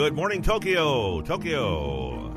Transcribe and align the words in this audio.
Good 0.00 0.14
morning, 0.14 0.40
Tokyo. 0.40 1.20
Tokyo. 1.20 2.32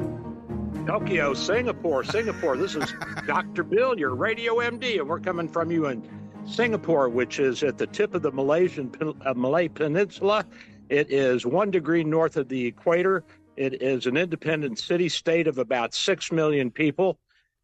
Tokyo, 0.86 1.34
Singapore, 1.34 2.04
Singapore. 2.04 2.58
This 2.58 2.76
is 2.76 2.94
Dr. 3.26 3.64
Bill, 3.64 3.98
your 3.98 4.16
radio 4.16 4.56
MD, 4.56 5.00
and 5.00 5.08
we're 5.08 5.22
coming 5.22 5.48
from 5.48 5.72
you 5.72 5.86
in 5.86 6.04
Singapore, 6.46 7.08
which 7.08 7.40
is 7.40 7.64
at 7.64 7.78
the 7.78 7.88
tip 7.88 8.16
of 8.16 8.22
the 8.22 8.34
Malaysian 8.34 8.92
uh, 9.26 9.34
Malay 9.34 9.70
Peninsula. 9.70 10.46
It 10.90 11.10
is 11.10 11.46
one 11.46 11.72
degree 11.72 12.04
north 12.04 12.36
of 12.36 12.50
the 12.50 12.66
equator. 12.66 13.24
It 13.56 13.82
is 13.82 14.08
an 14.08 14.18
independent 14.18 14.78
city 14.78 15.08
state 15.08 15.48
of 15.48 15.58
about 15.58 15.94
six 15.94 16.34
million 16.34 16.70
people, 16.70 17.18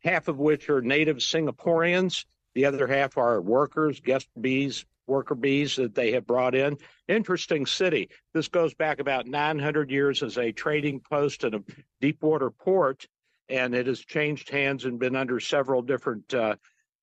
half 0.05 0.29
of 0.29 0.39
which 0.39 0.69
are 0.69 0.81
native 0.81 1.17
Singaporeans. 1.17 2.23
The 2.55 2.63
other 2.63 2.87
half 2.87 3.17
are 3.17 3.41
workers, 3.41 3.99
guest 3.99 4.29
bees, 4.39 4.85
worker 5.09 5.35
bees 5.35 5.75
that 5.75 5.95
they 5.95 6.11
have 6.11 6.25
brought 6.25 6.55
in. 6.55 6.77
Interesting 7.07 7.65
city. 7.65 8.09
This 8.33 8.47
goes 8.47 8.73
back 8.73 8.99
about 8.99 9.27
900 9.27 9.91
years 9.91 10.23
as 10.23 10.37
a 10.37 10.51
trading 10.51 11.01
post 11.01 11.43
and 11.43 11.55
a 11.55 11.63
deep 11.99 12.21
water 12.21 12.51
port, 12.51 13.07
and 13.49 13.75
it 13.75 13.87
has 13.87 13.99
changed 13.99 14.49
hands 14.49 14.85
and 14.85 14.99
been 14.99 15.15
under 15.15 15.39
several 15.39 15.81
different 15.81 16.33
uh, 16.33 16.55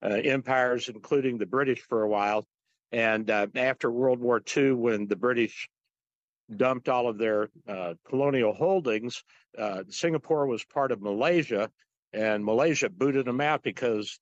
uh, 0.03 0.09
empires, 0.09 0.89
including 0.89 1.39
the 1.39 1.47
British 1.47 1.81
for 1.83 2.03
a 2.03 2.09
while. 2.09 2.47
And 2.93 3.29
uh, 3.31 3.49
after 3.57 3.91
World 3.91 4.21
War 4.21 4.41
II, 4.57 4.73
when 4.73 5.09
the 5.09 5.17
British 5.17 5.69
dumped 6.55 6.89
all 6.89 7.09
of 7.09 7.19
their 7.19 7.49
uh, 7.67 7.95
colonial 8.09 8.53
holdings, 8.53 9.25
uh, 9.59 9.83
Singapore 9.89 10.47
was 10.47 10.65
part 10.65 10.93
of 10.93 11.03
Malaysia, 11.03 11.71
and 12.13 12.45
Malaysia 12.45 12.89
booted 12.89 13.27
them 13.27 13.41
out 13.41 13.63
because 13.63 14.21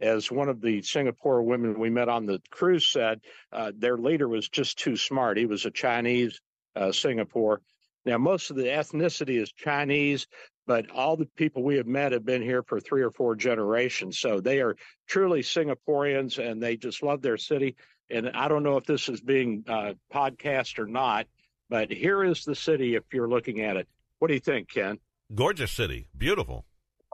as 0.00 0.30
one 0.30 0.48
of 0.48 0.60
the 0.60 0.82
Singapore 0.82 1.42
women 1.42 1.78
we 1.78 1.90
met 1.90 2.08
on 2.08 2.26
the 2.26 2.40
cruise 2.50 2.86
said, 2.86 3.20
uh, 3.52 3.72
their 3.76 3.96
leader 3.96 4.28
was 4.28 4.48
just 4.48 4.78
too 4.78 4.96
smart. 4.96 5.38
He 5.38 5.46
was 5.46 5.64
a 5.64 5.70
Chinese 5.70 6.40
uh, 6.74 6.92
Singapore. 6.92 7.60
Now, 8.04 8.18
most 8.18 8.50
of 8.50 8.56
the 8.56 8.66
ethnicity 8.66 9.40
is 9.40 9.50
Chinese, 9.52 10.26
but 10.66 10.90
all 10.90 11.16
the 11.16 11.26
people 11.36 11.62
we 11.62 11.76
have 11.76 11.86
met 11.86 12.12
have 12.12 12.24
been 12.24 12.42
here 12.42 12.62
for 12.62 12.78
three 12.78 13.02
or 13.02 13.10
four 13.10 13.34
generations. 13.34 14.18
So 14.18 14.40
they 14.40 14.60
are 14.60 14.76
truly 15.08 15.40
Singaporeans 15.40 16.38
and 16.38 16.62
they 16.62 16.76
just 16.76 17.02
love 17.02 17.22
their 17.22 17.36
city. 17.36 17.76
And 18.10 18.30
I 18.30 18.46
don't 18.46 18.62
know 18.62 18.76
if 18.76 18.84
this 18.84 19.08
is 19.08 19.20
being 19.20 19.64
uh, 19.66 19.94
podcast 20.14 20.78
or 20.78 20.86
not, 20.86 21.26
but 21.68 21.90
here 21.90 22.22
is 22.22 22.44
the 22.44 22.54
city 22.54 22.94
if 22.94 23.02
you're 23.12 23.28
looking 23.28 23.62
at 23.62 23.76
it. 23.76 23.88
What 24.20 24.28
do 24.28 24.34
you 24.34 24.40
think, 24.40 24.70
Ken? 24.70 24.98
Gorgeous 25.34 25.72
city. 25.72 26.08
Beautiful. 26.16 26.64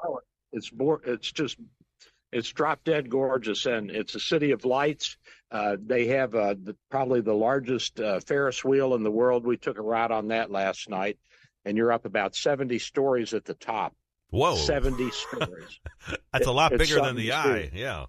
Oh, 0.05 0.21
it's 0.53 0.71
more, 0.73 1.01
it's 1.07 1.33
just 1.33 1.57
it's 2.33 2.51
drop 2.51 2.83
dead 2.85 3.11
gorgeous, 3.11 3.67
and 3.67 3.91
it's 3.91 4.15
a 4.15 4.21
city 4.21 4.53
of 4.53 4.65
lights. 4.65 5.17
Uh, 5.51 5.77
they 5.85 6.07
have 6.07 6.35
uh, 6.35 6.55
the, 6.63 6.75
probably 6.91 7.21
the 7.21 7.35
largest 7.35 8.01
uh, 8.01 8.21
Ferris 8.21 8.65
wheel 8.65 8.95
in 8.95 9.03
the 9.03 9.11
world. 9.11 9.47
We 9.47 9.59
took 9.59 9.79
a 9.79 9.83
ride 9.83 10.11
on 10.11 10.29
that 10.29 10.51
last 10.51 10.89
night, 10.89 11.19
and 11.65 11.77
you're 11.77 11.93
up 11.93 12.07
about 12.07 12.35
70 12.35 12.79
stories 12.79 13.35
at 13.35 13.45
the 13.45 13.55
top. 13.55 13.95
Whoa. 14.31 14.57
70 14.57 15.11
stories. 15.13 15.81
That's 16.33 16.47
it, 16.47 16.47
a 16.47 16.53
lot 16.53 16.71
bigger 16.77 17.03
than 17.03 17.17
the 17.17 17.33
eye. 17.33 17.71
Yeah. 17.75 18.07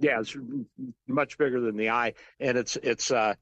Yeah, 0.00 0.18
it's 0.18 0.36
much 1.06 1.38
bigger 1.38 1.60
than 1.60 1.76
the 1.76 1.90
eye, 1.90 2.14
and 2.40 2.58
it's 2.58 2.74
it's 2.74 3.12
uh, 3.12 3.34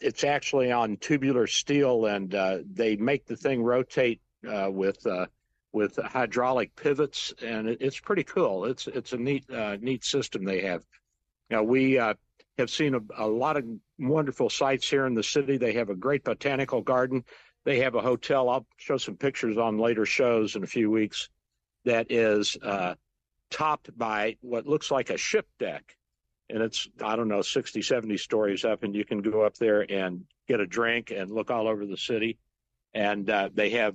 it's 0.00 0.22
actually 0.22 0.70
on 0.70 0.98
tubular 0.98 1.48
steel, 1.48 2.06
and 2.06 2.32
uh, 2.32 2.58
they 2.72 2.94
make 2.94 3.26
the 3.26 3.34
thing 3.34 3.60
rotate 3.60 4.20
uh, 4.48 4.68
with 4.70 5.04
uh, 5.04 5.26
with 5.76 5.98
hydraulic 5.98 6.74
pivots, 6.74 7.34
and 7.42 7.68
it, 7.68 7.76
it's 7.82 8.00
pretty 8.00 8.24
cool. 8.24 8.64
It's 8.64 8.86
it's 8.86 9.12
a 9.12 9.18
neat 9.18 9.44
uh, 9.50 9.76
neat 9.78 10.04
system 10.04 10.42
they 10.42 10.62
have. 10.62 10.82
Now 11.50 11.62
we 11.62 11.98
uh, 11.98 12.14
have 12.56 12.70
seen 12.70 12.94
a, 12.94 13.00
a, 13.18 13.28
lot 13.28 13.58
of 13.58 13.64
wonderful 13.98 14.48
sights 14.48 14.88
here 14.88 15.04
in 15.04 15.12
the 15.12 15.22
city. 15.22 15.58
They 15.58 15.74
have 15.74 15.90
a 15.90 15.94
great 15.94 16.24
botanical 16.24 16.80
garden. 16.80 17.24
They 17.64 17.78
have 17.80 17.94
a 17.94 18.00
hotel. 18.00 18.48
I'll 18.48 18.66
show 18.78 18.96
some 18.96 19.16
pictures 19.16 19.58
on 19.58 19.76
later 19.76 20.06
shows 20.06 20.56
in 20.56 20.64
a 20.64 20.66
few 20.66 20.90
weeks. 20.90 21.28
That 21.84 22.10
is 22.10 22.56
uh, 22.62 22.94
topped 23.50 23.96
by 23.98 24.38
what 24.40 24.66
looks 24.66 24.90
like 24.90 25.10
a 25.10 25.18
ship 25.18 25.46
deck, 25.58 25.94
and 26.48 26.62
it's 26.62 26.88
I 27.04 27.16
don't 27.16 27.28
know 27.28 27.42
60, 27.42 27.82
70 27.82 28.16
stories 28.16 28.64
up, 28.64 28.82
and 28.82 28.94
you 28.94 29.04
can 29.04 29.20
go 29.20 29.42
up 29.42 29.58
there 29.58 29.84
and 29.92 30.24
get 30.48 30.60
a 30.60 30.66
drink 30.66 31.10
and 31.10 31.30
look 31.30 31.50
all 31.50 31.68
over 31.68 31.84
the 31.84 31.98
city. 31.98 32.38
And 32.94 33.28
uh, 33.28 33.50
they 33.52 33.68
have 33.70 33.94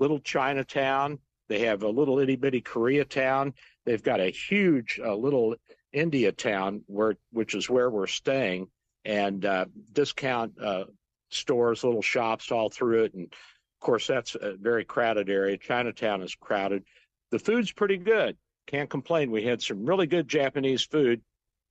little 0.00 0.18
Chinatown. 0.18 1.18
They 1.48 1.60
have 1.60 1.82
a 1.82 1.88
little 1.88 2.18
itty 2.18 2.36
bitty 2.36 2.62
Koreatown. 2.62 3.52
They've 3.84 4.02
got 4.02 4.20
a 4.20 4.30
huge 4.30 4.98
uh, 5.02 5.14
little 5.14 5.54
India 5.92 6.32
town 6.32 6.82
where, 6.86 7.16
which 7.32 7.54
is 7.54 7.68
where 7.68 7.90
we're 7.90 8.06
staying, 8.06 8.68
and 9.04 9.44
uh, 9.44 9.66
discount 9.92 10.60
uh, 10.60 10.84
stores, 11.30 11.84
little 11.84 12.02
shops 12.02 12.50
all 12.50 12.70
through 12.70 13.04
it. 13.04 13.14
And 13.14 13.24
of 13.24 13.80
course, 13.80 14.06
that's 14.06 14.34
a 14.34 14.54
very 14.56 14.84
crowded 14.84 15.28
area. 15.28 15.56
Chinatown 15.56 16.22
is 16.22 16.34
crowded. 16.34 16.84
The 17.30 17.38
food's 17.38 17.72
pretty 17.72 17.96
good. 17.96 18.36
Can't 18.66 18.90
complain. 18.90 19.30
We 19.30 19.42
had 19.42 19.62
some 19.62 19.84
really 19.84 20.06
good 20.06 20.28
Japanese 20.28 20.84
food, 20.84 21.22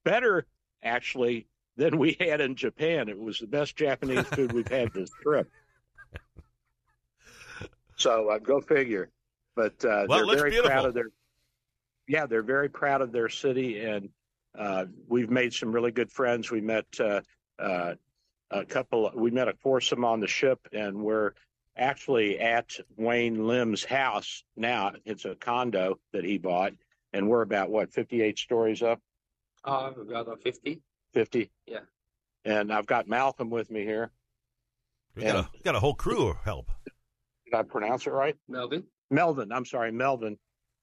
better 0.03 0.45
actually 0.83 1.47
than 1.77 1.97
we 1.97 2.17
had 2.19 2.41
in 2.41 2.55
Japan. 2.55 3.07
It 3.07 3.17
was 3.17 3.39
the 3.39 3.47
best 3.47 3.75
Japanese 3.75 4.25
food 4.25 4.51
we've 4.51 4.67
had 4.67 4.93
this 4.93 5.09
trip. 5.21 5.49
So 7.99 8.29
uh, 8.29 8.39
go 8.39 8.59
figure. 8.61 9.09
But 9.55 9.73
uh, 9.85 10.05
well, 10.07 10.25
they're 10.25 10.37
very 10.37 10.49
beautiful. 10.51 10.71
proud 10.71 10.85
of 10.85 10.93
their. 10.93 11.09
Yeah, 12.07 12.25
they're 12.25 12.41
very 12.41 12.69
proud 12.69 13.01
of 13.01 13.11
their 13.11 13.29
city, 13.29 13.81
and 13.81 14.09
uh, 14.57 14.85
we've 15.07 15.29
made 15.29 15.53
some 15.53 15.71
really 15.71 15.91
good 15.91 16.11
friends. 16.11 16.49
We 16.49 16.61
met 16.61 16.85
uh, 16.99 17.21
uh, 17.59 17.93
a 18.49 18.65
couple. 18.65 19.11
We 19.13 19.29
met 19.29 19.47
a 19.47 19.53
foursome 19.61 20.03
on 20.03 20.19
the 20.19 20.27
ship, 20.27 20.59
and 20.73 21.03
we're 21.03 21.33
actually 21.77 22.39
at 22.39 22.71
Wayne 22.97 23.45
Lim's 23.45 23.83
house 23.83 24.43
now. 24.55 24.93
It's 25.05 25.25
a 25.25 25.35
condo 25.35 25.99
that 26.13 26.23
he 26.23 26.39
bought, 26.39 26.73
and 27.13 27.29
we're 27.29 27.43
about 27.43 27.69
what 27.69 27.93
fifty-eight 27.93 28.39
stories 28.39 28.81
up. 28.81 28.99
Uh, 29.63 29.91
about 30.01 30.41
fifty. 30.41 30.81
Fifty. 31.13 31.51
Yeah. 31.67 31.79
And 32.45 32.71
I've 32.71 32.87
got 32.87 33.07
Malcolm 33.07 33.49
with 33.49 33.69
me 33.69 33.83
here. 33.83 34.11
We 35.15 35.23
got, 35.23 35.35
a, 35.35 35.49
got 35.63 35.75
a 35.75 35.79
whole 35.79 35.95
crew 35.95 36.29
of 36.29 36.37
help. 36.45 36.71
Did 37.49 37.57
I 37.57 37.63
pronounce 37.63 38.05
it 38.05 38.11
right? 38.11 38.35
Melvin. 38.47 38.83
Melvin. 39.09 39.51
I'm 39.51 39.65
sorry, 39.65 39.91
Melvin. 39.91 40.37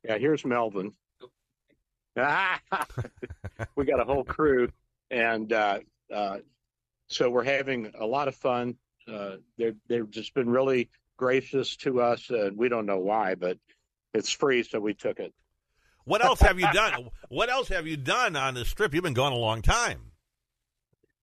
Yeah, 0.04 0.18
here's 0.18 0.44
Melvin. 0.44 0.92
we 3.76 3.84
got 3.84 4.00
a 4.00 4.04
whole 4.04 4.24
crew, 4.24 4.68
and 5.10 5.52
uh, 5.52 5.78
uh, 6.12 6.38
so 7.08 7.30
we're 7.30 7.44
having 7.44 7.92
a 7.98 8.06
lot 8.06 8.26
of 8.26 8.34
fun. 8.34 8.74
Uh, 9.06 9.36
they've 9.58 9.76
they've 9.88 10.10
just 10.10 10.34
been 10.34 10.48
really 10.48 10.88
gracious 11.16 11.76
to 11.76 12.00
us, 12.00 12.30
and 12.30 12.56
we 12.56 12.68
don't 12.68 12.86
know 12.86 12.98
why, 12.98 13.34
but 13.34 13.58
it's 14.14 14.30
free, 14.30 14.62
so 14.62 14.80
we 14.80 14.94
took 14.94 15.20
it. 15.20 15.32
What 16.04 16.24
else 16.24 16.40
have 16.40 16.58
you 16.58 16.72
done? 16.72 17.10
what 17.28 17.50
else 17.50 17.68
have 17.68 17.86
you 17.86 17.96
done 17.96 18.34
on 18.34 18.54
this 18.54 18.72
trip? 18.72 18.94
You've 18.94 19.04
been 19.04 19.12
gone 19.12 19.32
a 19.32 19.38
long 19.38 19.62
time. 19.62 20.12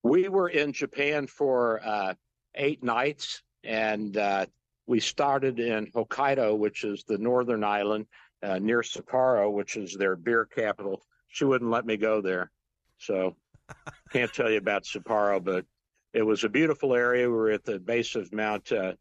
We 0.03 0.29
were 0.29 0.49
in 0.49 0.73
Japan 0.73 1.27
for 1.27 1.81
uh, 1.83 2.13
eight 2.55 2.83
nights, 2.83 3.41
and 3.63 4.15
uh, 4.15 4.45
we 4.85 4.99
started 4.99 5.59
in 5.59 5.87
Hokkaido, 5.87 6.57
which 6.57 6.83
is 6.83 7.03
the 7.07 7.17
northern 7.17 7.63
island 7.63 8.05
uh, 8.41 8.59
near 8.59 8.81
Sapporo, 8.81 9.51
which 9.51 9.77
is 9.77 9.95
their 9.95 10.15
beer 10.15 10.45
capital. 10.45 11.01
She 11.29 11.45
wouldn't 11.45 11.71
let 11.71 11.85
me 11.85 11.97
go 11.97 12.21
there, 12.21 12.51
so 12.97 13.35
can't 14.11 14.33
tell 14.33 14.49
you 14.49 14.57
about 14.57 14.83
Sapporo, 14.83 15.43
but 15.43 15.65
it 16.13 16.23
was 16.23 16.43
a 16.43 16.49
beautiful 16.49 16.93
area. 16.93 17.27
We 17.27 17.35
were 17.35 17.51
at 17.51 17.63
the 17.63 17.79
base 17.79 18.15
of 18.15 18.31
Mount 18.33 18.71
uh, 18.71 18.93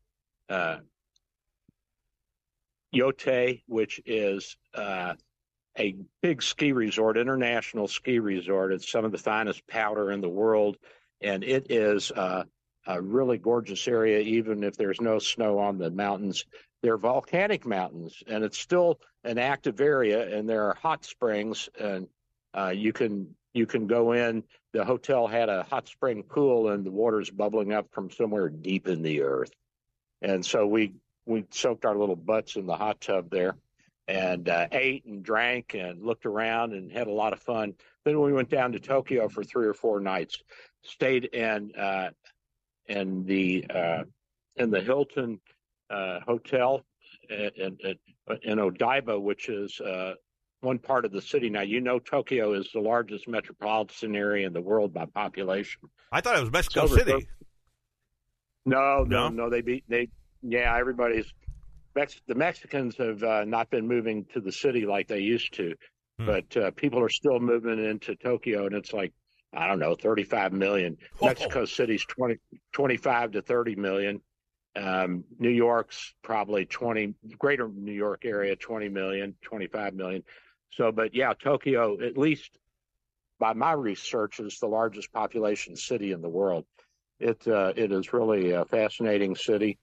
uh, 0.49 0.79
Yotei, 2.95 3.63
which 3.67 4.01
is 4.07 4.57
uh, 4.75 5.15
a 5.79 5.97
big 6.21 6.43
ski 6.43 6.73
resort, 6.73 7.17
international 7.17 7.89
ski 7.89 8.19
resort. 8.19 8.73
It's 8.73 8.91
some 8.91 9.05
of 9.05 9.13
the 9.13 9.19
finest 9.19 9.67
powder 9.67 10.11
in 10.11 10.21
the 10.21 10.29
world, 10.29 10.77
and 11.21 11.43
it 11.43 11.71
is 11.71 12.11
uh, 12.13 12.45
a 12.87 13.01
really 13.01 13.39
gorgeous 13.39 13.87
area, 13.87 14.21
even 14.21 14.65
if 14.65 14.77
there's 14.77 15.01
no 15.01 15.19
snow 15.19 15.59
on 15.59 15.79
the 15.79 15.91
mountains. 15.91 16.45
They're 16.83 16.99
volcanic 16.99 17.65
mountains, 17.65 18.23
and 18.27 18.43
it's 18.43 18.59
still 18.59 18.99
an 19.23 19.39
active 19.39 19.81
area, 19.81 20.37
and 20.37 20.49
there 20.49 20.67
are 20.67 20.75
hot 20.75 21.05
springs, 21.05 21.69
and 21.79 22.09
uh, 22.55 22.73
you 22.75 22.93
can 22.93 23.35
you 23.55 23.67
can 23.67 23.87
go 23.87 24.13
in. 24.13 24.43
The 24.73 24.85
hotel 24.85 25.27
had 25.27 25.49
a 25.49 25.63
hot 25.65 25.87
spring 25.87 26.23
pool, 26.23 26.71
and 26.71 26.85
the 26.85 26.91
water's 26.91 27.31
bubbling 27.31 27.73
up 27.73 27.87
from 27.93 28.11
somewhere 28.11 28.49
deep 28.49 28.89
in 28.89 29.03
the 29.03 29.23
earth. 29.23 29.53
And 30.23 30.45
so 30.45 30.67
we 30.67 30.95
we 31.25 31.45
soaked 31.51 31.85
our 31.85 31.97
little 31.97 32.17
butts 32.17 32.57
in 32.57 32.67
the 32.67 32.77
hot 32.77 33.01
tub 33.01 33.31
there, 33.31 33.57
and 34.09 34.49
uh, 34.49 34.67
ate 34.73 35.05
and 35.05 35.23
drank 35.23 35.75
and 35.75 36.03
looked 36.03 36.27
around 36.27 36.73
and 36.73 36.91
had 36.91 37.07
a 37.07 37.13
lot 37.13 37.33
of 37.33 37.41
fun. 37.41 37.75
Then 38.05 38.21
we 38.21 38.33
went 38.33 38.51
down 38.51 38.73
to 38.73 38.81
Tokyo 38.81 39.29
for 39.29 39.45
three 39.45 39.67
or 39.67 39.75
four 39.75 40.01
nights. 40.01 40.43
Stayed 40.83 41.27
in 41.27 41.73
uh, 41.79 42.11
in 42.89 43.25
the 43.25 43.65
uh, 43.69 44.05
in 44.57 44.71
the 44.71 44.81
Hilton 44.81 45.41
uh, 45.91 46.21
hotel 46.27 46.85
in, 47.29 47.79
in, 47.81 47.99
in 48.43 48.59
Odaiba, 48.59 49.21
which 49.21 49.49
is 49.49 49.81
uh, 49.81 50.15
one 50.61 50.79
part 50.79 51.05
of 51.05 51.13
the 51.13 51.21
city. 51.21 51.51
Now, 51.51 51.63
you 51.63 51.81
know, 51.81 51.99
Tokyo 51.99 52.55
is 52.55 52.71
the 52.73 52.81
largest 52.81 53.29
metropolitan 53.29 54.17
area 54.17 54.47
in 54.47 54.53
the 54.53 54.61
world 54.61 54.95
by 54.95 55.07
population. 55.07 55.83
I 56.11 56.21
thought 56.21 56.37
it 56.37 56.41
was 56.41 56.53
Mexico 56.53 56.87
City. 56.87 57.29
No, 58.65 59.05
no, 59.05 59.05
no, 59.05 59.29
no. 59.29 59.51
They 59.51 59.61
beat 59.61 59.85
they. 59.89 60.09
Yeah, 60.43 60.77
everybody's. 60.77 61.33
Mex- 61.95 62.21
the 62.27 62.35
Mexicans 62.35 62.97
have 62.97 63.23
uh, 63.23 63.45
not 63.45 63.71
been 63.71 63.87
moving 63.87 64.25
to 64.33 64.41
the 64.41 64.53
city 64.53 64.87
like 64.87 65.09
they 65.09 65.19
used 65.19 65.53
to, 65.55 65.75
hmm. 66.19 66.27
but 66.27 66.57
uh, 66.57 66.71
people 66.71 67.01
are 67.01 67.09
still 67.09 67.39
moving 67.39 67.85
into 67.85 68.15
Tokyo, 68.15 68.67
and 68.67 68.75
it's 68.75 68.93
like 68.93 69.13
I 69.55 69.67
don't 69.67 69.79
know, 69.79 69.95
35 69.95 70.53
million. 70.53 70.97
Whoa. 71.19 71.29
Mexico 71.29 71.65
City's 71.65 72.05
20, 72.07 72.39
25 72.73 73.33
to 73.33 73.43
30 73.43 73.77
million. 73.77 74.21
Um, 74.75 75.25
New 75.39 75.51
York's 75.51 76.15
probably 76.23 76.65
20, 76.65 77.15
greater 77.39 77.69
New 77.69 77.93
York 77.93 78.25
area, 78.25 78.57
20 78.57 78.89
million, 78.89 79.35
25 79.43 79.95
million. 79.95 80.23
So, 80.71 80.91
but 80.91 81.15
yeah, 81.15 81.35
Tokyo, 81.35 82.01
at 82.01 82.17
least 82.17 82.59
by 83.39 83.53
my 83.53 83.73
research, 83.73 84.41
is 84.41 84.59
the 84.59 84.69
largest 84.69 85.13
population 85.13 85.77
city 85.77 86.13
in 86.13 86.23
the 86.23 86.29
world. 86.29 86.65
It 87.21 87.47
uh, 87.47 87.73
it 87.77 87.93
is 87.93 88.13
really 88.13 88.53
a 88.53 88.65
fascinating 88.65 89.37
city, 89.37 89.79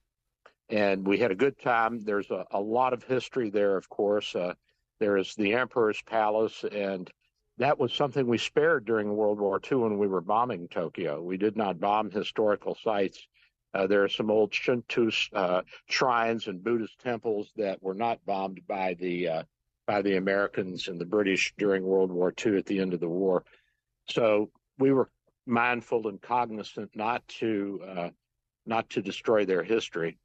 and 0.70 1.08
we 1.08 1.20
had 1.20 1.32
a 1.32 1.36
good 1.36 1.58
time. 1.60 2.04
There's 2.04 2.30
a, 2.32 2.46
a 2.52 2.60
lot 2.60 2.94
of 2.94 3.04
history 3.04 3.50
there, 3.50 3.78
of 3.78 3.88
course. 3.88 4.36
Uh, 4.36 4.56
there 5.00 5.16
is 5.16 5.36
the 5.36 5.54
Emperor's 5.54 6.02
Palace, 6.02 6.66
and 6.70 7.10
that 7.60 7.78
was 7.78 7.94
something 7.94 8.26
we 8.26 8.38
spared 8.38 8.86
during 8.86 9.16
World 9.16 9.40
War 9.40 9.60
II 9.70 9.80
when 9.80 9.98
we 9.98 10.08
were 10.08 10.22
bombing 10.22 10.70
Tokyo. 10.70 11.22
We 11.22 11.38
did 11.38 11.58
not 11.58 11.80
bomb 11.80 12.10
historical 12.10 12.78
sites. 12.82 13.28
Uh, 13.74 13.86
there 13.86 14.04
are 14.04 14.10
some 14.10 14.32
old 14.32 14.54
Shinto 14.54 15.12
uh, 15.34 15.62
shrines 15.88 16.48
and 16.48 16.64
Buddhist 16.64 16.98
temples 17.00 17.52
that 17.58 17.84
were 17.84 17.94
not 17.94 18.26
bombed 18.26 18.62
by 18.66 18.96
the 18.96 19.28
uh, 19.28 19.44
by 19.86 20.02
the 20.02 20.16
Americans 20.16 20.88
and 20.88 21.00
the 21.00 21.06
British 21.06 21.54
during 21.58 21.84
World 21.84 22.12
War 22.12 22.34
II 22.46 22.58
at 22.58 22.66
the 22.66 22.80
end 22.80 22.94
of 22.94 23.00
the 23.00 23.10
war. 23.10 23.44
So 24.08 24.50
we 24.78 24.92
were 24.92 25.10
mindful 25.46 26.08
and 26.08 26.22
cognizant 26.22 26.92
not 26.96 27.28
to 27.40 27.82
uh, 27.88 28.10
not 28.66 28.90
to 28.92 29.02
destroy 29.02 29.46
their 29.46 29.64
history, 29.64 30.18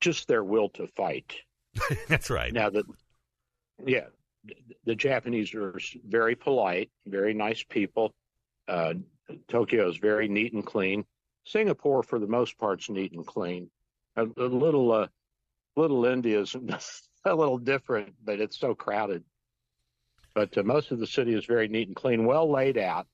just 0.00 0.26
their 0.26 0.42
will 0.42 0.70
to 0.70 0.86
fight. 0.88 1.36
That's 2.08 2.30
right. 2.30 2.52
Now 2.52 2.70
that, 2.70 2.86
yeah, 3.84 4.06
the 4.84 4.94
Japanese 4.94 5.54
are 5.54 5.78
very 6.06 6.34
polite, 6.34 6.90
very 7.06 7.34
nice 7.34 7.62
people. 7.62 8.14
Uh, 8.68 8.94
Tokyo 9.48 9.88
is 9.88 9.96
very 9.96 10.28
neat 10.28 10.52
and 10.52 10.64
clean. 10.64 11.04
Singapore, 11.44 12.02
for 12.02 12.18
the 12.18 12.26
most 12.26 12.58
part, 12.58 12.80
is 12.80 12.90
neat 12.90 13.12
and 13.12 13.26
clean. 13.26 13.70
A, 14.16 14.24
a 14.24 14.48
little, 14.48 14.92
uh, 14.92 15.06
little 15.76 16.04
India 16.04 16.40
is 16.40 16.56
a 17.24 17.34
little 17.34 17.58
different, 17.58 18.14
but 18.24 18.40
it's 18.40 18.58
so 18.58 18.74
crowded. 18.74 19.24
But 20.34 20.56
uh, 20.58 20.62
most 20.62 20.90
of 20.90 20.98
the 20.98 21.06
city 21.06 21.34
is 21.34 21.44
very 21.44 21.68
neat 21.68 21.88
and 21.88 21.96
clean, 21.96 22.26
well 22.26 22.50
laid 22.50 22.78
out. 22.78 23.06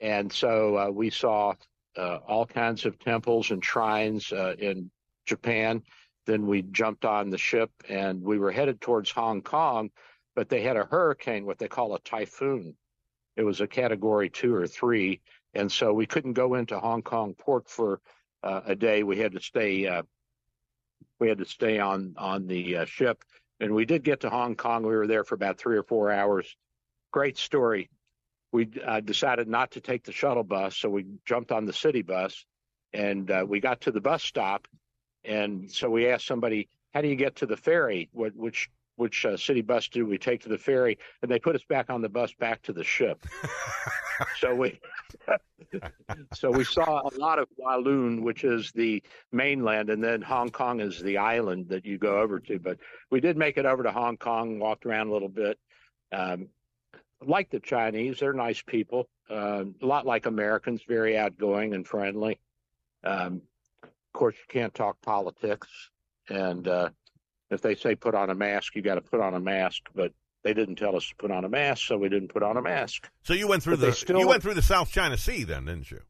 And 0.00 0.32
so 0.32 0.76
uh, 0.76 0.90
we 0.90 1.10
saw 1.10 1.54
uh, 1.96 2.18
all 2.26 2.46
kinds 2.46 2.84
of 2.84 2.98
temples 2.98 3.50
and 3.50 3.64
shrines 3.64 4.32
uh, 4.32 4.54
in 4.58 4.90
Japan. 5.26 5.82
Then 6.26 6.46
we 6.46 6.62
jumped 6.62 7.04
on 7.04 7.30
the 7.30 7.38
ship 7.38 7.70
and 7.88 8.22
we 8.22 8.38
were 8.38 8.50
headed 8.50 8.80
towards 8.80 9.10
Hong 9.10 9.42
Kong, 9.42 9.90
but 10.34 10.48
they 10.48 10.62
had 10.62 10.76
a 10.76 10.84
hurricane, 10.84 11.46
what 11.46 11.58
they 11.58 11.68
call 11.68 11.94
a 11.94 12.00
typhoon. 12.00 12.74
It 13.36 13.42
was 13.42 13.60
a 13.60 13.66
category 13.66 14.30
two 14.30 14.54
or 14.54 14.66
three. 14.66 15.20
And 15.54 15.70
so 15.70 15.92
we 15.92 16.06
couldn't 16.06 16.32
go 16.34 16.54
into 16.54 16.78
Hong 16.78 17.02
Kong 17.02 17.34
port 17.34 17.68
for 17.68 18.00
uh, 18.42 18.62
a 18.66 18.74
day. 18.74 19.02
We 19.02 19.18
had 19.18 19.32
to 19.32 19.40
stay. 19.40 19.86
Uh, 19.86 20.02
we 21.20 21.28
had 21.28 21.38
to 21.38 21.44
stay 21.44 21.78
on 21.78 22.14
on 22.18 22.46
the 22.46 22.78
uh, 22.78 22.84
ship 22.84 23.24
and 23.60 23.74
we 23.74 23.84
did 23.84 24.02
get 24.02 24.20
to 24.20 24.30
Hong 24.30 24.56
Kong. 24.56 24.82
We 24.82 24.94
were 24.94 25.06
there 25.06 25.24
for 25.24 25.34
about 25.34 25.58
three 25.58 25.76
or 25.76 25.82
four 25.82 26.10
hours. 26.10 26.56
Great 27.12 27.38
story. 27.38 27.90
We 28.52 28.68
uh, 28.84 29.00
decided 29.00 29.48
not 29.48 29.72
to 29.72 29.80
take 29.80 30.04
the 30.04 30.12
shuttle 30.12 30.44
bus, 30.44 30.76
so 30.76 30.88
we 30.88 31.06
jumped 31.26 31.50
on 31.50 31.64
the 31.64 31.72
city 31.72 32.02
bus, 32.02 32.44
and 32.92 33.30
uh, 33.30 33.44
we 33.48 33.60
got 33.60 33.80
to 33.82 33.90
the 33.90 34.00
bus 34.00 34.22
stop. 34.22 34.68
And 35.24 35.70
so 35.70 35.90
we 35.90 36.08
asked 36.08 36.26
somebody, 36.26 36.68
"How 36.92 37.00
do 37.00 37.08
you 37.08 37.16
get 37.16 37.36
to 37.36 37.46
the 37.46 37.56
ferry? 37.56 38.10
Which 38.12 38.68
which 38.96 39.24
uh, 39.24 39.36
city 39.36 39.60
bus 39.60 39.88
do 39.88 40.06
we 40.06 40.18
take 40.18 40.42
to 40.42 40.48
the 40.48 40.58
ferry?" 40.58 40.98
And 41.22 41.30
they 41.30 41.38
put 41.38 41.54
us 41.54 41.64
back 41.68 41.90
on 41.90 42.02
the 42.02 42.08
bus 42.08 42.32
back 42.34 42.62
to 42.62 42.72
the 42.72 42.84
ship. 42.84 43.24
so 44.38 44.54
we 44.54 44.80
so 46.32 46.50
we 46.50 46.64
saw 46.64 47.08
a 47.08 47.12
lot 47.18 47.38
of 47.38 47.48
Kowloon, 47.58 48.22
which 48.22 48.44
is 48.44 48.72
the 48.72 49.02
mainland, 49.32 49.90
and 49.90 50.02
then 50.02 50.22
Hong 50.22 50.50
Kong 50.50 50.80
is 50.80 51.00
the 51.02 51.18
island 51.18 51.68
that 51.68 51.84
you 51.84 51.98
go 51.98 52.18
over 52.18 52.40
to. 52.40 52.58
But 52.58 52.78
we 53.10 53.20
did 53.20 53.36
make 53.36 53.56
it 53.56 53.66
over 53.66 53.82
to 53.82 53.92
Hong 53.92 54.16
Kong, 54.16 54.58
walked 54.58 54.86
around 54.86 55.08
a 55.08 55.12
little 55.12 55.28
bit. 55.28 55.58
Um, 56.12 56.48
like 57.26 57.50
the 57.50 57.60
Chinese, 57.60 58.18
they're 58.18 58.32
nice 58.32 58.62
people, 58.62 59.08
uh, 59.30 59.64
a 59.82 59.86
lot 59.86 60.06
like 60.06 60.26
Americans, 60.26 60.82
very 60.86 61.16
outgoing 61.16 61.74
and 61.74 61.86
friendly. 61.86 62.38
Um, 63.02 63.42
of 63.82 64.12
course, 64.12 64.36
you 64.36 64.44
can't 64.48 64.74
talk 64.74 65.00
politics, 65.02 65.68
and 66.28 66.68
uh, 66.68 66.90
if 67.50 67.60
they 67.60 67.74
say 67.74 67.94
put 67.94 68.14
on 68.14 68.30
a 68.30 68.34
mask, 68.34 68.74
you 68.74 68.82
got 68.82 68.96
to 68.96 69.00
put 69.00 69.20
on 69.20 69.34
a 69.34 69.40
mask. 69.40 69.82
But 69.94 70.12
they 70.42 70.54
didn't 70.54 70.76
tell 70.76 70.96
us 70.96 71.08
to 71.08 71.16
put 71.16 71.30
on 71.30 71.44
a 71.44 71.48
mask, 71.48 71.86
so 71.86 71.96
we 71.96 72.08
didn't 72.08 72.28
put 72.28 72.42
on 72.42 72.56
a 72.56 72.62
mask. 72.62 73.08
So 73.22 73.32
you 73.32 73.48
went 73.48 73.62
through 73.62 73.78
but 73.78 73.86
the 73.86 73.92
still, 73.92 74.18
you 74.18 74.28
went 74.28 74.42
through 74.42 74.54
the 74.54 74.62
South 74.62 74.90
China 74.92 75.16
Sea 75.16 75.44
then, 75.44 75.64
didn't 75.64 75.90
you? 75.90 76.00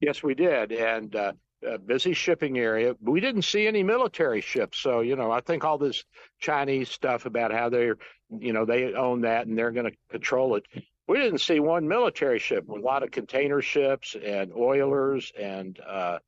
Yes, 0.00 0.22
we 0.22 0.34
did, 0.34 0.72
and 0.72 1.14
uh, 1.14 1.32
a 1.66 1.78
busy 1.78 2.12
shipping 2.12 2.58
area. 2.58 2.94
We 3.00 3.20
didn't 3.20 3.42
see 3.42 3.66
any 3.66 3.82
military 3.82 4.40
ships, 4.40 4.78
so 4.78 5.00
you 5.00 5.16
know 5.16 5.30
I 5.30 5.40
think 5.40 5.64
all 5.64 5.78
this 5.78 6.04
Chinese 6.38 6.90
stuff 6.90 7.26
about 7.26 7.52
how 7.52 7.68
they're 7.68 7.96
you 8.30 8.52
know 8.52 8.64
they 8.64 8.94
own 8.94 9.22
that 9.22 9.46
and 9.46 9.56
they're 9.56 9.70
going 9.70 9.90
to 9.90 9.96
control 10.10 10.56
it. 10.56 10.64
We 11.08 11.18
didn't 11.18 11.40
see 11.40 11.60
one 11.60 11.88
military 11.88 12.38
ship. 12.38 12.68
A 12.68 12.72
lot 12.72 13.02
of 13.02 13.10
container 13.10 13.60
ships 13.60 14.16
and 14.22 14.52
oilers 14.52 15.32
and 15.38 15.78
uh, 15.80 16.18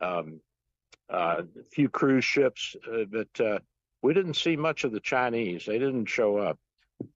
um, 0.00 0.40
a 1.08 1.44
few 1.70 1.88
cruise 1.88 2.24
ships, 2.24 2.76
uh, 2.92 3.04
but 3.10 3.40
uh, 3.40 3.58
we 4.02 4.14
didn't 4.14 4.34
see 4.34 4.56
much 4.56 4.84
of 4.84 4.92
the 4.92 5.00
Chinese. 5.00 5.66
They 5.66 5.78
didn't 5.78 6.06
show 6.06 6.38
up. 6.38 6.58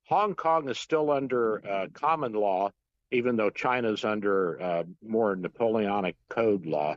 Hong 0.04 0.34
Kong 0.34 0.68
is 0.68 0.78
still 0.78 1.10
under 1.10 1.66
uh, 1.66 1.86
common 1.92 2.32
law, 2.32 2.70
even 3.10 3.36
though 3.36 3.50
China's 3.50 4.04
under 4.04 4.60
uh, 4.60 4.84
more 5.06 5.36
Napoleonic 5.36 6.16
code 6.28 6.66
law. 6.66 6.96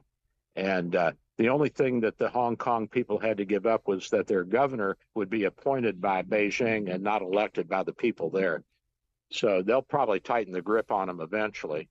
And 0.56 0.96
uh, 0.96 1.14
the 1.38 1.50
only 1.50 1.70
thing 1.70 2.02
that 2.02 2.18
the 2.18 2.30
Hong 2.30 2.56
Kong 2.56 2.88
people 2.88 3.20
had 3.20 3.38
to 3.38 3.46
give 3.46 3.66
up 3.66 3.88
was 3.88 4.10
that 4.10 4.28
their 4.28 4.44
governor 4.44 4.98
would 5.16 5.30
be 5.30 5.46
appointed 5.46 6.00
by 6.00 6.22
Beijing 6.22 6.94
and 6.94 7.04
not 7.04 7.22
elected 7.22 7.68
by 7.68 7.84
the 7.84 7.94
people 7.94 8.30
there. 8.30 8.64
So 9.32 9.64
they'll 9.64 9.82
probably 9.82 10.20
tighten 10.20 10.54
the 10.54 10.62
grip 10.62 10.92
on 10.92 11.08
them 11.08 11.22
eventually. 11.22 11.90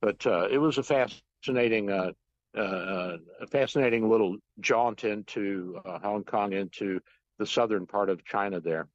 But 0.00 0.26
uh, 0.26 0.48
it 0.50 0.58
was 0.58 0.78
a 0.78 0.82
fascinating 0.82 1.90
uh, 1.90 2.12
uh, 2.56 3.16
a 3.40 3.46
fascinating 3.46 4.08
little 4.08 4.36
jaunt 4.60 5.04
into 5.04 5.80
uh, 5.84 5.98
Hong 5.98 6.24
Kong, 6.24 6.52
into 6.52 7.00
the 7.38 7.46
southern 7.46 7.86
part 7.86 8.08
of 8.08 8.24
China 8.24 8.60
there. 8.60 8.86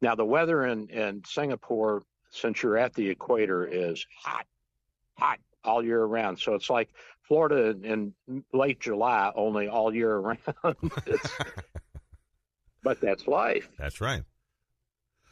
Now, 0.00 0.14
the 0.14 0.24
weather 0.24 0.66
in, 0.66 0.88
in 0.88 1.22
Singapore, 1.26 2.02
since 2.30 2.62
you're 2.62 2.76
at 2.76 2.94
the 2.94 3.08
equator, 3.08 3.66
is 3.66 4.06
hot, 4.22 4.46
hot 5.16 5.38
all 5.64 5.84
year 5.84 6.04
round. 6.04 6.38
So 6.38 6.54
it's 6.54 6.70
like 6.70 6.90
Florida 7.22 7.70
in, 7.82 8.14
in 8.28 8.44
late 8.52 8.80
July, 8.80 9.32
only 9.34 9.68
all 9.68 9.94
year 9.94 10.16
round. 10.16 10.38
but 12.82 13.00
that's 13.00 13.26
life. 13.26 13.68
That's 13.78 14.00
right. 14.00 14.22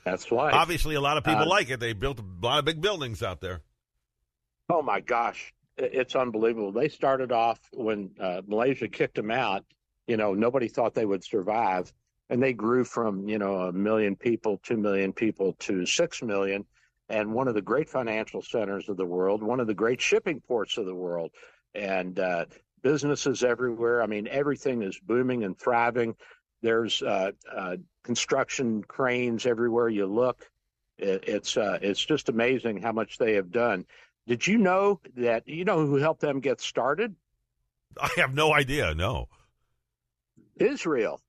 That's 0.04 0.30
life. 0.30 0.54
Obviously, 0.54 0.94
a 0.96 1.00
lot 1.00 1.16
of 1.16 1.24
people 1.24 1.42
uh, 1.42 1.48
like 1.48 1.70
it. 1.70 1.80
They 1.80 1.94
built 1.94 2.20
a 2.20 2.24
lot 2.42 2.58
of 2.58 2.64
big 2.64 2.80
buildings 2.80 3.22
out 3.22 3.40
there. 3.40 3.62
Oh 4.68 4.82
my 4.82 5.00
gosh, 5.00 5.52
it's 5.76 6.14
unbelievable. 6.14 6.72
They 6.72 6.88
started 6.88 7.32
off 7.32 7.58
when 7.72 8.10
uh, 8.20 8.42
Malaysia 8.46 8.88
kicked 8.88 9.16
them 9.16 9.30
out. 9.30 9.64
You 10.06 10.16
know, 10.16 10.34
nobody 10.34 10.68
thought 10.68 10.94
they 10.94 11.06
would 11.06 11.24
survive, 11.24 11.92
and 12.30 12.42
they 12.42 12.52
grew 12.52 12.84
from 12.84 13.28
you 13.28 13.38
know 13.38 13.54
a 13.56 13.72
million 13.72 14.16
people, 14.16 14.58
two 14.62 14.76
million 14.76 15.12
people 15.12 15.54
to 15.60 15.86
six 15.86 16.22
million. 16.22 16.64
and 17.08 17.32
one 17.34 17.48
of 17.48 17.54
the 17.54 17.62
great 17.62 17.88
financial 17.88 18.40
centers 18.42 18.88
of 18.88 18.96
the 18.96 19.04
world, 19.04 19.42
one 19.42 19.60
of 19.60 19.66
the 19.66 19.74
great 19.74 20.00
shipping 20.00 20.40
ports 20.40 20.78
of 20.78 20.86
the 20.86 20.94
world, 20.94 21.30
and 21.74 22.18
uh, 22.18 22.44
businesses 22.82 23.42
everywhere. 23.42 24.02
I 24.02 24.06
mean, 24.06 24.28
everything 24.28 24.82
is 24.82 24.98
booming 25.00 25.44
and 25.44 25.58
thriving. 25.58 26.14
There's 26.62 27.02
uh, 27.02 27.32
uh, 27.54 27.76
construction 28.04 28.82
cranes 28.82 29.46
everywhere 29.46 29.88
you 29.88 30.06
look. 30.06 30.48
It, 30.98 31.24
it's 31.26 31.56
uh, 31.56 31.78
it's 31.82 32.04
just 32.04 32.28
amazing 32.28 32.80
how 32.80 32.92
much 32.92 33.18
they 33.18 33.34
have 33.34 33.50
done. 33.50 33.84
Did 34.26 34.46
you 34.46 34.58
know 34.58 35.00
that 35.16 35.46
you 35.46 35.64
know 35.64 35.86
who 35.86 35.96
helped 35.96 36.20
them 36.20 36.40
get 36.40 36.60
started? 36.60 37.14
I 38.00 38.10
have 38.16 38.34
no 38.34 38.52
idea. 38.52 38.94
No. 38.94 39.28
Israel. 40.56 41.20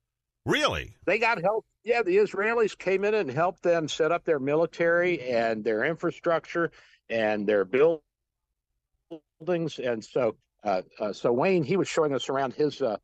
Really? 0.44 0.94
They 1.04 1.18
got 1.18 1.42
help. 1.42 1.66
Yeah, 1.84 2.02
the 2.02 2.16
Israelis 2.16 2.76
came 2.76 3.04
in 3.04 3.14
and 3.14 3.30
helped 3.30 3.62
them 3.62 3.88
set 3.88 4.12
up 4.12 4.24
their 4.24 4.38
military 4.38 5.20
and 5.20 5.62
their 5.62 5.84
infrastructure 5.84 6.70
and 7.10 7.46
their 7.46 7.64
buildings. 7.64 8.02
And 9.78 10.04
so, 10.04 10.36
uh, 10.64 10.82
uh, 10.98 11.12
so 11.12 11.32
Wayne, 11.32 11.64
he 11.64 11.76
was 11.76 11.88
showing 11.88 12.14
us 12.14 12.28
around 12.28 12.54
his 12.54 12.80
uh, 12.80 12.96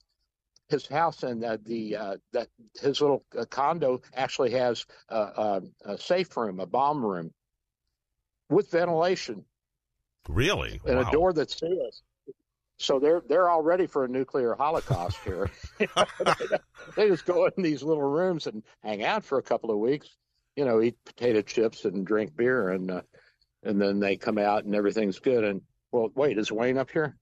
his 0.69 0.87
house, 0.87 1.23
and 1.23 1.45
uh, 1.45 1.59
the 1.65 1.97
uh, 1.97 2.17
that 2.33 2.49
his 2.81 3.01
little 3.01 3.25
uh, 3.39 3.45
condo 3.45 4.01
actually 4.15 4.53
has 4.53 4.87
a, 5.09 5.61
a, 5.85 5.99
safe 5.99 6.37
room, 6.37 6.61
a 6.61 6.67
bomb 6.67 7.05
room, 7.05 7.33
with 8.49 8.71
ventilation. 8.71 9.45
Really, 10.29 10.81
and 10.87 10.97
wow. 10.97 11.09
a 11.09 11.13
door 11.13 11.33
that's 11.33 11.59
sealed. 11.59 11.95
So 12.79 12.99
they're 12.99 13.23
they're 13.29 13.49
all 13.49 13.63
ready 13.63 13.87
for 13.87 14.05
a 14.05 14.09
nuclear 14.09 14.55
holocaust 14.55 15.19
here. 15.25 15.51
they 16.97 17.09
just 17.09 17.25
go 17.27 17.47
in 17.47 17.63
these 17.63 17.83
little 17.83 18.03
rooms 18.03 18.47
and 18.47 18.63
hang 18.83 19.05
out 19.05 19.25
for 19.25 19.39
a 19.39 19.43
couple 19.43 19.71
of 19.71 19.79
weeks. 19.79 20.09
You 20.57 20.65
know, 20.65 20.83
eat 20.83 20.97
potato 21.05 21.43
chips 21.43 21.85
and 21.85 22.07
drink 22.07 22.37
beer, 22.37 22.71
and 22.71 22.91
uh, 22.91 23.03
and 23.63 23.81
then 23.81 24.01
they 24.01 24.17
come 24.17 24.39
out 24.39 24.65
and 24.65 24.75
everything's 24.75 25.19
good. 25.19 25.45
And 25.45 25.63
well, 25.91 26.11
wait, 26.15 26.39
is 26.39 26.53
Wayne 26.53 26.79
up 26.79 26.91
here? 26.91 27.17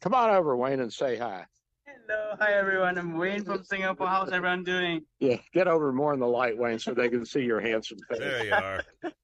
Come 0.00 0.14
on 0.14 0.30
over, 0.30 0.56
Wayne, 0.56 0.80
and 0.80 0.92
say 0.92 1.16
hi. 1.16 1.44
Hello, 1.86 2.34
hi 2.38 2.52
everyone. 2.52 2.98
I'm 2.98 3.16
Wayne 3.16 3.44
from 3.44 3.62
Singapore. 3.64 4.08
How's 4.08 4.32
everyone 4.32 4.64
doing? 4.64 5.02
Yeah, 5.20 5.36
get 5.52 5.68
over 5.68 5.92
more 5.92 6.14
in 6.14 6.20
the 6.20 6.26
light, 6.26 6.56
Wayne, 6.56 6.78
so 6.78 6.92
they 6.94 7.08
can 7.08 7.24
see 7.24 7.42
your 7.42 7.60
handsome 7.60 7.98
face. 8.08 8.18
There 8.18 8.44
you 8.46 8.52
are. 8.52 8.82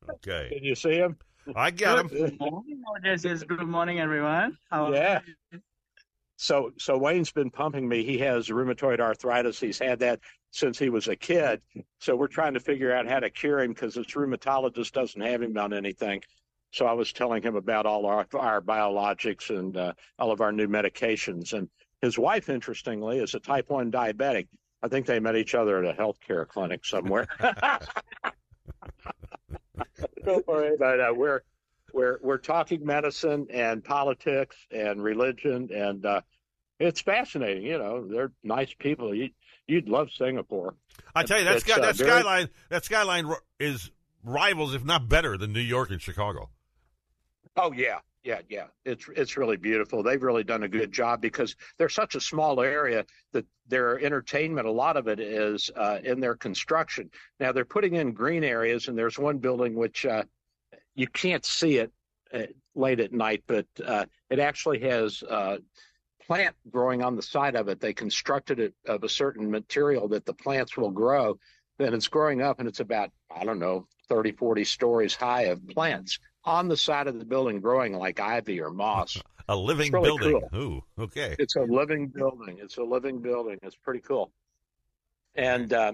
Okay. 0.08 0.50
Can 0.52 0.64
you 0.64 0.74
see 0.74 0.94
him? 0.94 1.16
I 1.54 1.70
get 1.70 1.98
him. 1.98 2.08
Good 2.08 2.38
morning, 2.40 2.82
yes, 3.04 3.24
yes. 3.24 3.42
Good 3.42 3.66
morning, 3.66 4.00
everyone. 4.00 4.56
How 4.70 4.92
yeah. 4.92 5.20
So, 6.36 6.72
so 6.76 6.98
Wayne's 6.98 7.32
been 7.32 7.50
pumping 7.50 7.88
me. 7.88 8.04
He 8.04 8.18
has 8.18 8.48
rheumatoid 8.48 9.00
arthritis. 9.00 9.58
He's 9.58 9.78
had 9.78 10.00
that 10.00 10.20
since 10.50 10.78
he 10.78 10.90
was 10.90 11.08
a 11.08 11.16
kid. 11.16 11.62
So 11.98 12.14
we're 12.16 12.26
trying 12.28 12.54
to 12.54 12.60
figure 12.60 12.94
out 12.94 13.08
how 13.08 13.20
to 13.20 13.30
cure 13.30 13.60
him 13.60 13.72
because 13.72 13.94
his 13.94 14.06
rheumatologist 14.06 14.92
doesn't 14.92 15.20
have 15.20 15.42
him 15.42 15.56
on 15.56 15.72
anything. 15.72 16.22
So 16.72 16.84
I 16.84 16.92
was 16.92 17.12
telling 17.12 17.42
him 17.42 17.56
about 17.56 17.86
all 17.86 18.04
our, 18.06 18.26
our 18.34 18.60
biologics 18.60 19.56
and 19.56 19.76
uh, 19.76 19.92
all 20.18 20.30
of 20.30 20.40
our 20.40 20.52
new 20.52 20.68
medications. 20.68 21.54
And 21.54 21.68
his 22.02 22.18
wife, 22.18 22.48
interestingly, 22.50 23.18
is 23.18 23.34
a 23.34 23.40
type 23.40 23.70
1 23.70 23.90
diabetic. 23.90 24.48
I 24.82 24.88
think 24.88 25.06
they 25.06 25.20
met 25.20 25.36
each 25.36 25.54
other 25.54 25.82
at 25.82 25.90
a 25.90 25.98
healthcare 25.98 26.46
clinic 26.46 26.84
somewhere. 26.84 27.26
Go 30.24 30.40
for 30.40 30.64
it. 30.64 30.78
But 30.78 31.00
uh, 31.00 31.12
we're 31.14 31.42
we're 31.92 32.18
we're 32.22 32.38
talking 32.38 32.84
medicine 32.84 33.46
and 33.50 33.84
politics 33.84 34.56
and 34.70 35.02
religion, 35.02 35.70
and 35.74 36.04
uh, 36.04 36.20
it's 36.78 37.00
fascinating. 37.00 37.64
You 37.64 37.78
know, 37.78 38.06
they're 38.06 38.32
nice 38.42 38.72
people. 38.78 39.14
You, 39.14 39.30
would 39.68 39.88
love 39.88 40.08
Singapore. 40.16 40.74
I 41.14 41.24
tell 41.24 41.38
you, 41.38 41.44
that, 41.44 41.60
sky, 41.60 41.72
It's, 41.72 41.78
uh, 41.78 41.86
that 41.86 41.96
very- 41.96 42.10
skyline, 42.10 42.48
that 42.68 42.84
skyline 42.84 43.32
is 43.58 43.90
rivals, 44.22 44.74
if 44.74 44.84
not 44.84 45.08
better, 45.08 45.36
than 45.36 45.52
New 45.52 45.60
York 45.60 45.90
and 45.90 46.00
Chicago. 46.00 46.50
Oh 47.56 47.72
yeah, 47.72 48.00
yeah, 48.26 48.40
yeah. 48.48 48.64
It's 48.84 49.08
it's 49.14 49.36
really 49.36 49.56
beautiful. 49.56 50.02
They've 50.02 50.22
really 50.22 50.42
done 50.42 50.64
a 50.64 50.68
good 50.68 50.90
job 50.90 51.20
because 51.20 51.54
they're 51.78 51.88
such 51.88 52.16
a 52.16 52.20
small 52.20 52.60
area 52.60 53.06
that 53.32 53.46
their 53.68 54.00
entertainment, 54.00 54.66
a 54.66 54.72
lot 54.72 54.96
of 54.96 55.06
it 55.06 55.20
is 55.20 55.70
uh, 55.76 56.00
in 56.02 56.18
their 56.18 56.34
construction. 56.34 57.08
Now 57.38 57.52
they're 57.52 57.64
putting 57.64 57.94
in 57.94 58.12
green 58.12 58.42
areas, 58.42 58.88
and 58.88 58.98
there's 58.98 59.16
one 59.16 59.38
building 59.38 59.76
which 59.76 60.04
uh, 60.04 60.24
you 60.96 61.06
can't 61.06 61.44
see 61.44 61.76
it 61.76 61.92
uh, 62.34 62.42
late 62.74 62.98
at 62.98 63.12
night, 63.12 63.44
but 63.46 63.66
uh, 63.86 64.06
it 64.28 64.40
actually 64.40 64.80
has 64.80 65.22
uh, 65.22 65.58
plant 66.26 66.56
growing 66.68 67.04
on 67.04 67.14
the 67.14 67.22
side 67.22 67.54
of 67.54 67.68
it. 67.68 67.78
They 67.78 67.92
constructed 67.92 68.58
it 68.58 68.74
of 68.88 69.04
a 69.04 69.08
certain 69.08 69.48
material 69.48 70.08
that 70.08 70.26
the 70.26 70.34
plants 70.34 70.76
will 70.76 70.90
grow. 70.90 71.38
Then 71.78 71.94
it's 71.94 72.08
growing 72.08 72.42
up, 72.42 72.58
and 72.58 72.68
it's 72.68 72.80
about 72.80 73.12
I 73.30 73.44
don't 73.44 73.60
know 73.60 73.86
30, 74.08 74.32
40 74.32 74.64
stories 74.64 75.14
high 75.14 75.42
of 75.42 75.64
plants 75.68 76.18
on 76.46 76.68
the 76.68 76.76
side 76.76 77.08
of 77.08 77.18
the 77.18 77.24
building 77.24 77.60
growing 77.60 77.92
like 77.92 78.20
ivy 78.20 78.60
or 78.60 78.70
moss. 78.70 79.20
A 79.48 79.54
living 79.54 79.92
really 79.92 80.18
building. 80.18 80.42
Ooh, 80.56 80.82
okay. 80.98 81.36
It's 81.38 81.54
a 81.54 81.60
living 81.60 82.08
building. 82.08 82.58
It's 82.60 82.78
a 82.78 82.82
living 82.82 83.20
building. 83.20 83.60
It's 83.62 83.76
pretty 83.76 84.00
cool. 84.00 84.32
And 85.36 85.72
uh, 85.72 85.92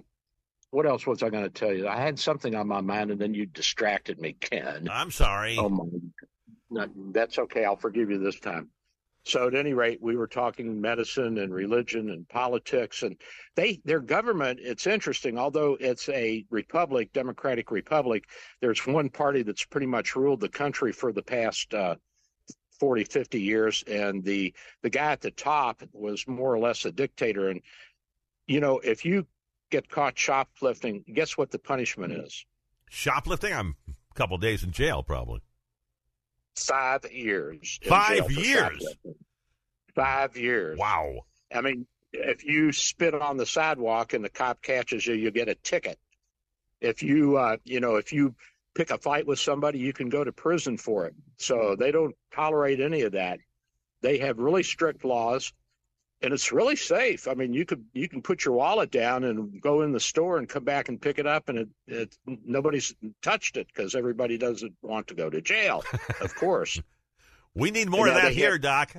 what 0.71 0.87
else 0.87 1.07
was 1.07 1.23
I 1.23 1.29
going 1.29 1.45
to 1.45 1.51
tell 1.51 1.71
you? 1.71 1.87
I 1.87 2.01
had 2.01 2.19
something 2.19 2.55
on 2.55 2.67
my 2.67 2.81
mind, 2.81 3.11
and 3.11 3.21
then 3.21 3.35
you 3.35 3.45
distracted 3.45 4.19
me, 4.19 4.33
Ken. 4.41 4.89
I'm 4.91 5.11
sorry. 5.11 5.59
Oh 5.59 5.69
my, 5.69 5.85
no, 6.71 6.87
that's 7.13 7.39
okay. 7.39 7.67
I'll 7.67 7.77
forgive 7.77 8.11
you 8.11 8.17
this 8.17 8.41
time. 8.41 8.71
So 9.25 9.47
at 9.47 9.55
any 9.55 9.73
rate, 9.73 10.01
we 10.03 10.17
were 10.17 10.27
talking 10.27 10.81
medicine 10.81 11.39
and 11.39 11.55
religion 11.55 12.11
and 12.11 12.29
politics, 12.29 13.05
and 13.05 13.17
they 13.55 13.81
their 13.85 14.01
government. 14.01 14.59
It's 14.61 14.87
interesting, 14.87 15.39
although 15.39 15.77
it's 15.79 16.09
a 16.09 16.45
republic, 16.51 17.13
democratic 17.13 17.71
republic. 17.71 18.25
There's 18.61 18.85
one 18.85 19.11
party 19.11 19.43
that's 19.43 19.65
pretty 19.65 19.87
much 19.87 20.17
ruled 20.17 20.41
the 20.41 20.49
country 20.49 20.91
for 20.93 21.13
the 21.13 21.23
past 21.23 21.73
uh, 21.73 21.97
40, 22.81 23.05
50 23.05 23.41
years, 23.41 23.85
and 23.87 24.25
the 24.25 24.53
the 24.83 24.91
guy 24.91 25.13
at 25.13 25.21
the 25.21 25.31
top 25.31 25.83
was 25.93 26.27
more 26.27 26.53
or 26.53 26.59
less 26.59 26.85
a 26.85 26.91
dictator. 26.91 27.49
And 27.49 27.61
you 28.49 28.59
know, 28.59 28.81
if 28.81 29.05
you 29.05 29.27
get 29.71 29.89
caught 29.89 30.19
shoplifting, 30.19 31.05
guess 31.15 31.39
what 31.39 31.53
the 31.53 31.61
punishment 31.61 32.13
is? 32.13 32.45
Shoplifting? 32.91 33.55
I'm 33.55 33.77
a 33.89 34.15
couple 34.15 34.37
days 34.37 34.65
in 34.65 34.73
jail, 34.73 35.05
probably. 35.05 35.43
Five 36.57 37.11
years. 37.11 37.79
Five 37.87 38.31
years? 38.31 38.87
Five 39.95 40.37
years. 40.37 40.79
Wow. 40.79 41.21
I 41.55 41.61
mean, 41.61 41.87
if 42.13 42.45
you 42.45 42.73
spit 42.73 43.15
on 43.15 43.37
the 43.37 43.47
sidewalk 43.47 44.13
and 44.13 44.25
the 44.25 44.29
cop 44.29 44.63
catches 44.63 45.07
you, 45.07 45.15
you 45.15 45.31
get 45.31 45.49
a 45.49 45.55
ticket. 45.55 45.99
If 46.81 47.03
you, 47.03 47.37
uh, 47.37 47.57
you 47.65 47.81
know, 47.81 47.97
if 47.97 48.13
you 48.13 48.35
pick 48.75 48.91
a 48.91 48.99
fight 48.99 49.27
with 49.27 49.39
somebody, 49.39 49.79
you 49.79 49.93
can 49.93 50.09
go 50.09 50.25
to 50.25 50.33
prison 50.33 50.77
for 50.77 51.07
it. 51.07 51.15
So 51.37 51.77
they 51.79 51.93
don't 51.93 52.15
tolerate 52.35 52.81
any 52.81 53.03
of 53.03 53.13
that. 53.13 53.39
They 54.01 54.19
have 54.19 54.39
really 54.39 54.63
strict 54.63 55.05
laws, 55.05 55.53
and 56.23 56.33
it's 56.33 56.53
really 56.53 56.77
safe. 56.77 57.27
I 57.29 57.35
mean, 57.35 57.53
you 57.53 57.65
could 57.67 57.85
you 57.93 58.09
can 58.09 58.23
put 58.23 58.45
your 58.45 58.55
wallet 58.55 58.91
down 58.91 59.25
and 59.25 59.61
go 59.61 59.83
in 59.83 59.93
the 59.93 60.01
store 60.01 60.39
and 60.39 60.49
come 60.49 60.65
back 60.65 60.89
and 60.89 61.01
pick 61.01 61.19
it 61.19 61.27
up, 61.27 61.49
and 61.49 61.59
it, 61.59 61.69
it 61.87 62.17
nobody's 62.27 62.95
touched 63.23 63.57
it 63.57 63.67
because 63.67 63.95
everybody 63.95 64.39
doesn't 64.39 64.75
want 64.83 65.09
to 65.09 65.15
go 65.15 65.29
to 65.31 65.41
jail, 65.41 65.83
of 66.21 66.35
course. 66.37 66.81
We 67.55 67.71
need 67.71 67.89
more 67.91 68.07
You 68.09 68.15
of 68.15 68.23
that 68.23 68.33
here, 68.33 68.53
have- 68.53 68.61
Doc. 68.63 68.97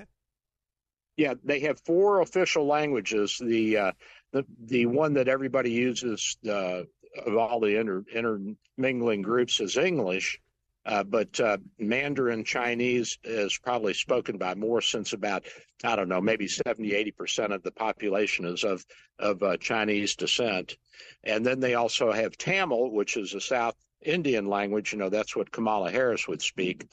Yeah, 1.16 1.36
they 1.44 1.60
have 1.62 1.80
four 1.82 2.22
official 2.22 2.66
languages. 2.66 3.40
The 3.40 3.78
uh, 3.78 3.92
the 4.32 4.46
the 4.66 4.86
one 4.88 5.14
that 5.14 5.28
everybody 5.28 5.72
uses 5.72 6.38
uh, 6.48 6.84
of 7.26 7.38
all 7.38 7.60
the 7.60 7.80
inter, 7.80 8.04
intermingling 8.12 9.22
groups 9.22 9.60
is 9.60 9.78
English, 9.78 10.40
uh, 10.86 11.04
but 11.04 11.40
uh, 11.40 11.58
Mandarin 11.80 12.44
Chinese 12.44 13.18
is 13.24 13.58
probably 13.58 13.94
spoken 13.94 14.38
by 14.38 14.56
more 14.56 14.82
since 14.82 15.14
about 15.14 15.46
I 15.84 15.96
don't 15.96 16.10
know 16.10 16.22
maybe 16.22 16.48
70 16.48 16.94
80 16.94 17.12
percent 17.12 17.54
of 17.54 17.64
the 17.64 17.72
population 17.72 18.46
is 18.46 18.64
of 18.64 18.86
of 19.20 19.42
uh, 19.44 19.58
Chinese 19.58 20.16
descent, 20.16 20.78
and 21.24 21.46
then 21.46 21.60
they 21.60 21.76
also 21.76 22.12
have 22.12 22.38
Tamil, 22.38 22.92
which 22.92 23.18
is 23.18 23.34
a 23.34 23.42
South 23.42 23.76
Indian 24.02 24.48
language. 24.48 24.94
You 24.94 25.00
know 25.00 25.10
that's 25.10 25.36
what 25.36 25.52
Kamala 25.52 25.92
Harris 25.92 26.28
would 26.28 26.42
speak, 26.42 26.86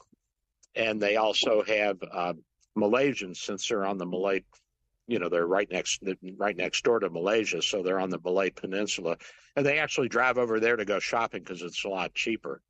and 0.75 1.01
they 1.01 1.17
also 1.17 1.63
have 1.63 1.97
uh, 2.11 2.33
Malaysians 2.77 3.37
since 3.37 3.67
they're 3.67 3.85
on 3.85 3.97
the 3.97 4.05
Malay, 4.05 4.43
you 5.07 5.19
know, 5.19 5.29
they're 5.29 5.47
right 5.47 5.69
next 5.69 6.01
right 6.37 6.55
next 6.55 6.83
door 6.83 6.99
to 6.99 7.09
Malaysia, 7.09 7.61
so 7.61 7.83
they're 7.83 7.99
on 7.99 8.09
the 8.09 8.19
Malay 8.23 8.49
Peninsula, 8.49 9.17
and 9.55 9.65
they 9.65 9.79
actually 9.79 10.07
drive 10.07 10.37
over 10.37 10.59
there 10.59 10.77
to 10.77 10.85
go 10.85 10.99
shopping 10.99 11.43
because 11.43 11.61
it's 11.61 11.83
a 11.83 11.89
lot 11.89 12.13
cheaper. 12.13 12.61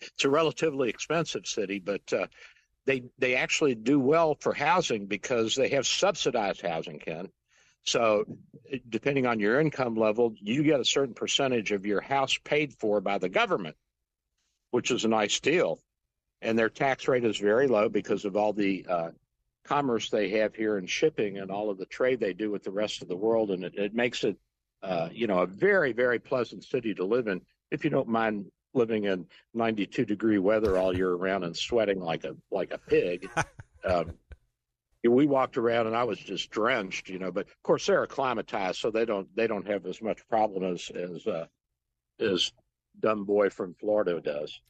It's 0.00 0.24
a 0.24 0.30
relatively 0.30 0.88
expensive 0.88 1.46
city, 1.46 1.78
but 1.78 2.12
uh, 2.12 2.26
they 2.86 3.04
they 3.18 3.36
actually 3.36 3.74
do 3.74 3.98
well 3.98 4.36
for 4.40 4.54
housing 4.54 5.06
because 5.06 5.54
they 5.54 5.70
have 5.70 5.86
subsidized 5.86 6.62
housing, 6.62 6.98
Ken. 6.98 7.28
So, 7.84 8.24
depending 8.88 9.26
on 9.26 9.40
your 9.40 9.60
income 9.60 9.96
level, 9.96 10.34
you 10.40 10.62
get 10.62 10.80
a 10.80 10.84
certain 10.84 11.14
percentage 11.14 11.72
of 11.72 11.86
your 11.86 12.00
house 12.00 12.38
paid 12.44 12.74
for 12.74 13.00
by 13.00 13.18
the 13.18 13.28
government, 13.28 13.76
which 14.70 14.90
is 14.90 15.04
a 15.04 15.08
nice 15.08 15.40
deal 15.40 15.80
and 16.42 16.58
their 16.58 16.68
tax 16.68 17.08
rate 17.08 17.24
is 17.24 17.38
very 17.38 17.66
low 17.66 17.88
because 17.88 18.24
of 18.24 18.36
all 18.36 18.52
the 18.52 18.86
uh, 18.88 19.10
commerce 19.64 20.10
they 20.10 20.30
have 20.30 20.54
here 20.54 20.78
in 20.78 20.86
shipping 20.86 21.38
and 21.38 21.50
all 21.50 21.70
of 21.70 21.78
the 21.78 21.86
trade 21.86 22.20
they 22.20 22.32
do 22.32 22.50
with 22.50 22.62
the 22.62 22.70
rest 22.70 23.02
of 23.02 23.08
the 23.08 23.16
world, 23.16 23.50
and 23.50 23.64
it, 23.64 23.74
it 23.74 23.94
makes 23.94 24.24
it, 24.24 24.36
uh, 24.82 25.08
you 25.12 25.26
know, 25.26 25.40
a 25.40 25.46
very 25.46 25.92
very 25.92 26.18
pleasant 26.18 26.64
city 26.64 26.94
to 26.94 27.04
live 27.04 27.26
in 27.26 27.40
if 27.70 27.84
you 27.84 27.90
don't 27.90 28.08
mind 28.08 28.46
living 28.78 29.04
in 29.04 29.26
92 29.52 30.06
degree 30.06 30.38
weather 30.38 30.78
all 30.78 30.96
year 30.96 31.12
round 31.12 31.44
and 31.44 31.56
sweating 31.56 32.00
like 32.00 32.24
a 32.24 32.34
like 32.50 32.72
a 32.72 32.78
pig. 32.78 33.28
um, 33.84 34.14
we 35.04 35.26
walked 35.26 35.56
around 35.56 35.86
and 35.86 35.96
I 35.96 36.04
was 36.04 36.18
just 36.18 36.50
drenched, 36.50 37.08
you 37.08 37.18
know. 37.18 37.30
But 37.30 37.46
of 37.46 37.62
course 37.62 37.86
they're 37.86 38.02
acclimatized, 38.02 38.78
so 38.78 38.90
they 38.90 39.04
don't 39.04 39.28
they 39.36 39.46
don't 39.46 39.66
have 39.66 39.84
as 39.86 40.00
much 40.00 40.26
problem 40.28 40.64
as 40.64 40.90
as 40.90 41.26
uh, 41.26 41.46
as 42.20 42.52
dumb 42.98 43.24
boy 43.24 43.50
from 43.50 43.74
Florida 43.74 44.20
does. 44.20 44.60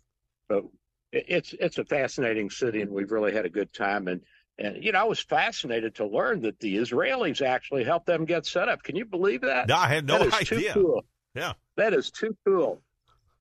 But 0.48 0.64
it's 1.12 1.54
it's 1.58 1.78
a 1.78 1.84
fascinating 1.84 2.50
city, 2.50 2.82
and 2.82 2.90
we've 2.90 3.12
really 3.12 3.32
had 3.32 3.46
a 3.46 3.50
good 3.50 3.72
time. 3.72 4.08
And 4.08 4.20
and 4.58 4.82
you 4.82 4.92
know, 4.92 5.00
I 5.00 5.04
was 5.04 5.20
fascinated 5.20 5.94
to 5.96 6.06
learn 6.06 6.42
that 6.42 6.60
the 6.60 6.76
Israelis 6.76 7.42
actually 7.42 7.84
helped 7.84 8.06
them 8.06 8.24
get 8.24 8.46
set 8.46 8.68
up. 8.68 8.82
Can 8.82 8.96
you 8.96 9.04
believe 9.04 9.42
that? 9.42 9.68
No, 9.68 9.76
I 9.76 9.88
had 9.88 10.06
no 10.06 10.18
that 10.18 10.26
is 10.26 10.52
idea. 10.52 10.74
Too 10.74 10.82
cool. 10.82 11.04
Yeah, 11.34 11.52
that 11.76 11.94
is 11.94 12.10
too 12.10 12.36
cool. 12.46 12.82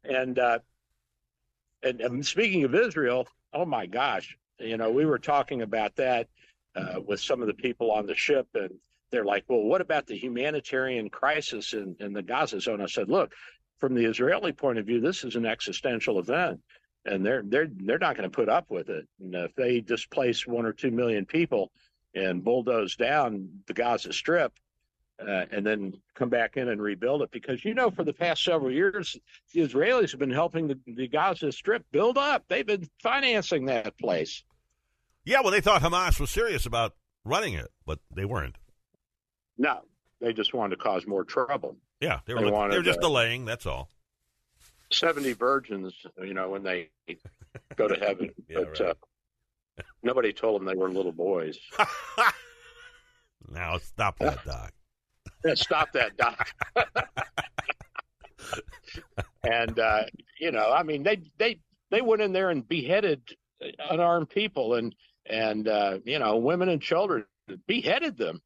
And 0.07 0.39
uh, 0.39 0.59
and, 1.83 2.01
and 2.01 2.25
speaking 2.25 2.63
of 2.63 2.73
Israel, 2.75 3.27
oh 3.53 3.65
my 3.65 3.85
gosh, 3.85 4.37
you 4.59 4.77
know, 4.77 4.89
we 4.91 5.05
were 5.05 5.19
talking 5.19 5.61
about 5.61 5.95
that 5.97 6.27
uh, 6.75 6.99
with 7.05 7.19
some 7.19 7.41
of 7.41 7.47
the 7.47 7.53
people 7.53 7.91
on 7.91 8.05
the 8.05 8.15
ship, 8.15 8.47
and 8.53 8.71
they're 9.11 9.25
like, 9.25 9.45
"Well, 9.47 9.61
what 9.61 9.81
about 9.81 10.07
the 10.07 10.17
humanitarian 10.17 11.09
crisis 11.09 11.73
in, 11.73 11.95
in 11.99 12.13
the 12.13 12.23
Gaza 12.23 12.59
zone?" 12.61 12.81
I 12.81 12.87
said, 12.87 13.09
"Look, 13.09 13.33
from 13.79 13.93
the 13.93 14.05
Israeli 14.05 14.51
point 14.51 14.79
of 14.79 14.85
view, 14.85 14.99
this 14.99 15.23
is 15.23 15.35
an 15.35 15.45
existential 15.45 16.19
event, 16.19 16.61
and 17.05 17.25
they're 17.25 17.43
they're 17.45 17.69
they're 17.71 17.99
not 17.99 18.15
going 18.15 18.29
to 18.29 18.35
put 18.35 18.49
up 18.49 18.69
with 18.69 18.89
it. 18.89 19.07
And 19.19 19.35
if 19.35 19.53
they 19.55 19.81
displace 19.81 20.47
one 20.47 20.65
or 20.65 20.73
two 20.73 20.91
million 20.91 21.25
people 21.25 21.71
and 22.15 22.43
bulldoze 22.43 22.95
down 22.95 23.49
the 23.67 23.73
Gaza 23.73 24.13
Strip, 24.13 24.53
uh, 25.19 25.45
and 25.51 25.65
then 25.65 25.93
come 26.15 26.29
back 26.29 26.57
in 26.57 26.69
and 26.69 26.81
rebuild 26.81 27.21
it, 27.21 27.31
because 27.31 27.63
you 27.65 27.73
know, 27.73 27.89
for 27.89 28.03
the 28.03 28.13
past 28.13 28.43
several 28.43 28.71
years, 28.71 29.17
the 29.53 29.61
Israelis 29.61 30.11
have 30.11 30.19
been 30.19 30.31
helping 30.31 30.67
the, 30.67 30.79
the 30.85 31.07
Gaza 31.07 31.51
Strip 31.51 31.85
build 31.91 32.17
up. 32.17 32.43
They've 32.47 32.65
been 32.65 32.87
financing 33.01 33.65
that 33.65 33.97
place. 33.97 34.43
Yeah, 35.25 35.41
well, 35.41 35.51
they 35.51 35.61
thought 35.61 35.81
Hamas 35.81 36.19
was 36.19 36.29
serious 36.29 36.65
about 36.65 36.93
running 37.25 37.53
it, 37.53 37.67
but 37.85 37.99
they 38.15 38.25
weren't. 38.25 38.55
No, 39.57 39.81
they 40.21 40.33
just 40.33 40.53
wanted 40.53 40.77
to 40.77 40.81
cause 40.81 41.05
more 41.05 41.23
trouble. 41.23 41.77
Yeah, 41.99 42.19
they 42.25 42.33
were, 42.33 42.41
They 42.41 42.45
they 42.45 42.51
wanted 42.51 42.77
were 42.77 42.83
just 42.83 43.01
delaying. 43.01 43.45
That's 43.45 43.65
all. 43.65 43.89
70 44.91 45.33
virgins, 45.33 45.93
you 46.23 46.33
know, 46.33 46.49
when 46.49 46.63
they 46.63 46.89
go 47.75 47.87
to 47.87 47.95
heaven. 47.95 48.31
Yeah, 48.49 48.59
but 48.59 48.79
right. 48.79 48.89
uh, 48.89 48.93
nobody 50.01 50.31
told 50.31 50.61
them 50.61 50.65
they 50.65 50.75
were 50.75 50.89
little 50.89 51.11
boys. 51.11 51.57
now 53.51 53.77
stop 53.79 54.17
that, 54.19 54.45
Doc. 54.45 54.71
Stop 55.55 55.91
that, 55.93 56.17
Doc. 56.17 56.49
and, 59.43 59.79
uh, 59.79 60.03
you 60.39 60.51
know, 60.51 60.71
I 60.71 60.83
mean, 60.83 61.03
they, 61.03 61.21
they, 61.37 61.59
they 61.91 62.01
went 62.01 62.21
in 62.21 62.33
there 62.33 62.49
and 62.49 62.67
beheaded 62.67 63.21
unarmed 63.89 64.29
people 64.29 64.75
and, 64.75 64.93
and, 65.25 65.67
uh, 65.67 65.99
you 66.05 66.19
know, 66.19 66.37
women 66.37 66.69
and 66.69 66.81
children, 66.81 67.25
beheaded 67.65 68.17
them. 68.17 68.41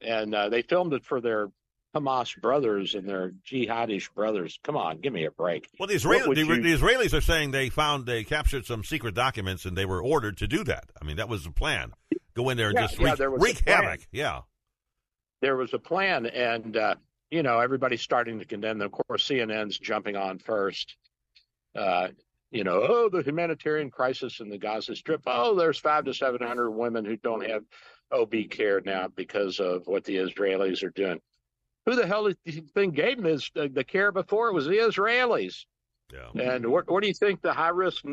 And 0.00 0.34
uh, 0.34 0.48
they 0.50 0.62
filmed 0.62 0.92
it 0.92 1.04
for 1.04 1.20
their 1.20 1.48
Hamas 1.94 2.38
brothers 2.40 2.94
and 2.94 3.08
their 3.08 3.32
jihadist 3.50 4.12
brothers. 4.14 4.58
Come 4.62 4.76
on, 4.76 5.00
give 5.00 5.12
me 5.12 5.24
a 5.24 5.30
break. 5.30 5.68
Well, 5.78 5.88
the, 5.88 5.94
the, 5.98 6.40
you- 6.40 6.62
the 6.62 6.74
Israelis 6.74 7.12
are 7.14 7.20
saying 7.22 7.50
they 7.52 7.70
found 7.70 8.06
they 8.06 8.22
captured 8.22 8.66
some 8.66 8.84
secret 8.84 9.14
documents 9.14 9.64
and 9.64 9.76
they 9.76 9.86
were 9.86 10.02
ordered 10.02 10.36
to 10.38 10.46
do 10.46 10.62
that. 10.64 10.84
I 11.00 11.04
mean, 11.04 11.16
that 11.16 11.28
was 11.28 11.44
the 11.44 11.50
plan. 11.50 11.92
Go 12.34 12.50
in 12.50 12.56
there 12.58 12.68
and 12.68 12.74
Yeah, 12.76 12.82
just 12.82 12.98
yeah, 12.98 13.06
wreak, 13.06 13.16
there 13.16 13.30
was 13.30 13.42
a 13.42 13.44
wreak 13.44 13.62
havoc. 13.66 14.06
Yeah. 14.12 14.42
There 15.40 15.56
was 15.56 15.74
a 15.74 15.78
plan, 15.78 16.26
and 16.26 16.76
uh, 16.76 16.94
you 17.30 17.42
know 17.42 17.60
everybody's 17.60 18.02
starting 18.02 18.38
to 18.38 18.44
condemn 18.44 18.78
them. 18.78 18.86
Of 18.86 19.06
course, 19.06 19.28
CNN's 19.28 19.78
jumping 19.78 20.16
on 20.16 20.38
first. 20.38 20.96
Uh, 21.74 22.08
you 22.50 22.64
know, 22.64 22.80
oh, 22.88 23.08
the 23.08 23.22
humanitarian 23.22 23.90
crisis 23.90 24.40
in 24.40 24.48
the 24.48 24.58
Gaza 24.58 24.96
Strip. 24.96 25.22
Oh, 25.26 25.54
there's 25.54 25.78
five 25.78 26.04
to 26.04 26.14
seven 26.14 26.46
hundred 26.46 26.70
women 26.70 27.04
who 27.04 27.16
don't 27.16 27.46
have 27.48 27.64
OB 28.12 28.34
care 28.50 28.80
now 28.80 29.08
because 29.08 29.60
of 29.60 29.86
what 29.86 30.04
the 30.04 30.16
Israelis 30.16 30.82
are 30.82 30.90
doing. 30.90 31.20
Who 31.86 31.94
the 31.94 32.06
hell 32.06 32.28
do 32.28 32.34
you 32.44 32.62
think 32.74 32.94
gave 32.94 33.22
them 33.22 33.38
uh, 33.56 33.68
the 33.72 33.84
care 33.84 34.10
before? 34.10 34.48
It 34.48 34.54
was 34.54 34.66
the 34.66 34.78
Israelis. 34.78 35.64
Yeah. 36.12 36.54
And 36.54 36.66
what, 36.66 36.90
what 36.90 37.02
do 37.02 37.08
you 37.08 37.14
think 37.14 37.40
the 37.40 37.52
high 37.52 37.68
risk 37.68 38.04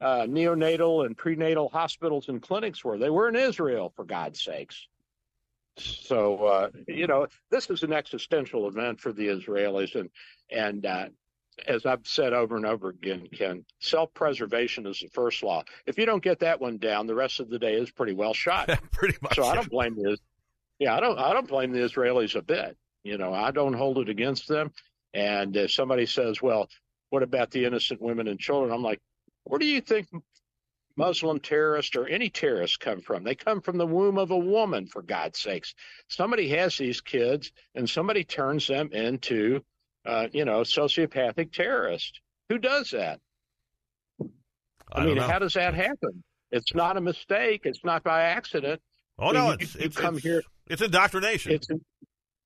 uh, 0.00 0.22
neonatal 0.22 1.06
and 1.06 1.16
prenatal 1.16 1.68
hospitals 1.68 2.28
and 2.28 2.42
clinics 2.42 2.84
were? 2.84 2.98
They 2.98 3.10
were 3.10 3.28
in 3.28 3.36
Israel, 3.36 3.92
for 3.94 4.04
God's 4.04 4.42
sakes. 4.42 4.88
So 5.80 6.44
uh, 6.44 6.70
you 6.86 7.06
know, 7.06 7.26
this 7.50 7.70
is 7.70 7.82
an 7.82 7.92
existential 7.92 8.68
event 8.68 9.00
for 9.00 9.12
the 9.12 9.28
Israelis, 9.28 9.94
and 9.94 10.10
and 10.50 10.84
uh, 10.86 11.06
as 11.66 11.86
I've 11.86 12.06
said 12.06 12.32
over 12.32 12.56
and 12.56 12.66
over 12.66 12.90
again, 12.90 13.26
Ken, 13.36 13.64
self-preservation 13.80 14.86
is 14.86 15.00
the 15.00 15.08
first 15.08 15.42
law. 15.42 15.64
If 15.86 15.98
you 15.98 16.06
don't 16.06 16.22
get 16.22 16.40
that 16.40 16.60
one 16.60 16.78
down, 16.78 17.06
the 17.06 17.14
rest 17.14 17.40
of 17.40 17.48
the 17.48 17.58
day 17.58 17.74
is 17.74 17.90
pretty 17.90 18.14
well 18.14 18.34
shot. 18.34 18.68
Pretty 18.92 19.18
much. 19.22 19.34
So 19.34 19.44
I 19.44 19.54
don't 19.54 19.70
blame 19.70 19.96
the 19.96 20.18
yeah, 20.78 20.96
I 20.96 21.00
don't 21.00 21.18
I 21.18 21.32
don't 21.32 21.48
blame 21.48 21.72
the 21.72 21.80
Israelis 21.80 22.36
a 22.36 22.42
bit. 22.42 22.76
You 23.02 23.18
know, 23.18 23.32
I 23.32 23.50
don't 23.50 23.74
hold 23.74 23.98
it 23.98 24.08
against 24.08 24.48
them. 24.48 24.72
And 25.14 25.56
if 25.56 25.72
somebody 25.72 26.06
says, 26.06 26.40
"Well, 26.42 26.68
what 27.10 27.22
about 27.22 27.50
the 27.50 27.64
innocent 27.64 28.00
women 28.00 28.28
and 28.28 28.38
children?" 28.38 28.72
I'm 28.72 28.82
like, 28.82 29.00
"Where 29.44 29.58
do 29.58 29.66
you 29.66 29.80
think 29.80 30.08
Muslim 30.98 31.38
terrorists 31.38 31.96
or 31.96 32.06
any 32.08 32.28
terrorists 32.28 32.76
come 32.76 33.00
from? 33.00 33.22
They 33.24 33.34
come 33.36 33.60
from 33.62 33.78
the 33.78 33.86
womb 33.86 34.18
of 34.18 34.30
a 34.32 34.36
woman, 34.36 34.86
for 34.86 35.00
God's 35.00 35.38
sakes. 35.38 35.74
Somebody 36.08 36.48
has 36.48 36.76
these 36.76 37.00
kids, 37.00 37.52
and 37.74 37.88
somebody 37.88 38.24
turns 38.24 38.66
them 38.66 38.90
into, 38.92 39.62
uh, 40.04 40.26
you 40.32 40.44
know, 40.44 40.60
sociopathic 40.62 41.52
terrorists. 41.52 42.20
Who 42.48 42.58
does 42.58 42.90
that? 42.90 43.20
I, 44.20 44.26
I, 45.02 45.04
mean, 45.06 45.14
know. 45.16 45.22
how 45.22 45.38
does 45.38 45.54
that 45.54 45.74
happen? 45.74 46.24
It's 46.50 46.74
not 46.74 46.96
a 46.96 47.00
mistake. 47.00 47.62
It's 47.64 47.84
not 47.84 48.02
by 48.02 48.22
accident. 48.22 48.80
oh 49.18 49.30
no, 49.30 49.48
mean, 49.50 49.56
it's 49.60 49.74
you- 49.74 49.80
you 49.82 49.86
it's, 49.86 49.96
come 49.96 50.16
it's, 50.16 50.24
here- 50.24 50.42
it's 50.66 50.82
indoctrination. 50.82 51.52
it's 51.52 51.68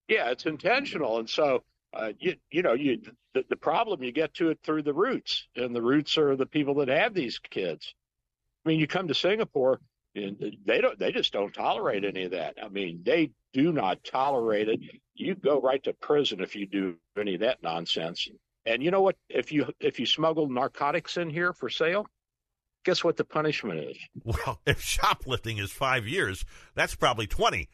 yeah 0.08 0.30
it's 0.30 0.46
intentional 0.46 1.18
and 1.20 1.30
so 1.30 1.62
uh, 1.94 2.12
you 2.18 2.34
you 2.50 2.62
know 2.62 2.72
you 2.74 3.00
the, 3.34 3.44
the 3.48 3.56
problem 3.56 4.02
you 4.02 4.10
get 4.12 4.34
to 4.34 4.50
it 4.50 4.58
through 4.64 4.82
the 4.82 4.92
roots 4.92 5.46
and 5.56 5.74
the 5.74 5.80
roots 5.80 6.18
are 6.18 6.34
the 6.36 6.44
people 6.46 6.74
that 6.74 6.88
have 6.88 7.14
these 7.14 7.38
kids 7.38 7.94
i 8.64 8.68
mean 8.68 8.78
you 8.80 8.86
come 8.86 9.08
to 9.08 9.14
singapore 9.14 9.80
and 10.14 10.36
they 10.66 10.80
don't 10.80 10.98
they 10.98 11.12
just 11.12 11.32
don't 11.32 11.54
tolerate 11.54 12.04
any 12.04 12.24
of 12.24 12.32
that 12.32 12.56
i 12.62 12.68
mean 12.68 13.00
they 13.04 13.30
do 13.52 13.72
not 13.72 14.02
tolerate 14.04 14.68
it 14.68 14.80
you 15.14 15.34
go 15.34 15.60
right 15.60 15.82
to 15.84 15.92
prison 15.94 16.40
if 16.40 16.54
you 16.56 16.66
do 16.66 16.94
any 17.18 17.34
of 17.34 17.40
that 17.40 17.62
nonsense 17.62 18.28
and 18.66 18.82
you 18.82 18.90
know 18.90 19.02
what 19.02 19.16
if 19.28 19.52
you 19.52 19.66
if 19.80 19.98
you 19.98 20.06
smuggle 20.06 20.48
narcotics 20.48 21.16
in 21.16 21.30
here 21.30 21.52
for 21.52 21.68
sale 21.68 22.06
guess 22.84 23.04
what 23.04 23.16
the 23.16 23.24
punishment 23.24 23.78
is 23.80 23.96
well, 24.24 24.60
if 24.66 24.80
shoplifting 24.82 25.58
is 25.58 25.70
five 25.70 26.06
years, 26.06 26.44
that's 26.74 26.94
probably 26.94 27.26
twenty. 27.26 27.68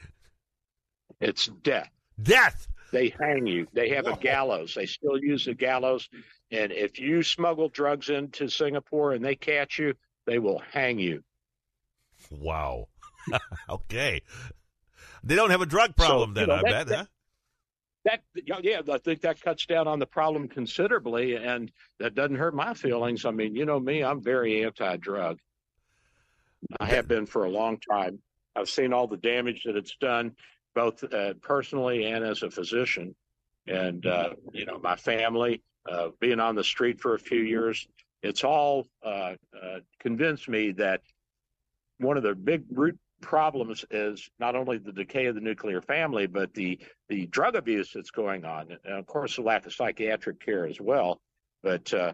it's 1.20 1.46
death 1.62 1.90
Death. 2.20 2.66
they 2.92 3.14
hang 3.20 3.46
you. 3.46 3.66
They 3.72 3.90
have 3.90 4.06
Whoa. 4.06 4.14
a 4.14 4.16
gallows. 4.16 4.74
They 4.74 4.86
still 4.86 5.18
use 5.18 5.44
the 5.44 5.54
gallows. 5.54 6.08
And 6.50 6.72
if 6.72 6.98
you 6.98 7.22
smuggle 7.22 7.68
drugs 7.68 8.08
into 8.08 8.48
Singapore 8.48 9.12
and 9.12 9.24
they 9.24 9.36
catch 9.36 9.78
you, 9.78 9.94
they 10.28 10.38
will 10.38 10.62
hang 10.72 10.98
you. 10.98 11.24
Wow. 12.30 12.88
okay. 13.68 14.20
They 15.24 15.34
don't 15.34 15.50
have 15.50 15.62
a 15.62 15.66
drug 15.66 15.96
problem 15.96 16.34
So, 16.34 16.40
you 16.42 16.46
then, 16.46 16.48
know, 16.48 16.62
I 16.68 16.70
that- 16.72 16.86
bet, 16.86 16.96
huh? 16.98 17.04
That 18.04 18.20
yeah, 18.62 18.80
I 18.90 18.98
think 18.98 19.20
that 19.22 19.40
cuts 19.42 19.66
down 19.66 19.88
on 19.88 19.98
the 19.98 20.06
problem 20.06 20.48
considerably, 20.48 21.34
and 21.34 21.70
that 21.98 22.14
doesn't 22.14 22.36
hurt 22.36 22.54
my 22.54 22.72
feelings. 22.72 23.24
I 23.26 23.32
mean, 23.32 23.54
you 23.56 23.66
know 23.66 23.78
me, 23.78 24.02
I'm 24.04 24.22
very 24.22 24.64
anti-drug. 24.64 25.38
I 26.80 26.86
have 26.86 27.08
been 27.08 27.26
for 27.26 27.44
a 27.44 27.50
long 27.50 27.78
time. 27.90 28.20
I've 28.56 28.70
seen 28.70 28.92
all 28.92 29.08
the 29.08 29.16
damage 29.18 29.64
that 29.64 29.76
it's 29.76 29.96
done, 30.00 30.32
both 30.74 31.04
uh, 31.12 31.34
personally 31.42 32.04
and 32.06 32.24
as 32.24 32.42
a 32.42 32.50
physician. 32.50 33.14
And 33.66 34.06
uh, 34.06 34.30
you 34.52 34.64
know, 34.64 34.78
my 34.78 34.96
family, 34.96 35.62
uh, 35.90 36.08
being 36.20 36.40
on 36.40 36.54
the 36.54 36.64
street 36.64 37.00
for 37.00 37.14
a 37.14 37.18
few 37.18 37.40
years, 37.42 37.86
it's 38.22 38.44
all 38.44 38.86
uh, 39.04 39.34
uh, 39.54 39.78
convinced 40.00 40.48
me 40.48 40.72
that 40.72 41.00
one 41.98 42.16
of 42.16 42.22
the 42.22 42.34
big 42.34 42.64
root 42.70 42.98
problems 43.20 43.84
is 43.90 44.28
not 44.38 44.54
only 44.54 44.78
the 44.78 44.92
decay 44.92 45.26
of 45.26 45.34
the 45.34 45.40
nuclear 45.40 45.80
family, 45.80 46.26
but 46.26 46.54
the 46.54 46.78
the 47.08 47.26
drug 47.26 47.56
abuse 47.56 47.92
that's 47.92 48.10
going 48.10 48.44
on, 48.44 48.76
and 48.84 48.94
of 48.94 49.06
course 49.06 49.36
the 49.36 49.42
lack 49.42 49.66
of 49.66 49.72
psychiatric 49.72 50.44
care 50.44 50.66
as 50.66 50.80
well. 50.80 51.20
But 51.62 51.92
uh, 51.92 52.12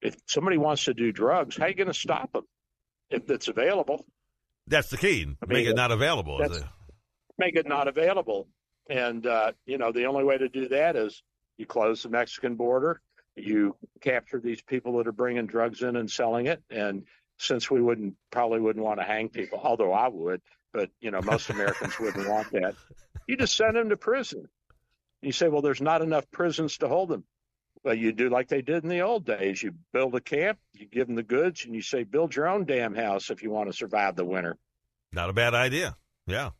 if 0.00 0.16
somebody 0.26 0.56
wants 0.56 0.84
to 0.84 0.94
do 0.94 1.12
drugs, 1.12 1.56
how 1.56 1.66
are 1.66 1.68
you 1.68 1.74
going 1.74 1.88
to 1.88 1.94
stop 1.94 2.32
them 2.32 2.44
if 3.10 3.28
it's 3.30 3.48
available? 3.48 4.04
That's 4.66 4.88
the 4.88 4.96
key. 4.96 5.26
I 5.42 5.46
Make 5.46 5.66
it 5.66 5.76
not 5.76 5.90
available. 5.90 6.40
it? 6.40 6.62
Make 7.38 7.56
it 7.56 7.66
not 7.66 7.88
available, 7.88 8.48
and 8.88 9.26
uh, 9.26 9.52
you 9.66 9.78
know 9.78 9.92
the 9.92 10.06
only 10.06 10.24
way 10.24 10.38
to 10.38 10.48
do 10.48 10.68
that 10.68 10.96
is 10.96 11.22
you 11.58 11.66
close 11.66 12.02
the 12.02 12.08
Mexican 12.08 12.54
border, 12.54 13.00
you 13.36 13.76
capture 14.00 14.40
these 14.40 14.62
people 14.62 14.98
that 14.98 15.06
are 15.06 15.12
bringing 15.12 15.46
drugs 15.46 15.82
in 15.82 15.96
and 15.96 16.10
selling 16.10 16.46
it, 16.46 16.62
and 16.70 17.04
since 17.38 17.70
we 17.70 17.80
wouldn't 17.80 18.14
probably 18.30 18.60
wouldn't 18.60 18.84
want 18.84 19.00
to 19.00 19.06
hang 19.06 19.28
people, 19.28 19.60
although 19.62 19.92
I 19.92 20.08
would, 20.08 20.42
but 20.72 20.90
you 21.00 21.10
know 21.10 21.20
most 21.22 21.50
Americans 21.50 21.98
wouldn't 21.98 22.28
want 22.28 22.50
that. 22.52 22.74
You 23.26 23.36
just 23.36 23.56
send 23.56 23.76
them 23.76 23.88
to 23.90 23.96
prison. 23.96 24.48
You 25.22 25.32
say, 25.32 25.48
well, 25.48 25.62
there's 25.62 25.82
not 25.82 26.02
enough 26.02 26.30
prisons 26.30 26.78
to 26.78 26.88
hold 26.88 27.10
them. 27.10 27.24
well 27.84 27.94
you 27.94 28.12
do 28.12 28.28
like 28.28 28.48
they 28.48 28.62
did 28.62 28.82
in 28.82 28.88
the 28.88 29.00
old 29.00 29.24
days. 29.24 29.62
You 29.62 29.74
build 29.92 30.14
a 30.14 30.20
camp, 30.20 30.58
you 30.72 30.86
give 30.86 31.06
them 31.06 31.16
the 31.16 31.22
goods, 31.22 31.64
and 31.64 31.74
you 31.74 31.82
say, 31.82 32.04
build 32.04 32.34
your 32.34 32.48
own 32.48 32.64
damn 32.64 32.94
house 32.94 33.30
if 33.30 33.42
you 33.42 33.50
want 33.50 33.68
to 33.68 33.76
survive 33.76 34.16
the 34.16 34.24
winter. 34.24 34.56
Not 35.12 35.30
a 35.30 35.34
bad 35.34 35.54
idea. 35.54 35.96
Yeah. 36.26 36.50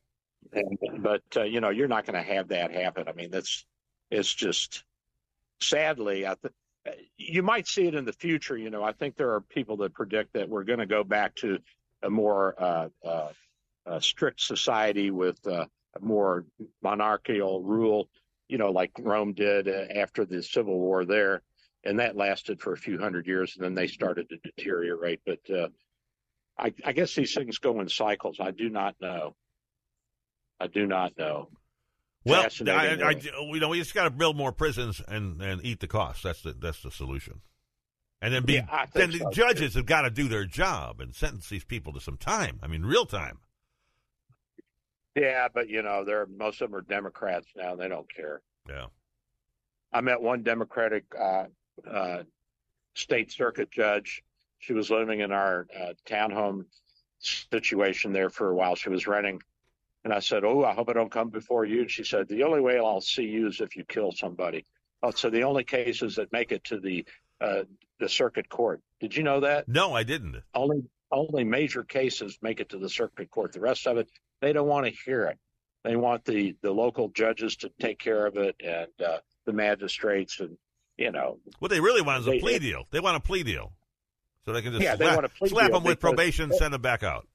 And, 0.53 1.03
but 1.03 1.23
uh, 1.37 1.43
you 1.43 1.61
know, 1.61 1.71
you're 1.71 1.89
not 1.89 2.07
going 2.07 2.23
to 2.23 2.35
have 2.35 2.49
that 2.49 2.73
happen. 2.73 3.09
I 3.09 3.13
mean, 3.13 3.31
that's 3.31 3.65
it's 4.11 4.33
just 4.33 4.85
sadly. 5.61 6.27
I 6.27 6.35
th- 6.35 6.55
you 7.17 7.43
might 7.43 7.69
see 7.69 7.87
it 7.87 7.95
in 7.95 8.05
the 8.05 8.13
future. 8.13 8.57
You 8.57 8.71
know, 8.71 8.83
I 8.83 8.93
think 8.93 9.17
there 9.17 9.35
are 9.35 9.41
people 9.41 9.77
that 9.79 9.95
predict 9.95 10.33
that 10.35 10.49
we're 10.49 10.65
going 10.65 10.79
to 10.79 10.87
go 10.87 11.05
back 11.05 11.35
to 11.37 11.59
a 12.03 12.11
more 12.11 12.55
uh, 12.59 12.89
uh, 13.05 13.29
uh, 13.87 14.01
strict 14.01 14.41
society 14.41 15.11
with 15.11 15.45
uh, 15.47 15.67
more 16.01 16.45
monarchical 16.83 17.63
rule. 17.63 18.09
You 18.49 18.59
know, 18.59 18.71
like 18.71 18.91
Rome 18.99 19.33
did 19.33 19.69
uh, 19.69 19.87
after 19.95 20.25
the 20.25 20.43
Civil 20.43 20.79
War 20.79 21.05
there, 21.05 21.43
and 21.85 21.99
that 22.01 22.17
lasted 22.17 22.61
for 22.61 22.73
a 22.73 22.79
few 22.79 22.99
hundred 22.99 23.27
years, 23.27 23.57
and 23.57 23.65
then 23.65 23.75
they 23.75 23.87
started 23.87 24.29
to 24.31 24.37
deteriorate. 24.39 25.21
But 25.25 25.51
uh, 25.51 25.69
I, 26.59 26.73
I 26.85 26.93
guess 26.93 27.15
these 27.15 27.35
things 27.35 27.59
go 27.59 27.81
in 27.81 27.89
cycles. 27.89 28.39
I 28.41 28.51
do 28.51 28.69
not 28.69 28.97
know. 29.01 29.37
I 30.59 30.67
do 30.67 30.87
not 30.87 31.17
know. 31.17 31.49
Well, 32.25 32.47
I, 32.67 32.99
I, 33.03 33.11
you 33.13 33.61
know, 33.61 33.69
we 33.69 33.79
just 33.79 33.95
got 33.95 34.05
to 34.05 34.11
build 34.11 34.37
more 34.37 34.53
prisons 34.53 35.01
and, 35.09 35.41
and 35.41 35.65
eat 35.65 35.81
the 35.81 35.87
cost. 35.87 36.23
That's 36.23 36.43
the 36.43 36.53
that's 36.53 36.83
the 36.83 36.91
solution. 36.91 37.41
And 38.21 38.35
then 38.35 38.45
be 38.45 38.55
Yeah, 38.55 38.87
then 38.93 39.11
the 39.11 39.19
so, 39.19 39.31
judges 39.31 39.75
have 39.75 39.87
got 39.87 40.03
to 40.03 40.11
do 40.11 40.29
their 40.29 40.45
job 40.45 41.01
and 41.01 41.15
sentence 41.15 41.49
these 41.49 41.65
people 41.65 41.95
to 41.95 42.01
some 42.01 42.19
time. 42.19 42.61
I 42.63 42.67
mean, 42.67 42.83
real 42.83 43.07
time. 43.07 43.39
Yeah, 45.17 45.49
but 45.53 45.69
you 45.69 45.83
know, 45.83 46.05
they're 46.05 46.27
most 46.27 46.61
of 46.61 46.71
them 46.71 46.79
are 46.79 46.83
Democrats 46.83 47.47
now. 47.57 47.75
They 47.75 47.89
don't 47.89 48.13
care. 48.15 48.43
Yeah. 48.69 48.87
I 49.93 50.03
met 50.03 50.21
one 50.21 50.43
Democratic 50.43 51.05
uh, 51.19 51.45
uh, 51.91 52.23
state 52.95 53.33
circuit 53.33 53.71
judge. 53.71 54.23
She 54.59 54.73
was 54.73 54.91
living 54.91 55.21
in 55.21 55.33
our 55.33 55.67
uh, 55.79 55.95
townhome 56.07 56.67
situation 57.19 58.13
there 58.13 58.31
for 58.31 58.51
a 58.51 58.55
while. 58.55 58.77
She 58.77 58.89
was 58.89 59.07
renting, 59.07 59.43
and 60.05 60.13
I 60.13 60.21
said, 60.21 60.45
"Oh, 60.45 60.65
I 60.65 60.73
hope 60.75 60.89
I 60.89 60.93
don't 60.93 61.11
come 61.11 61.29
before 61.31 61.65
you." 61.65 61.81
And 61.83 61.91
she 61.91 62.05
said, 62.05 62.29
"The 62.29 62.43
only 62.45 62.61
way 62.61 62.79
I'll 62.79 63.01
see 63.01 63.25
you 63.25 63.49
is 63.49 63.61
if 63.61 63.77
you 63.77 63.85
kill 63.85 64.13
somebody." 64.13 64.65
Oh, 65.03 65.11
so 65.11 65.31
the 65.31 65.43
only 65.45 65.65
cases 65.65 66.17
that 66.17 66.33
make 66.33 66.53
it 66.53 66.65
to 66.65 66.79
the 66.81 67.05
uh, 67.41 67.63
the 67.99 68.09
circuit 68.09 68.49
court. 68.49 68.81
Did 69.01 69.17
you 69.17 69.23
know 69.23 69.41
that? 69.41 69.67
No, 69.69 69.95
I 69.95 70.03
didn't. 70.03 70.43
only 70.55 70.83
only 71.13 71.45
major 71.45 71.83
cases 71.83 72.39
make 72.43 72.61
it 72.61 72.69
to 72.71 72.79
the 72.79 72.89
circuit 72.89 73.31
court. 73.31 73.53
The 73.53 73.61
rest 73.61 73.87
of 73.87 73.97
it, 73.97 74.09
they 74.41 74.53
don't 74.53 74.69
want 74.69 74.87
to 74.87 74.93
hear 75.05 75.25
it. 75.25 75.39
They 75.85 75.97
want 75.97 76.25
the 76.25 76.55
the 76.63 76.71
local 76.71 77.09
judges 77.09 77.57
to 77.57 77.71
take 77.81 77.99
care 77.99 78.27
of 78.27 78.37
it 78.37 78.57
and 78.65 78.89
uh, 79.05 79.19
the 79.47 79.53
magistrates 79.53 80.39
and 80.41 80.57
you 80.99 81.11
know 81.11 81.39
What 81.61 81.71
they 81.71 81.81
really 81.81 82.03
want 82.03 82.21
is 82.21 82.27
a 82.29 82.31
They- 82.33 82.41
plea 82.41 82.59
deal. 82.59 82.87
They 82.91 83.01
want 83.01 83.17
a 83.17 83.21
plea 83.21 83.43
deal, 83.43 83.73
so 84.45 84.53
they 84.53 84.61
can 84.61 84.73
just 84.73 84.83
Yeah, 84.85 84.97
they 84.97 85.07
slap, 85.07 85.17
want 85.17 85.27
a 85.27 85.29
plea 85.31 85.49
slap 85.49 85.67
deal 85.71 85.81
them 85.81 85.85
with 85.89 85.99
probation, 86.01 86.53
send 86.53 86.75
them 86.75 86.83
back 86.83 87.03
out. 87.03 87.27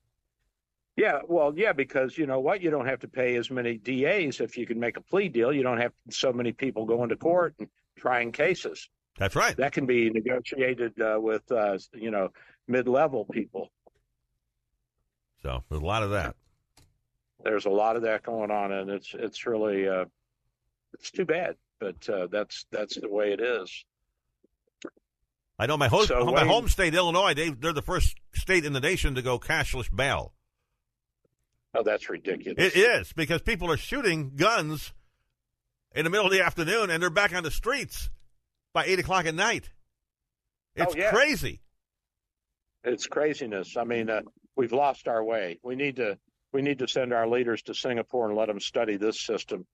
Yeah 0.98 1.20
well 1.28 1.54
yeah 1.56 1.74
because 1.74 2.18
you 2.18 2.26
know 2.26 2.40
what 2.40 2.62
you 2.62 2.70
don't 2.72 2.86
have 2.88 3.00
to 3.02 3.08
pay 3.08 3.36
as 3.36 3.50
many 3.52 3.78
DAs 3.78 4.40
if 4.40 4.58
you 4.58 4.66
can 4.66 4.80
make 4.80 4.98
a 4.98 5.02
plea 5.02 5.30
deal. 5.30 5.52
You 5.54 5.64
don't 5.64 5.80
have 5.80 5.94
so 6.10 6.32
many 6.34 6.52
people 6.52 6.86
going 6.86 7.10
to 7.10 7.16
court 7.16 7.56
and 7.60 7.68
trying 7.98 8.32
cases. 8.32 8.90
That's 9.18 9.36
right. 9.36 9.56
That 9.58 9.72
can 9.72 9.86
be 9.86 10.10
negotiated 10.10 11.00
uh, 11.00 11.18
with 11.22 11.50
uh, 11.52 11.78
you 11.94 12.12
know 12.12 12.30
mid 12.68 12.88
level 12.88 13.26
people. 13.26 13.72
So 15.42 15.64
there's 15.70 15.82
a 15.82 15.86
lot 15.86 16.04
of 16.04 16.10
that. 16.12 16.36
there's 17.44 17.66
a 17.66 17.70
lot 17.70 17.96
of 17.96 18.02
that 18.04 18.24
going 18.24 18.52
on, 18.52 18.72
and 18.72 18.90
it's 18.90 19.14
it's 19.14 19.46
really 19.46 19.88
uh, 19.88 20.06
it's 20.94 21.12
too 21.12 21.26
bad, 21.26 21.56
but 21.80 22.08
uh, 22.10 22.28
that's 22.32 22.66
that's 22.72 22.96
the 23.00 23.10
way 23.10 23.32
it 23.32 23.40
is. 23.42 23.86
I 25.58 25.68
know 25.68 25.78
my 25.78 25.88
host, 25.88 26.10
So 26.10 26.26
my 26.26 26.42
Wayne- 26.42 26.48
home 26.48 26.68
state, 26.68 26.94
Illinois. 26.96 27.34
They 27.34 27.50
they're 27.52 27.72
the 27.74 27.82
first 27.82 28.18
state 28.34 28.66
in 28.66 28.74
the 28.74 28.82
nation 28.82 29.16
to 29.16 29.22
go 29.22 29.40
cashless 29.40 29.94
bail. 29.96 30.34
Oh, 31.76 31.84
that's 31.84 32.10
ridiculous. 32.10 32.56
It 32.58 32.78
is 32.78 33.14
because 33.14 33.42
people 33.42 33.70
are 33.72 33.78
shooting 33.78 34.32
guns 34.36 34.94
in 35.94 36.04
the 36.06 36.10
middle 36.10 36.26
of 36.26 36.32
the 36.32 36.42
afternoon 36.42 36.90
and 36.90 37.02
they're 37.04 37.10
back 37.10 37.34
on 37.36 37.44
the 37.44 37.52
streets 37.52 38.10
by 38.74 38.86
eight 38.86 39.00
o'clock 39.00 39.26
at 39.26 39.36
night. 39.36 39.70
It's 40.76 40.94
Oh, 40.94 40.98
yeah. 40.98 41.12
crazy. 41.12 41.62
It's 42.84 43.08
craziness. 43.08 43.78
I 43.78 43.84
mean, 43.84 44.10
uh, 44.10 44.22
we've 44.56 44.72
lost 44.74 45.08
our 45.08 45.24
way. 45.24 45.60
We 45.64 45.76
need 45.76 45.96
to 45.98 46.18
we 46.54 46.62
need 46.62 46.80
to 46.80 46.88
send 46.88 47.12
our 47.14 47.28
leaders 47.28 47.62
to 47.64 47.74
Singapore 47.74 48.28
and 48.30 48.38
let 48.38 48.48
them 48.48 48.62
study 48.62 48.96
this 48.96 49.20
system, 49.20 49.66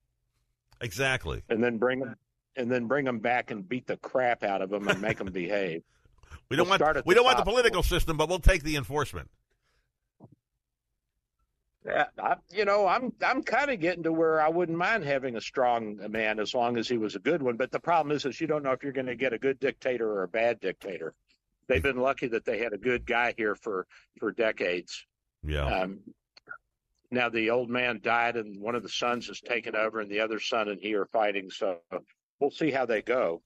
Exactly. 0.79 1.43
and 1.49 1.63
then 1.63 1.77
bring 1.77 1.99
them 1.99 2.15
and 2.55 2.71
then 2.71 2.87
bring 2.87 3.05
them 3.05 3.19
back 3.19 3.51
and 3.51 3.67
beat 3.67 3.85
the 3.85 3.97
crap 3.97 4.43
out 4.43 4.61
of 4.61 4.69
them 4.71 4.87
and 4.87 4.99
make 5.01 5.17
them 5.17 5.31
behave. 5.31 5.83
We 6.49 6.57
don't 6.57 6.67
We'll 6.69 6.79
want 6.79 7.05
we 7.05 7.13
don't 7.15 7.23
want 7.25 7.37
the 7.37 7.43
political 7.45 7.81
system, 7.83 8.17
but 8.17 8.27
we'll 8.27 8.39
take 8.39 8.63
the 8.63 8.75
enforcement. 8.75 9.29
Yeah, 11.85 12.05
I, 12.21 12.35
you 12.51 12.65
know, 12.65 12.85
I'm 12.85 13.11
I'm 13.25 13.41
kind 13.41 13.71
of 13.71 13.79
getting 13.79 14.03
to 14.03 14.13
where 14.13 14.39
I 14.39 14.49
wouldn't 14.49 14.77
mind 14.77 15.03
having 15.03 15.35
a 15.35 15.41
strong 15.41 15.99
man 16.11 16.39
as 16.39 16.53
long 16.53 16.77
as 16.77 16.87
he 16.87 16.97
was 16.97 17.15
a 17.15 17.19
good 17.19 17.41
one. 17.41 17.57
But 17.57 17.71
the 17.71 17.79
problem 17.79 18.15
is, 18.15 18.25
is 18.25 18.39
you 18.39 18.45
don't 18.45 18.61
know 18.61 18.71
if 18.71 18.83
you're 18.83 18.91
going 18.91 19.07
to 19.07 19.15
get 19.15 19.33
a 19.33 19.39
good 19.39 19.59
dictator 19.59 20.07
or 20.07 20.23
a 20.23 20.27
bad 20.27 20.59
dictator. 20.59 21.15
They've 21.67 21.81
been 21.81 21.97
lucky 21.97 22.27
that 22.27 22.45
they 22.45 22.59
had 22.59 22.73
a 22.73 22.77
good 22.77 23.05
guy 23.05 23.33
here 23.35 23.55
for 23.55 23.87
for 24.19 24.31
decades. 24.31 25.07
Yeah. 25.43 25.65
Um, 25.65 26.01
now 27.09 27.29
the 27.29 27.49
old 27.49 27.69
man 27.69 27.99
died, 28.03 28.35
and 28.35 28.61
one 28.61 28.75
of 28.75 28.83
the 28.83 28.89
sons 28.89 29.27
has 29.27 29.41
taken 29.41 29.75
over, 29.75 29.99
and 29.99 30.09
the 30.09 30.19
other 30.19 30.39
son 30.39 30.69
and 30.69 30.79
he 30.79 30.93
are 30.93 31.05
fighting. 31.05 31.49
So 31.49 31.79
we'll 32.39 32.51
see 32.51 32.69
how 32.69 32.85
they 32.85 33.01
go. 33.01 33.41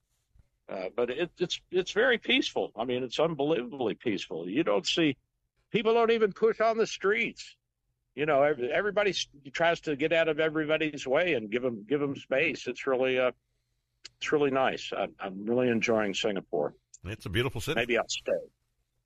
Uh, 0.67 0.85
but 0.95 1.09
it, 1.09 1.31
it's 1.37 1.61
it's 1.71 1.91
very 1.91 2.17
peaceful. 2.17 2.71
I 2.75 2.83
mean, 2.83 3.03
it's 3.03 3.19
unbelievably 3.19 3.95
peaceful. 3.95 4.49
You 4.49 4.63
don't 4.63 4.85
see 4.85 5.15
people 5.71 5.93
don't 5.93 6.11
even 6.11 6.33
push 6.33 6.59
on 6.59 6.77
the 6.77 6.87
streets. 6.87 7.55
You 8.15 8.25
know, 8.25 8.43
everybody 8.43 9.13
tries 9.51 9.81
to 9.81 9.95
get 9.97 10.13
out 10.13 10.29
of 10.29 10.39
everybody's 10.39 11.05
way 11.05 11.33
and 11.33 11.49
give 11.51 11.61
them 11.61 11.85
give 11.87 11.99
them 11.99 12.15
space. 12.15 12.65
It's 12.67 12.87
really 12.87 13.19
uh, 13.19 13.31
it's 14.17 14.31
really 14.31 14.51
nice. 14.51 14.91
I, 14.95 15.07
I'm 15.19 15.45
really 15.45 15.67
enjoying 15.69 16.13
Singapore. 16.13 16.73
it's 17.03 17.25
a 17.25 17.29
beautiful 17.29 17.59
city. 17.59 17.75
Maybe 17.79 17.97
I'll 17.97 18.07
stay. 18.07 18.31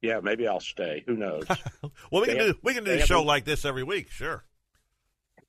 Yeah, 0.02 0.20
maybe 0.22 0.48
I'll 0.48 0.60
stay. 0.60 1.04
Who 1.08 1.16
knows? 1.18 1.44
well, 2.12 2.22
we 2.22 2.28
They 2.28 2.36
can 2.36 2.38
have- 2.46 2.56
do 2.56 2.60
we 2.64 2.74
can 2.76 2.84
do 2.84 2.92
a 2.92 3.06
show 3.06 3.22
a- 3.22 3.24
like 3.24 3.46
this 3.46 3.66
every 3.66 3.84
week. 3.84 4.12
Sure. 4.12 4.46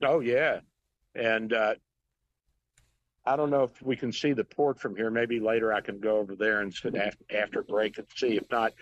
Oh 0.03 0.19
yeah, 0.21 0.61
and 1.13 1.53
uh, 1.53 1.75
I 3.25 3.35
don't 3.35 3.51
know 3.51 3.63
if 3.63 3.81
we 3.83 3.95
can 3.95 4.11
see 4.11 4.33
the 4.33 4.43
port 4.43 4.79
from 4.79 4.95
here. 4.95 5.11
Maybe 5.11 5.39
later 5.39 5.71
I 5.71 5.81
can 5.81 5.99
go 5.99 6.17
over 6.17 6.35
there 6.35 6.61
and 6.61 6.73
sit 6.73 6.95
after, 6.95 7.23
after 7.29 7.61
break 7.61 7.97
and 7.99 8.07
see. 8.15 8.37
If 8.37 8.49
not, 8.49 8.73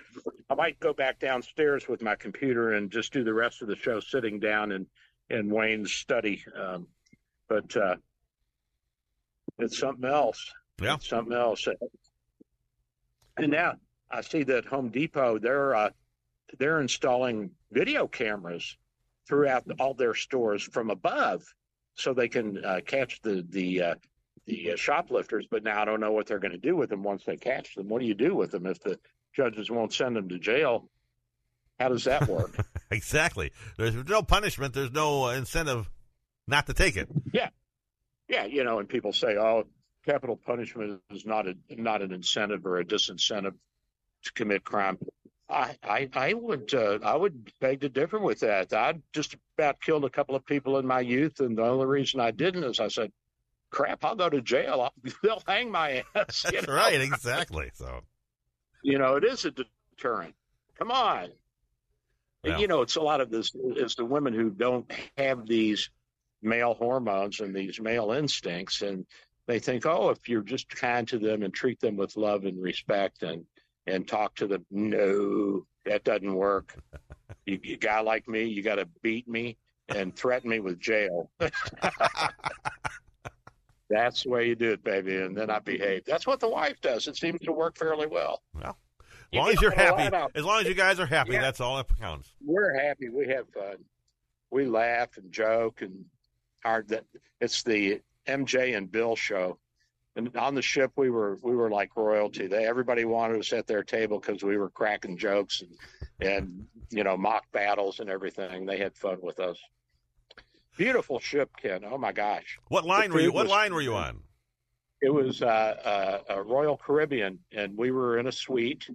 I 0.50 0.56
might 0.56 0.80
go 0.80 0.94
back 0.94 1.20
downstairs 1.20 1.90
with 1.90 2.02
my 2.02 2.16
computer 2.16 2.74
and 2.74 2.90
just 2.90 3.12
do 3.12 3.24
the 3.24 3.34
rest 3.34 3.62
of 3.62 3.68
the 3.68 3.76
show 3.76 4.00
sitting 4.00 4.40
down 4.40 4.72
in 4.72 4.88
in 5.30 5.50
Wayne's 5.50 5.92
study. 5.92 6.44
Um, 6.58 6.88
but 7.50 7.76
uh, 7.76 7.96
it's 9.58 9.78
something 9.78 10.10
else. 10.10 10.54
Yeah. 10.82 10.96
It's 10.96 11.10
something 11.10 11.36
else. 11.36 11.68
And 13.36 13.52
now 13.52 13.74
I 14.10 14.22
see 14.22 14.44
that 14.44 14.66
Home 14.66 14.90
Depot 14.90 15.38
they're 15.38 15.76
uh, 15.76 15.90
they're 16.58 16.80
installing 16.80 17.52
video 17.72 18.08
cameras 18.08 18.78
throughout 19.28 19.66
all 19.80 19.94
their 19.94 20.16
stores 20.16 20.64
from 20.64 20.90
above, 20.90 21.44
so 21.94 22.14
they 22.14 22.30
can 22.30 22.64
uh, 22.64 22.80
catch 22.86 23.22
the 23.22 23.46
the 23.50 23.82
uh, 23.82 23.96
the 24.50 24.74
uh, 24.74 24.76
shoplifters. 24.76 25.48
But 25.50 25.64
now 25.64 25.82
I 25.82 25.86
don't 25.86 26.00
know 26.00 26.12
what 26.12 26.28
they're 26.28 26.40
going 26.40 26.52
to 26.52 26.58
do 26.58 26.76
with 26.76 26.90
them 26.90 27.04
once 27.04 27.24
they 27.26 27.38
catch 27.38 27.76
them. 27.76 27.88
What 27.88 28.02
do 28.02 28.08
you 28.08 28.16
do 28.16 28.36
with 28.36 28.52
them 28.52 28.66
if 28.66 28.82
the 28.82 29.00
judges 29.36 29.70
won't 29.70 29.94
send 29.94 30.16
them 30.16 30.30
to 30.30 30.40
jail? 30.40 30.90
How 31.80 31.90
does 31.90 32.04
that 32.06 32.28
work? 32.28 32.56
Exactly. 32.92 33.52
There's 33.78 33.94
no 33.94 34.24
punishment. 34.24 34.74
There's 34.74 34.92
no 34.92 35.26
uh, 35.26 35.34
incentive 35.34 35.88
not 36.48 36.66
to 36.66 36.74
take 36.74 36.98
it. 36.98 37.08
Yeah, 37.32 37.50
yeah, 38.28 38.46
you 38.46 38.64
know, 38.64 38.80
and 38.80 38.90
people 38.90 39.14
say, 39.14 39.38
"Oh, 39.38 39.66
capital 40.06 40.36
punishment 40.36 41.00
is 41.12 41.24
not 41.24 41.48
a 41.48 41.56
not 41.70 42.02
an 42.02 42.12
incentive 42.12 42.66
or 42.66 42.80
a 42.80 42.84
disincentive 42.84 43.54
to 44.24 44.34
commit 44.34 44.64
crime." 44.64 44.98
I 45.50 45.78
I, 45.84 46.10
I 46.14 46.34
would 46.34 46.74
uh, 46.74 47.00
I 47.04 47.16
would 47.16 47.52
beg 47.60 47.82
to 47.82 47.90
differ 47.90 48.20
with 48.20 48.40
that. 48.40 48.74
I 48.74 48.96
just 49.14 49.36
about 49.58 49.82
killed 49.82 50.06
a 50.06 50.10
couple 50.10 50.36
of 50.36 50.46
people 50.46 50.78
in 50.80 50.88
my 50.88 51.02
youth, 51.02 51.40
and 51.40 51.58
the 51.58 51.64
only 51.64 51.86
reason 51.86 52.20
I 52.20 52.32
didn't 52.32 52.64
is 52.64 52.80
I 52.80 52.88
said, 52.88 53.12
"Crap, 53.72 54.04
I'll 54.04 54.16
go 54.16 54.30
to 54.30 54.42
jail. 54.42 54.82
I'll, 54.82 54.94
they'll 55.24 55.44
hang 55.48 55.72
my 55.72 56.04
ass." 56.16 56.46
you 56.52 56.62
know? 56.68 56.74
right. 56.74 57.00
Exactly. 57.00 57.72
So 57.74 58.02
You 58.84 58.98
know, 58.98 59.16
it 59.16 59.24
is 59.24 59.46
a 59.46 59.52
deterrent. 59.52 60.36
Come 60.78 60.92
on. 60.92 61.30
Yeah. 62.44 62.58
You 62.58 62.68
know, 62.68 62.82
it's 62.82 62.96
a 62.96 63.02
lot 63.02 63.20
of 63.20 63.30
this. 63.30 63.52
It's 63.54 63.96
the 63.96 64.06
women 64.06 64.34
who 64.34 64.50
don't 64.50 64.90
have 65.18 65.46
these 65.46 65.90
male 66.42 66.74
hormones 66.74 67.42
and 67.42 67.54
these 67.54 67.82
male 67.82 68.12
instincts, 68.12 68.82
and 68.82 69.06
they 69.46 69.60
think, 69.60 69.86
oh, 69.86 70.10
if 70.10 70.30
you're 70.30 70.42
just 70.42 70.70
kind 70.70 71.08
to 71.10 71.20
them 71.20 71.44
and 71.44 71.54
treat 71.54 71.80
them 71.82 71.98
with 71.98 72.16
love 72.16 72.46
and 72.46 72.62
respect 72.62 73.24
and 73.24 73.46
and 73.88 74.08
talk 74.08 74.36
to 74.36 74.48
them, 74.48 74.66
no, 74.72 75.66
that 75.86 76.04
doesn't 76.04 76.34
work. 76.34 76.76
you, 77.46 77.60
you 77.62 77.78
guy 77.78 78.00
like 78.00 78.28
me, 78.28 78.46
you 78.46 78.64
got 78.64 78.76
to 78.76 78.88
beat 79.02 79.28
me 79.28 79.58
and 79.90 80.16
threaten 80.16 80.50
me 80.50 80.60
with 80.60 80.80
jail. 80.80 81.30
That's 83.90 84.24
the 84.24 84.30
way 84.30 84.48
you 84.48 84.56
do 84.56 84.72
it, 84.72 84.84
baby. 84.84 85.16
And 85.18 85.36
then 85.36 85.50
I 85.50 85.60
behave. 85.60 86.06
That's 86.06 86.28
what 86.28 86.40
the 86.40 86.50
wife 86.50 86.80
does. 86.82 87.08
It 87.08 87.18
seems 87.18 87.40
to 87.42 87.52
work 87.52 87.78
fairly 87.78 88.06
well. 88.08 88.42
Well, 88.54 88.66
as 88.70 88.76
You 89.32 89.40
long 89.40 89.50
as 89.52 89.62
you're 89.62 89.72
happy, 89.72 90.16
lot 90.16 90.32
as 90.36 90.44
long 90.44 90.62
as 90.62 90.68
you 90.68 90.74
guys 90.76 91.00
are 91.00 91.06
happy, 91.06 91.34
Yeah. 91.34 91.42
that's 91.42 91.60
all 91.60 91.78
that 91.78 91.88
counts. 92.00 92.34
We're 92.44 92.74
happy. 92.80 93.10
We 93.10 93.28
have 93.30 93.48
fun. 93.50 93.78
We 94.52 94.66
laugh 94.66 95.18
and 95.18 95.32
joke 95.32 95.82
and 95.82 96.06
our 96.66 96.84
that 96.90 97.06
it's 97.42 97.64
the 97.64 98.02
MJ 98.28 98.76
and 98.78 98.92
Bill 98.92 99.16
show. 99.16 99.58
And 100.16 100.36
on 100.36 100.56
the 100.56 100.62
ship, 100.62 100.92
we 100.96 101.10
were 101.10 101.38
we 101.44 101.56
were 101.56 101.70
like 101.70 101.96
royalty. 101.96 102.48
They 102.48 102.66
everybody 102.66 103.06
wanted 103.06 103.40
us 103.40 103.54
at 103.54 103.68
their 103.68 103.84
table 103.84 104.20
because 104.20 104.44
we 104.44 104.58
were 104.58 104.70
cracking 104.70 105.18
jokes 105.18 105.62
and 105.62 105.78
and 106.20 106.66
you 106.90 107.04
know 107.04 107.16
mock 107.16 107.46
battles 107.52 108.00
and 108.00 108.10
everything. 108.10 108.66
They 108.66 108.78
had 108.78 108.96
fun 108.96 109.18
with 109.22 109.40
us. 109.40 109.58
Beautiful 110.80 111.20
ship, 111.20 111.50
Ken. 111.62 111.84
Oh 111.84 111.98
my 111.98 112.14
gosh. 112.14 112.58
What 112.70 112.86
line 112.86 113.12
were 113.12 113.20
you? 113.20 113.34
What 113.34 113.44
was- 113.44 113.52
line 113.52 113.74
were 113.74 113.82
you 113.82 113.96
on? 113.96 114.22
It 115.02 115.14
was 115.14 115.42
uh, 115.42 115.46
uh, 115.46 116.20
a 116.36 116.42
Royal 116.42 116.78
Caribbean, 116.78 117.40
and 117.52 117.78
we 117.78 117.92
were 117.92 118.18
in 118.18 118.28
a 118.28 118.32
suite, 118.32 118.90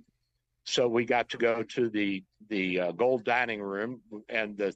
so 0.65 0.89
we 0.89 1.05
got 1.05 1.29
to 1.31 1.37
go 1.37 1.63
to 1.63 1.91
the 1.91 2.25
the 2.49 2.81
uh, 2.81 2.93
gold 2.93 3.25
dining 3.25 3.61
room, 3.61 4.01
and 4.31 4.57
the 4.57 4.75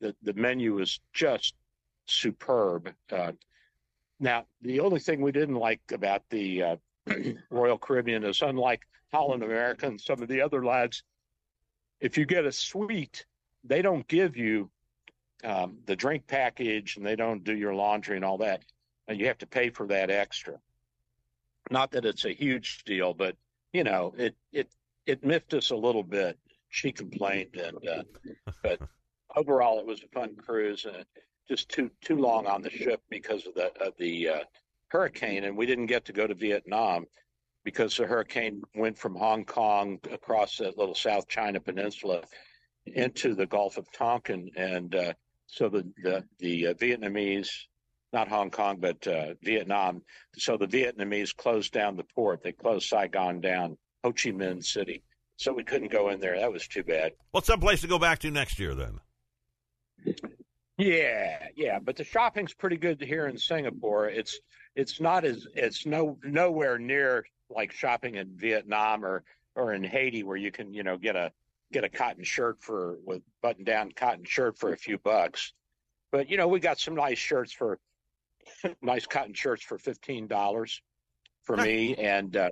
the, 0.00 0.14
the 0.22 0.34
menu 0.34 0.74
was 0.74 1.00
just 1.14 1.54
superb. 2.04 2.92
Uh, 3.10 3.32
now, 4.20 4.44
the 4.60 4.80
only 4.80 5.00
thing 5.00 5.22
we 5.22 5.32
didn't 5.32 5.56
like 5.56 5.80
about 5.90 6.22
the 6.28 6.62
uh, 6.62 6.76
Royal 7.50 7.78
Caribbean 7.78 8.24
is, 8.24 8.42
unlike 8.42 8.82
Holland 9.10 9.42
America 9.42 9.86
and 9.86 9.98
some 9.98 10.20
of 10.20 10.28
the 10.28 10.42
other 10.42 10.62
lines, 10.62 11.02
if 11.98 12.18
you 12.18 12.26
get 12.26 12.44
a 12.44 12.52
suite, 12.52 13.24
they 13.64 13.80
don't 13.80 14.06
give 14.06 14.36
you 14.36 14.70
um, 15.44 15.78
the 15.86 15.96
drink 15.96 16.26
package, 16.26 16.96
and 16.96 17.06
they 17.06 17.16
don't 17.16 17.44
do 17.44 17.56
your 17.56 17.74
laundry 17.74 18.16
and 18.16 18.24
all 18.24 18.38
that 18.38 18.62
and 19.08 19.20
you 19.20 19.26
have 19.26 19.38
to 19.38 19.46
pay 19.46 19.70
for 19.70 19.86
that 19.86 20.10
extra. 20.10 20.54
Not 21.70 21.90
that 21.92 22.04
it's 22.04 22.24
a 22.24 22.32
huge 22.32 22.84
deal, 22.84 23.14
but 23.14 23.36
you 23.72 23.84
know, 23.84 24.14
it 24.16 24.34
it 24.52 24.68
it 25.06 25.24
miffed 25.24 25.54
us 25.54 25.70
a 25.70 25.76
little 25.76 26.02
bit. 26.02 26.38
She 26.68 26.92
complained, 26.92 27.56
and 27.56 27.88
uh, 27.88 28.02
but 28.62 28.80
overall, 29.36 29.78
it 29.78 29.86
was 29.86 30.02
a 30.02 30.08
fun 30.08 30.36
cruise, 30.36 30.84
and 30.84 31.04
just 31.48 31.68
too 31.68 31.90
too 32.00 32.16
long 32.16 32.46
on 32.46 32.62
the 32.62 32.70
ship 32.70 33.02
because 33.10 33.46
of 33.46 33.54
the 33.54 33.72
of 33.82 33.94
the 33.98 34.28
uh, 34.28 34.40
hurricane, 34.88 35.44
and 35.44 35.56
we 35.56 35.66
didn't 35.66 35.86
get 35.86 36.04
to 36.06 36.12
go 36.12 36.26
to 36.26 36.34
Vietnam 36.34 37.06
because 37.64 37.96
the 37.96 38.06
hurricane 38.06 38.62
went 38.74 38.98
from 38.98 39.14
Hong 39.14 39.44
Kong 39.44 39.98
across 40.10 40.56
that 40.58 40.76
little 40.76 40.96
South 40.96 41.28
China 41.28 41.60
Peninsula 41.60 42.22
into 42.86 43.34
the 43.34 43.46
Gulf 43.46 43.78
of 43.78 43.90
Tonkin, 43.92 44.50
and 44.56 44.94
uh, 44.94 45.12
so 45.52 45.68
the 45.68 45.86
the 46.02 46.24
the 46.38 46.68
uh, 46.68 46.74
Vietnamese 46.74 47.50
not 48.12 48.28
Hong 48.28 48.50
Kong, 48.50 48.76
but 48.78 49.06
uh, 49.06 49.34
Vietnam. 49.42 50.02
So 50.36 50.56
the 50.56 50.66
Vietnamese 50.66 51.34
closed 51.34 51.72
down 51.72 51.96
the 51.96 52.04
port. 52.04 52.42
They 52.42 52.52
closed 52.52 52.88
Saigon 52.88 53.40
down, 53.40 53.78
Ho 54.04 54.12
Chi 54.12 54.30
Minh 54.30 54.62
City. 54.64 55.02
So 55.36 55.52
we 55.52 55.64
couldn't 55.64 55.90
go 55.90 56.10
in 56.10 56.20
there. 56.20 56.38
That 56.38 56.52
was 56.52 56.68
too 56.68 56.82
bad. 56.82 57.12
What's 57.30 57.46
some 57.46 57.60
place 57.60 57.80
to 57.80 57.86
go 57.86 57.98
back 57.98 58.18
to 58.20 58.30
next 58.30 58.58
year 58.58 58.74
then? 58.74 59.00
Yeah, 60.76 61.38
yeah, 61.56 61.78
but 61.78 61.96
the 61.96 62.04
shopping's 62.04 62.54
pretty 62.54 62.76
good 62.76 63.00
here 63.00 63.26
in 63.26 63.38
Singapore. 63.38 64.08
It's 64.08 64.38
it's 64.74 65.00
not 65.00 65.24
as 65.24 65.46
it's 65.54 65.86
no 65.86 66.18
nowhere 66.22 66.78
near 66.78 67.24
like 67.50 67.72
shopping 67.72 68.16
in 68.16 68.36
Vietnam 68.36 69.04
or 69.04 69.22
or 69.54 69.74
in 69.74 69.84
Haiti 69.84 70.22
where 70.22 70.36
you 70.36 70.50
can 70.50 70.72
you 70.72 70.82
know 70.82 70.96
get 70.96 71.16
a 71.16 71.32
get 71.72 71.84
a 71.84 71.88
cotton 71.88 72.24
shirt 72.24 72.58
for 72.60 72.98
with 73.04 73.22
button 73.42 73.64
down 73.64 73.92
cotton 73.92 74.24
shirt 74.24 74.58
for 74.58 74.72
a 74.72 74.76
few 74.76 74.98
bucks. 74.98 75.52
But 76.10 76.30
you 76.30 76.36
know 76.36 76.48
we 76.48 76.60
got 76.60 76.78
some 76.78 76.94
nice 76.94 77.18
shirts 77.18 77.52
for 77.52 77.78
nice 78.82 79.06
cotton 79.06 79.34
shirts 79.34 79.62
for 79.62 79.78
fifteen 79.78 80.26
dollars 80.26 80.80
for 81.44 81.56
me, 81.56 81.96
and 81.96 82.36
uh, 82.36 82.50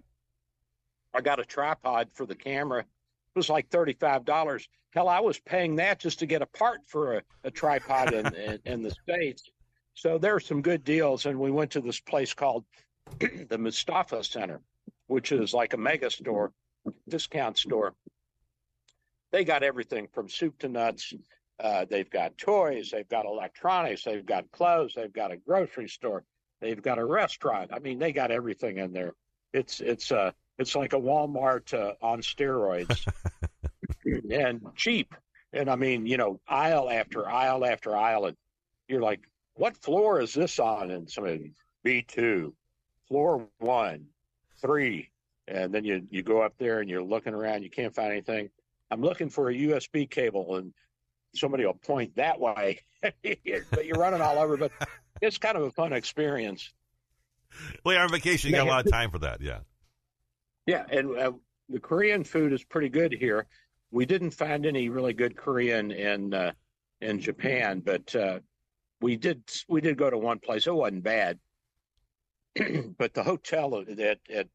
I 1.15 1.21
got 1.21 1.41
a 1.41 1.45
tripod 1.45 2.11
for 2.15 2.27
the 2.27 2.35
camera. 2.35 2.81
It 2.81 3.39
was 3.39 3.49
like 3.49 3.69
thirty 3.69 3.93
five 3.93 4.25
dollars. 4.25 4.69
Hell, 4.93 5.09
I 5.09 5.21
was 5.21 5.39
paying 5.39 5.77
that 5.77 6.01
just 6.01 6.19
to 6.19 6.27
get 6.27 6.43
a 6.43 6.47
part 6.47 6.81
for 6.87 7.19
a, 7.19 7.23
a 7.45 7.51
tripod 7.51 8.13
in, 8.13 8.35
in 8.35 8.59
in 8.65 8.83
the 8.83 8.91
states. 8.91 9.51
So 9.95 10.19
there 10.19 10.35
are 10.35 10.41
some 10.41 10.63
good 10.63 10.85
deals, 10.85 11.27
and 11.27 11.39
we 11.39 11.51
went 11.51 11.73
to 11.73 11.81
this 11.81 12.01
place 12.01 12.33
called 12.33 12.65
the 13.49 13.59
Mustafa 13.59 14.25
Center, 14.25 14.61
which 15.07 15.31
is 15.33 15.53
like 15.53 15.75
a 15.75 15.77
mega 15.77 16.11
store, 16.11 16.53
discount 17.09 17.59
store. 17.59 17.95
They 19.33 19.45
got 19.45 19.63
everything 19.63 20.09
from 20.13 20.29
soup 20.29 20.59
to 20.61 20.69
nuts. 20.69 21.15
Uh, 21.59 21.85
they've 21.89 22.09
got 22.09 22.39
toys, 22.39 22.91
they've 22.91 23.09
got 23.09 23.27
electronics, 23.27 24.05
they've 24.05 24.25
got 24.25 24.51
clothes, 24.51 24.95
they've 24.97 25.13
got 25.13 25.31
a 25.31 25.37
grocery 25.37 25.89
store, 25.89 26.25
they've 26.61 26.81
got 26.81 26.99
a 26.99 27.05
restaurant. 27.05 27.71
I 27.73 27.81
mean, 27.81 27.99
they 27.99 28.13
got 28.13 28.31
everything 28.31 28.79
in 28.79 28.93
there. 28.93 29.13
It's 29.53 29.81
it's 29.81 30.11
uh 30.11 30.31
it's 30.59 30.75
like 30.75 30.93
a 30.95 31.01
Walmart 31.01 31.75
uh, 31.75 31.95
on 32.01 32.23
steroids, 32.23 33.07
and 34.31 34.63
cheap. 34.75 35.15
And 35.53 35.69
I 35.69 35.77
mean, 35.77 36.07
you 36.07 36.17
know, 36.17 36.41
aisle 36.49 36.89
after 36.89 37.29
aisle 37.29 37.65
after 37.65 37.97
aisle, 37.97 38.27
and 38.27 38.37
you're 38.89 39.03
like, 39.03 39.21
what 39.55 39.77
floor 39.77 40.21
is 40.21 40.33
this 40.33 40.59
on? 40.59 40.91
And 40.91 41.11
somebody 41.11 41.53
B 41.83 42.03
two, 42.03 42.55
floor 43.09 43.49
one, 43.59 44.07
three, 44.63 45.11
and 45.47 45.75
then 45.75 45.85
you 45.85 46.07
you 46.11 46.23
go 46.23 46.41
up 46.41 46.55
there 46.59 46.81
and 46.81 46.89
you're 46.89 47.03
looking 47.03 47.35
around, 47.35 47.65
you 47.65 47.71
can't 47.71 47.95
find 47.95 48.13
anything. 48.13 48.49
I'm 48.91 49.01
looking 49.03 49.31
for 49.31 49.49
a 49.51 49.55
USB 49.55 50.09
cable, 50.09 50.57
and 50.57 50.73
somebody 51.35 51.65
will 51.65 51.75
point 51.75 52.17
that 52.17 52.41
way, 52.41 52.81
but 53.23 53.87
you're 53.87 53.99
running 53.99 54.21
all 54.21 54.39
over. 54.39 54.57
But 54.57 54.73
it's 55.21 55.39
kind 55.39 55.57
of 55.57 55.63
a 55.63 55.71
fun 55.71 55.93
experience. 55.93 56.73
Well, 57.85 57.95
you're 57.95 58.05
on 58.05 58.11
vacation. 58.11 58.51
You 58.51 58.57
got 58.57 58.67
a 58.67 58.71
lot 58.71 58.87
of 58.87 58.93
time 58.93 59.11
for 59.11 59.21
that. 59.21 59.41
Yeah. 59.41 59.61
Yeah, 60.67 60.85
and 60.89 61.19
uh, 61.19 61.33
the 61.69 61.81
Korean 61.81 62.25
food 62.25 62.53
is 62.53 62.63
pretty 62.63 62.91
good 62.91 63.13
here. 63.13 63.47
We 63.91 64.07
didn't 64.07 64.31
find 64.33 64.67
any 64.67 64.89
really 64.89 65.15
good 65.15 65.37
Korean 65.37 65.91
in 65.91 66.35
uh, 66.35 66.53
in 67.01 67.21
Japan, 67.21 67.81
but 67.81 68.15
uh, 68.15 68.41
we 69.01 69.17
did 69.17 69.43
we 69.69 69.81
did 69.81 69.97
go 69.97 70.11
to 70.11 70.19
one 70.19 70.39
place. 70.39 70.67
It 70.67 70.75
wasn't 70.75 71.03
bad, 71.03 71.39
but 72.99 73.15
the 73.15 73.23
hotel 73.23 73.83
at 73.99 74.19
at 74.33 74.49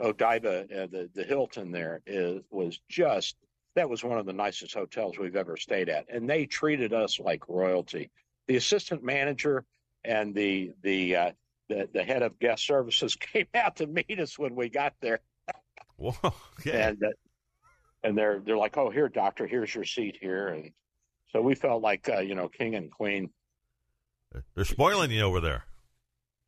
Odaiba, 0.00 0.64
uh, 0.64 0.86
the 0.86 1.10
the 1.14 1.24
Hilton 1.24 1.70
there 1.70 2.00
is 2.06 2.42
was 2.50 2.80
just 2.88 3.36
that 3.76 3.88
was 3.88 4.02
one 4.02 4.18
of 4.18 4.26
the 4.26 4.32
nicest 4.32 4.74
hotels 4.74 5.18
we've 5.18 5.36
ever 5.36 5.56
stayed 5.56 5.88
at, 5.88 6.06
and 6.08 6.28
they 6.28 6.46
treated 6.46 6.92
us 6.92 7.20
like 7.20 7.48
royalty. 7.48 8.10
The 8.48 8.56
assistant 8.56 9.02
manager 9.02 9.64
and 10.04 10.34
the 10.34 10.72
the 10.82 11.16
uh, 11.16 11.30
the, 11.68 11.88
the 11.92 12.02
head 12.02 12.22
of 12.22 12.38
guest 12.38 12.66
services 12.66 13.14
came 13.20 13.46
out 13.54 13.76
to 13.76 13.86
meet 13.86 14.18
us 14.18 14.38
when 14.38 14.54
we 14.54 14.68
got 14.68 14.94
there, 15.00 15.20
Whoa. 15.96 16.14
Okay. 16.60 16.80
and 16.82 17.02
uh, 17.02 17.08
and 18.02 18.16
they're 18.16 18.40
they're 18.44 18.56
like, 18.56 18.76
"Oh, 18.76 18.90
here, 18.90 19.08
doctor, 19.08 19.46
here's 19.46 19.74
your 19.74 19.84
seat 19.84 20.18
here," 20.20 20.48
and 20.48 20.70
so 21.32 21.40
we 21.40 21.54
felt 21.54 21.82
like 21.82 22.08
uh, 22.08 22.20
you 22.20 22.34
know 22.34 22.48
king 22.48 22.74
and 22.74 22.90
queen. 22.90 23.30
They're 24.54 24.64
spoiling 24.64 25.10
you 25.10 25.22
over 25.22 25.40
there. 25.40 25.64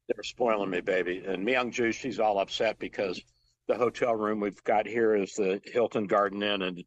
They're 0.09 0.23
spoiling 0.23 0.71
me, 0.71 0.81
baby. 0.81 1.23
And 1.27 1.47
Myung 1.47 1.73
Ju, 1.73 1.93
she's 1.93 2.21
all 2.21 2.39
upset 2.39 2.79
because 2.79 3.21
the 3.67 3.77
hotel 3.77 4.15
room 4.15 4.41
we've 4.41 4.63
got 4.65 4.87
here 4.87 5.15
is 5.15 5.35
the 5.35 5.61
Hilton 5.65 6.07
Garden 6.07 6.43
Inn, 6.43 6.63
and 6.63 6.85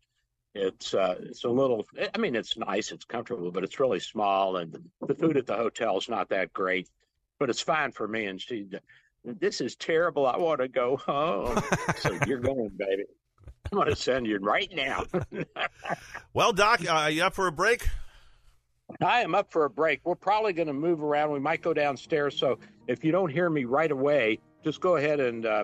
it's 0.56 0.94
uh, 0.94 1.16
it's 1.20 1.44
a 1.44 1.50
little. 1.50 1.86
I 2.14 2.18
mean, 2.18 2.36
it's 2.36 2.58
nice, 2.58 2.92
it's 2.92 3.06
comfortable, 3.06 3.52
but 3.52 3.64
it's 3.64 3.80
really 3.80 4.00
small, 4.00 4.58
and 4.58 4.76
the 5.06 5.14
food 5.14 5.38
at 5.38 5.46
the 5.46 5.56
hotel 5.56 5.98
is 5.98 6.10
not 6.10 6.30
that 6.30 6.54
great, 6.54 6.90
but 7.40 7.50
it's 7.50 7.62
fine 7.62 7.92
for 7.92 8.08
me. 8.08 8.26
And 8.26 8.42
she, 8.42 8.66
this 9.24 9.60
is 9.60 9.76
terrible. 9.76 10.26
I 10.26 10.38
want 10.38 10.62
to 10.62 10.68
go 10.70 10.98
home. 10.98 11.62
so 12.00 12.18
you're 12.26 12.40
going, 12.40 12.70
baby. 12.70 13.04
I'm 13.72 13.78
going 13.78 13.90
to 13.90 13.96
send 13.96 14.28
you 14.28 14.38
right 14.38 14.72
now. 14.74 15.06
Well, 16.34 16.52
Doc, 16.52 16.82
uh, 16.86 16.92
are 16.92 17.10
you 17.10 17.24
up 17.24 17.34
for 17.34 17.48
a 17.48 17.52
break? 17.52 17.88
I 19.02 19.22
am 19.22 19.34
up 19.34 19.54
for 19.54 19.64
a 19.64 19.70
break. 19.70 20.02
We're 20.04 20.16
probably 20.16 20.52
going 20.52 20.68
to 20.68 20.74
move 20.74 21.02
around. 21.02 21.32
We 21.32 21.40
might 21.40 21.62
go 21.62 21.74
downstairs. 21.74 22.38
So 22.38 22.60
if 22.88 23.06
you 23.06 23.14
don't 23.14 23.32
hear 23.32 23.50
me 23.50 23.64
right 23.64 23.90
away, 23.90 24.40
just 24.66 24.82
go 24.82 24.98
ahead 24.98 25.22
and 25.22 25.46
uh, 25.46 25.64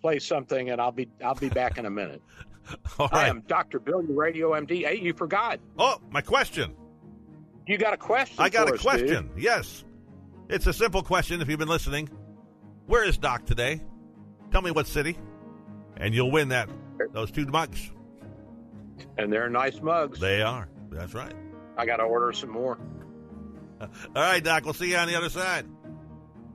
play 0.00 0.20
something, 0.20 0.70
and 0.70 0.80
I'll 0.80 0.92
be 0.92 1.08
I'll 1.24 1.34
be 1.34 1.48
back 1.48 1.78
in 1.78 1.86
a 1.86 1.90
minute. 1.90 2.22
All 2.98 3.08
I 3.12 3.28
am 3.28 3.42
Dr. 3.46 3.78
Bill, 3.78 4.02
your 4.02 4.16
radio 4.16 4.52
MD. 4.52 4.86
Hey, 4.86 4.98
you 5.00 5.12
forgot. 5.12 5.60
Oh, 5.78 6.00
my 6.10 6.20
question. 6.20 6.74
You 7.66 7.78
got 7.78 7.94
a 7.94 7.96
question? 7.96 8.36
I 8.38 8.48
got 8.48 8.68
a 8.68 8.74
us, 8.74 8.80
question. 8.82 9.28
dude? 9.28 9.42
Yes. 9.42 9.84
It's 10.48 10.66
a 10.66 10.72
simple 10.72 11.02
question 11.02 11.40
if 11.40 11.48
you've 11.48 11.58
been 11.58 11.68
listening. 11.68 12.08
Where 12.86 13.04
is 13.04 13.16
Doc 13.16 13.46
today? 13.46 13.80
Tell 14.50 14.60
me 14.60 14.70
what 14.70 14.86
city, 14.86 15.18
and 15.96 16.14
you'll 16.14 16.30
win 16.30 16.48
that 16.48 16.68
those 17.12 17.30
two 17.30 17.46
mugs. 17.46 17.90
And 19.16 19.32
they're 19.32 19.48
nice 19.48 19.80
mugs. 19.80 20.20
They 20.20 20.42
are. 20.42 20.68
That's 20.90 21.14
right. 21.14 21.32
I 21.76 21.86
got 21.86 21.96
to 21.96 22.04
order 22.04 22.32
some 22.32 22.50
more. 22.50 22.78
All 23.80 23.88
right, 24.14 24.44
Doc. 24.44 24.64
We'll 24.64 24.74
see 24.74 24.90
you 24.90 24.96
on 24.96 25.08
the 25.08 25.16
other 25.16 25.30
side. 25.30 25.66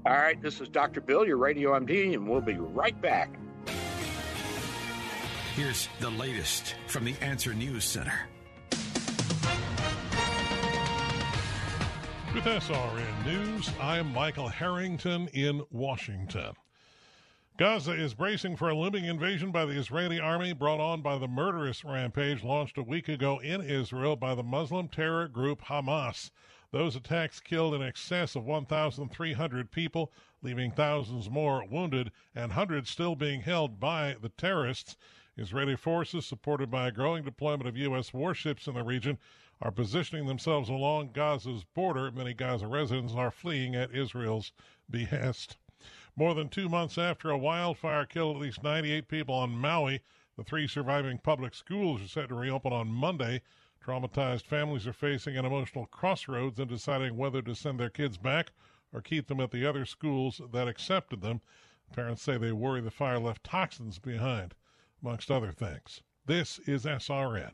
All 0.06 0.14
right, 0.14 0.42
this 0.42 0.62
is 0.62 0.70
Dr. 0.70 1.02
Bill, 1.02 1.28
your 1.28 1.38
radio 1.38 1.78
MD, 1.78 2.14
and 2.14 2.28
we'll 2.28 2.42
be 2.42 2.54
right 2.54 3.00
back. 3.02 3.38
Here's 5.56 5.90
the 6.00 6.10
latest 6.12 6.76
from 6.88 7.04
the 7.04 7.16
Answer 7.22 7.54
News 7.54 7.84
Center. 7.84 8.28
With 12.34 12.44
SRN 12.46 13.26
News, 13.26 13.70
I'm 13.82 14.14
Michael 14.14 14.48
Harrington 14.48 15.28
in 15.34 15.64
Washington. 15.72 16.54
Gaza 17.58 17.92
is 17.92 18.14
bracing 18.14 18.56
for 18.56 18.70
a 18.70 18.76
looming 18.76 19.04
invasion 19.06 19.52
by 19.52 19.66
the 19.66 19.78
Israeli 19.78 20.20
army 20.20 20.54
brought 20.54 20.80
on 20.80 21.02
by 21.02 21.18
the 21.18 21.28
murderous 21.28 21.84
rampage 21.84 22.44
launched 22.44 22.78
a 22.78 22.84
week 22.84 23.10
ago 23.10 23.40
in 23.40 23.62
Israel 23.62 24.16
by 24.16 24.36
the 24.36 24.44
Muslim 24.44 24.88
terror 24.88 25.28
group 25.28 25.64
Hamas. 25.64 26.32
Those 26.72 26.96
attacks 26.96 27.40
killed 27.40 27.74
in 27.74 27.82
excess 27.82 28.36
of 28.36 28.46
1,300 28.46 29.72
people, 29.72 30.14
leaving 30.44 30.72
thousands 30.72 31.30
more 31.30 31.66
wounded 31.66 32.12
and 32.36 32.52
hundreds 32.52 32.92
still 32.92 33.16
being 33.16 33.42
held 33.42 33.80
by 33.80 34.16
the 34.22 34.30
terrorists. 34.30 34.96
Israeli 35.40 35.76
forces, 35.76 36.26
supported 36.26 36.70
by 36.70 36.88
a 36.88 36.92
growing 36.92 37.24
deployment 37.24 37.68
of 37.68 37.78
U.S. 37.78 38.14
warships 38.14 38.68
in 38.68 38.76
the 38.76 38.84
region, 38.84 39.18
are 39.62 39.72
positioning 39.72 40.28
themselves 40.28 40.70
along 40.70 41.12
Gaza's 41.14 41.64
border. 41.64 42.12
Many 42.12 42.34
Gaza 42.34 42.68
residents 42.68 43.14
are 43.14 43.32
fleeing 43.32 43.76
at 43.76 43.96
Israel's 43.96 44.52
behest. 44.90 45.58
More 46.16 46.34
than 46.34 46.50
two 46.50 46.68
months 46.68 46.98
after 46.98 47.30
a 47.30 47.38
wildfire 47.38 48.06
killed 48.06 48.36
at 48.36 48.42
least 48.42 48.64
98 48.64 49.08
people 49.08 49.34
on 49.34 49.52
Maui, 49.52 50.02
the 50.36 50.44
three 50.44 50.68
surviving 50.68 51.18
public 51.18 51.56
schools 51.56 52.02
are 52.02 52.08
set 52.08 52.30
to 52.30 52.36
reopen 52.36 52.74
on 52.74 52.88
Monday. 52.88 53.42
Traumatized 53.82 54.44
families 54.44 54.86
are 54.86 54.94
facing 54.94 55.38
an 55.38 55.46
emotional 55.46 55.86
crossroads 55.86 56.60
in 56.60 56.68
deciding 56.68 57.16
whether 57.16 57.42
to 57.42 57.56
send 57.56 57.80
their 57.80 57.90
kids 57.90 58.18
back 58.18 58.52
or 58.94 59.02
keep 59.02 59.28
them 59.28 59.40
at 59.40 59.52
the 59.52 59.66
other 59.66 59.86
schools 59.86 60.42
that 60.52 60.68
accepted 60.68 61.22
them. 61.22 61.42
Parents 61.94 62.22
say 62.22 62.38
they 62.38 62.52
worry 62.52 62.82
the 62.82 62.92
fire 62.92 63.20
left 63.20 63.44
toxins 63.44 64.00
behind, 64.00 64.54
amongst 65.02 65.32
other 65.32 65.52
things. 65.52 66.02
This 66.26 66.60
is 66.60 66.86
SRN 66.86 67.52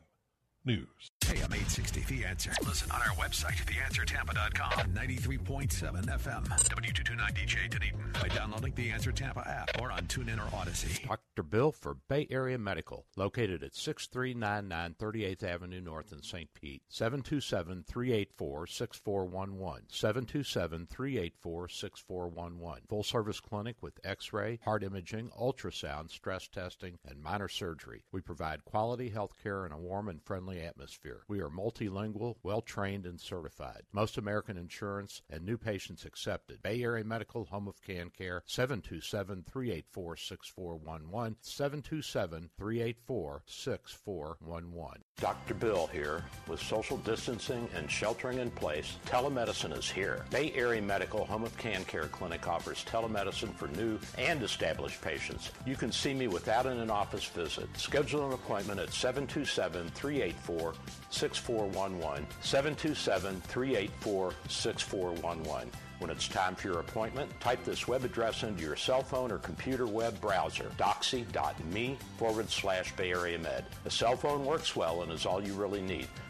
News. 0.64 1.10
AM 1.28 1.52
860 1.52 2.00
The 2.02 2.24
Answer. 2.24 2.52
Listen 2.64 2.88
on 2.92 3.00
our 3.00 3.14
website, 3.16 3.56
theanswertampa.com, 3.64 4.92
93.7 4.92 6.06
FM, 6.06 6.46
W229DJ 6.46 7.68
Dunedin, 7.68 8.12
by 8.20 8.28
downloading 8.28 8.72
the 8.76 8.90
Answer 8.90 9.10
Tampa 9.10 9.40
app 9.48 9.80
or 9.80 9.90
on 9.90 10.02
TuneIn 10.02 10.38
or 10.38 10.48
Audacy. 10.50 11.04
Dr. 11.06 11.42
Bill 11.42 11.72
for 11.72 11.96
Bay 12.08 12.28
Area 12.30 12.58
Medical, 12.58 13.06
located 13.16 13.64
at 13.64 13.74
6399 13.74 14.94
38th 15.00 15.42
Avenue 15.42 15.80
North 15.80 16.12
in 16.12 16.22
St. 16.22 16.48
Pete. 16.54 16.82
727 16.88 17.84
384 17.88 18.66
6411. 18.68 19.82
727 19.88 20.86
384 20.86 21.68
6411. 21.68 22.82
Full 22.88 23.02
service 23.02 23.40
clinic 23.40 23.76
with 23.80 23.98
x 24.04 24.32
ray, 24.32 24.60
heart 24.64 24.84
imaging, 24.84 25.30
ultrasound, 25.30 26.10
stress 26.10 26.46
testing, 26.46 26.98
and 27.04 27.20
minor 27.20 27.48
surgery. 27.48 28.04
We 28.12 28.20
provide 28.20 28.64
quality 28.64 29.08
health 29.08 29.32
care 29.42 29.66
in 29.66 29.72
a 29.72 29.78
warm 29.78 30.08
and 30.08 30.22
friendly 30.22 30.60
atmosphere. 30.60 31.15
We 31.28 31.40
are 31.40 31.48
multilingual, 31.48 32.36
well 32.42 32.60
trained, 32.60 33.06
and 33.06 33.20
certified. 33.20 33.82
Most 33.92 34.18
American 34.18 34.56
insurance 34.56 35.22
and 35.30 35.44
new 35.44 35.56
patients 35.56 36.04
accepted. 36.04 36.62
Bay 36.62 36.82
Area 36.82 37.04
Medical 37.04 37.44
Home 37.46 37.68
of 37.68 37.80
Can 37.82 38.10
Care 38.10 38.42
727 38.46 39.44
384 39.50 40.16
6411. 40.16 41.36
727 41.40 42.50
384 42.58 43.42
6411. 43.46 45.02
Dr. 45.18 45.54
Bill 45.54 45.86
here. 45.86 46.24
With 46.46 46.60
social 46.60 46.98
distancing 46.98 47.68
and 47.74 47.90
sheltering 47.90 48.38
in 48.38 48.50
place, 48.50 48.96
telemedicine 49.06 49.76
is 49.76 49.90
here. 49.90 50.24
Bay 50.30 50.52
Area 50.54 50.82
Medical 50.82 51.24
Home 51.26 51.44
of 51.44 51.56
Can 51.56 51.84
Care 51.84 52.08
Clinic 52.08 52.46
offers 52.46 52.84
telemedicine 52.84 53.54
for 53.54 53.68
new 53.68 53.98
and 54.18 54.42
established 54.42 55.00
patients. 55.00 55.50
You 55.66 55.76
can 55.76 55.92
see 55.92 56.14
me 56.14 56.28
without 56.28 56.66
an 56.66 56.90
office 56.90 57.24
visit. 57.24 57.68
Schedule 57.76 58.26
an 58.26 58.32
appointment 58.32 58.80
at 58.80 58.92
727 58.92 59.88
384 59.88 60.74
6411. 61.16 62.26
727 62.42 63.40
384 63.42 64.34
6411. 64.48 65.70
When 65.98 66.10
it's 66.10 66.28
time 66.28 66.54
for 66.54 66.68
your 66.68 66.80
appointment, 66.80 67.30
type 67.40 67.64
this 67.64 67.88
web 67.88 68.04
address 68.04 68.42
into 68.42 68.62
your 68.62 68.76
cell 68.76 69.02
phone 69.02 69.32
or 69.32 69.38
computer 69.38 69.86
web 69.86 70.20
browser, 70.20 70.70
doxy.me 70.76 71.96
forward 72.18 72.50
slash 72.50 72.94
Bay 72.96 73.12
Area 73.12 73.38
Med. 73.38 73.64
A 73.86 73.90
cell 73.90 74.14
phone 74.14 74.44
works 74.44 74.76
well 74.76 75.02
and 75.02 75.10
is 75.10 75.24
all 75.24 75.42
you 75.42 75.54
really 75.54 75.80
need. 75.80 76.06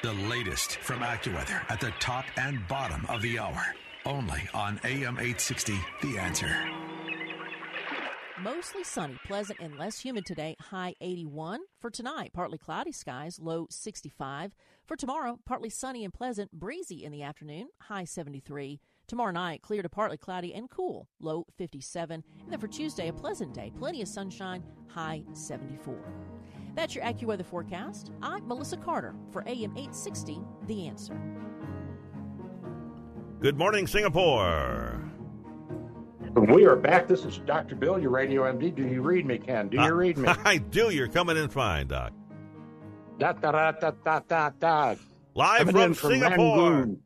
The 0.00 0.12
latest 0.12 0.76
from 0.76 1.00
AccuWeather 1.00 1.68
at 1.68 1.80
the 1.80 1.92
top 1.98 2.24
and 2.36 2.66
bottom 2.68 3.04
of 3.08 3.20
the 3.20 3.36
hour. 3.40 3.74
Only 4.06 4.48
on 4.54 4.78
AM 4.84 5.18
860 5.18 5.74
The 6.02 6.18
Answer. 6.18 6.56
Mostly 8.40 8.84
sunny, 8.84 9.18
pleasant, 9.26 9.58
and 9.58 9.76
less 9.76 9.98
humid 9.98 10.24
today, 10.24 10.54
high 10.60 10.94
81. 11.00 11.62
For 11.80 11.90
tonight, 11.90 12.30
partly 12.32 12.58
cloudy 12.58 12.92
skies, 12.92 13.40
low 13.40 13.66
65. 13.70 14.54
For 14.86 14.94
tomorrow, 14.94 15.40
partly 15.44 15.68
sunny 15.68 16.04
and 16.04 16.14
pleasant, 16.14 16.52
breezy 16.52 17.04
in 17.04 17.10
the 17.10 17.24
afternoon, 17.24 17.66
high 17.80 18.04
73. 18.04 18.80
Tomorrow 19.08 19.32
night, 19.32 19.62
clear 19.62 19.82
to 19.82 19.88
partly 19.88 20.16
cloudy 20.16 20.54
and 20.54 20.70
cool, 20.70 21.08
low 21.18 21.44
57. 21.56 22.22
And 22.44 22.52
then 22.52 22.60
for 22.60 22.68
Tuesday, 22.68 23.08
a 23.08 23.12
pleasant 23.12 23.52
day, 23.52 23.72
plenty 23.76 24.00
of 24.00 24.06
sunshine, 24.06 24.62
high 24.86 25.24
74. 25.32 25.98
That's 26.78 26.94
your 26.94 27.02
AccuWeather 27.02 27.44
forecast. 27.44 28.12
I'm 28.22 28.46
Melissa 28.46 28.76
Carter 28.76 29.12
for 29.32 29.42
AM 29.48 29.72
860, 29.76 30.38
The 30.68 30.86
Answer. 30.86 31.20
Good 33.40 33.58
morning, 33.58 33.88
Singapore. 33.88 35.10
We 36.36 36.66
are 36.66 36.76
back. 36.76 37.08
This 37.08 37.24
is 37.24 37.38
Dr. 37.38 37.74
Bill, 37.74 37.98
your 37.98 38.10
radio 38.10 38.44
MD. 38.44 38.72
Do 38.72 38.86
you 38.86 39.02
read 39.02 39.26
me, 39.26 39.38
Ken? 39.38 39.66
Do 39.68 39.76
you 39.78 39.82
Uh, 39.82 39.90
read 39.90 40.18
me? 40.18 40.28
I 40.44 40.58
do. 40.58 40.90
You're 40.90 41.08
coming 41.08 41.36
in 41.36 41.48
fine, 41.48 41.88
Doc. 41.88 42.12
Da, 43.18 43.32
da, 43.32 43.50
da, 43.50 43.72
da, 43.72 43.90
da, 44.04 44.20
da, 44.20 44.50
da. 44.50 44.94
Live 45.34 45.66
Coming 45.66 45.74
from 45.74 45.94
from 45.94 46.10
Singapore. 46.12 46.70
Rangoon. 46.70 47.00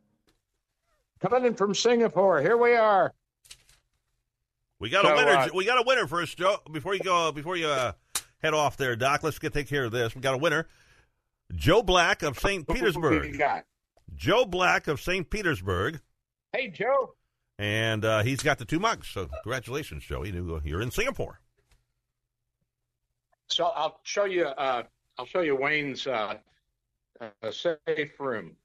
Coming 1.19 1.45
in 1.45 1.55
from 1.55 1.73
Singapore. 1.73 2.41
Here 2.41 2.57
we 2.57 2.75
are. 2.75 3.11
We 4.79 4.91
got 4.91 5.03
a 5.03 5.15
winner. 5.15 5.31
uh, 5.31 5.49
we 5.51 5.65
got 5.65 5.79
a 5.79 5.83
winner 5.83 6.05
first, 6.05 6.37
Joe. 6.37 6.57
Before 6.71 6.93
you 6.93 6.99
go, 7.01 7.31
before 7.31 7.57
you 7.57 7.65
uh, 7.69 7.93
head 8.43 8.53
off 8.53 8.77
there, 8.77 8.95
Doc. 8.95 9.23
Let's 9.23 9.39
get 9.39 9.53
take 9.53 9.67
care 9.67 9.85
of 9.85 9.91
this. 9.91 10.13
We 10.13 10.21
got 10.21 10.35
a 10.35 10.37
winner. 10.37 10.67
Joe 11.55 11.81
Black 11.81 12.21
of 12.23 12.37
St. 12.37 12.65
Who 12.67 12.73
we 12.73 12.79
Petersburg. 12.79 13.37
got? 13.37 13.65
Joe 14.15 14.45
Black 14.45 14.87
of 14.87 15.01
St. 15.01 15.27
Petersburg, 15.29 15.99
Hey, 16.51 16.67
Joe. 16.67 17.15
and 17.57 18.05
uh, 18.05 18.21
he's 18.23 18.43
got 18.43 18.59
the 18.59 18.65
two 18.65 18.79
mugs. 18.79 19.07
So 19.07 19.27
congratulations, 19.43 20.03
Joe. 20.03 20.23
You 20.23 20.31
knew 20.33 20.61
you're 20.63 20.81
in 20.81 20.91
Singapore. 20.91 21.39
So 23.47 23.65
I'll 23.65 23.99
show 24.03 24.25
you. 24.25 24.45
Uh, 24.45 24.83
I'll 25.17 25.25
show 25.25 25.41
you 25.41 25.55
Wayne's 25.55 26.05
uh, 26.07 26.35
uh, 27.21 27.51
safe 27.51 28.19
room. 28.19 28.55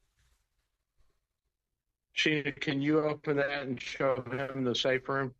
Sheena, 2.17 2.59
can 2.59 2.81
you 2.81 2.99
open 3.05 3.37
that 3.37 3.49
and 3.61 3.79
show 3.81 4.15
him 4.31 4.63
the 4.63 4.75
safe 4.75 5.07
room? 5.07 5.33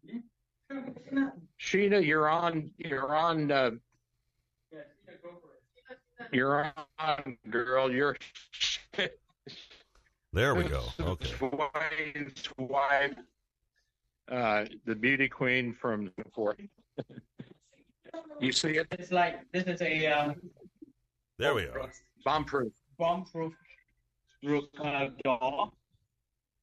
Sheena, 1.60 2.06
you're 2.06 2.30
on. 2.30 2.72
You're 2.78 3.16
on. 3.16 3.80
You're 6.32 6.72
on, 7.00 7.38
girl. 7.50 7.92
You're. 7.92 8.16
There 10.32 10.54
we 10.54 10.64
go. 10.64 10.84
Okay. 11.00 11.34
Wayne's 11.42 12.44
wife, 12.60 13.16
uh, 14.32 14.66
the 14.86 14.94
beauty 14.94 15.28
queen 15.28 15.74
from 15.74 16.12
Singapore. 16.16 16.56
you 18.40 18.52
see 18.52 18.78
it? 18.78 18.88
It's 18.92 19.12
like 19.12 19.40
this 19.52 19.64
is 19.64 19.82
a 19.82 20.06
um, 20.08 20.36
There 21.40 21.56
we 21.56 21.64
are. 21.64 21.90
Bomb 22.24 22.46
proof. 22.46 22.74
bomb-proof 23.00 23.54
roof 24.44 24.66
uh, 24.84 25.08
door, 25.24 25.72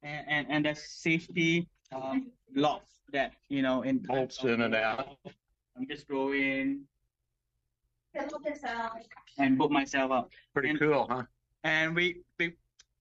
and, 0.03 0.25
and 0.29 0.47
and 0.49 0.65
the 0.65 0.75
safety 0.75 1.67
um, 1.93 2.31
lock 2.55 2.83
that 3.11 3.33
you 3.49 3.61
know 3.61 3.81
in 3.81 3.97
bolts 3.97 4.43
in 4.43 4.61
and 4.61 4.75
out. 4.75 5.17
I'm 5.75 5.87
just 5.87 6.07
go 8.25 8.37
in 8.45 8.55
and 9.37 9.57
book 9.57 9.71
myself 9.71 10.11
up. 10.11 10.31
Pretty 10.53 10.69
And- 10.69 10.79
cool, 10.79 11.07
huh? 11.09 11.23
And 11.63 11.95
we 11.95 12.21
we 12.39 12.53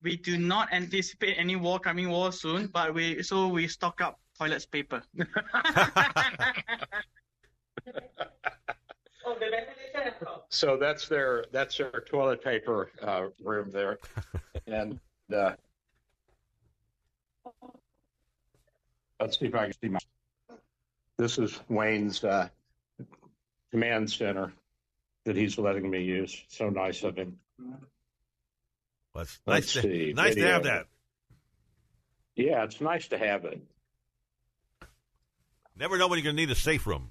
we 0.03 0.17
do 0.17 0.37
not 0.39 0.73
anticipate 0.73 1.37
any 1.39 1.57
war 1.57 1.79
coming 1.79 2.09
war 2.11 2.33
soon, 2.33 2.67
but 2.69 2.95
we 2.95 3.23
so 3.23 3.49
we 3.49 3.69
stock 3.69 4.01
up 4.01 4.19
toilet 4.39 4.67
paper. 4.71 5.03
So 10.49 10.77
that's 10.77 11.09
their 11.09 11.45
that's 11.53 11.77
their 11.77 12.05
toilet 12.09 12.43
paper 12.43 12.91
uh, 13.03 13.27
room 13.43 13.71
there, 13.71 13.99
and 14.67 14.99
uh, 15.35 15.53
let's 19.21 19.39
see 19.39 19.47
if 19.47 19.55
I 19.55 19.65
can 19.65 19.73
see 19.83 19.89
my. 19.89 19.99
This 21.19 21.39
is 21.39 21.61
Wayne's 21.69 22.23
uh, 22.25 22.49
command 23.71 24.11
center 24.11 24.53
that 25.27 25.37
he's 25.37 25.59
letting 25.59 25.91
me 25.91 26.03
use. 26.03 26.43
So 26.49 26.71
nice 26.71 27.03
of 27.03 27.17
him. 27.17 27.39
Well, 27.59 29.23
it's 29.23 29.39
Let's 29.47 29.75
nice 29.75 29.83
to, 29.83 29.83
see, 29.83 30.13
nice 30.15 30.35
to 30.35 30.47
have 30.47 30.63
that. 30.65 30.87
Yeah, 32.35 32.65
it's 32.65 32.81
nice 32.81 33.09
to 33.09 33.19
have 33.19 33.45
it. 33.45 33.61
Never 35.79 35.99
know 35.99 36.09
when 36.09 36.19
you're 36.19 36.25
going 36.25 36.37
to 36.37 36.43
need 36.43 36.51
a 36.51 36.55
safe 36.55 36.87
room. 36.87 37.11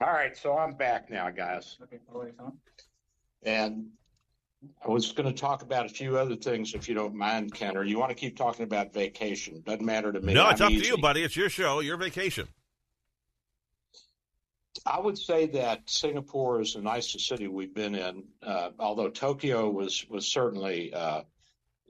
All 0.00 0.12
right, 0.12 0.36
so 0.36 0.56
I'm 0.56 0.74
back 0.74 1.10
now, 1.10 1.30
guys. 1.30 1.78
okay. 1.82 1.98
And 3.42 3.86
I 4.84 4.88
was 4.88 5.12
going 5.12 5.32
to 5.32 5.38
talk 5.38 5.62
about 5.62 5.86
a 5.86 5.88
few 5.88 6.18
other 6.18 6.36
things, 6.36 6.74
if 6.74 6.88
you 6.88 6.94
don't 6.94 7.14
mind, 7.14 7.54
Kenner. 7.54 7.84
You 7.84 7.98
want 7.98 8.10
to 8.10 8.14
keep 8.14 8.36
talking 8.36 8.64
about 8.64 8.92
vacation? 8.92 9.62
Doesn't 9.64 9.84
matter 9.84 10.12
to 10.12 10.20
me. 10.20 10.34
no, 10.34 10.48
it's 10.50 10.60
I'm 10.60 10.66
up 10.68 10.72
to 10.72 10.86
you, 10.86 10.98
buddy. 10.98 11.22
It's 11.22 11.36
your 11.36 11.48
show, 11.48 11.80
your 11.80 11.96
vacation. 11.96 12.48
I 14.86 14.98
would 14.98 15.18
say 15.18 15.46
that 15.46 15.88
Singapore 15.88 16.60
is 16.60 16.74
the 16.74 16.82
nicest 16.82 17.26
city 17.26 17.48
we've 17.48 17.74
been 17.74 17.94
in. 17.94 18.24
Uh, 18.42 18.70
although 18.78 19.10
Tokyo 19.10 19.70
was 19.70 20.06
was 20.08 20.26
certainly 20.26 20.92
uh, 20.92 21.22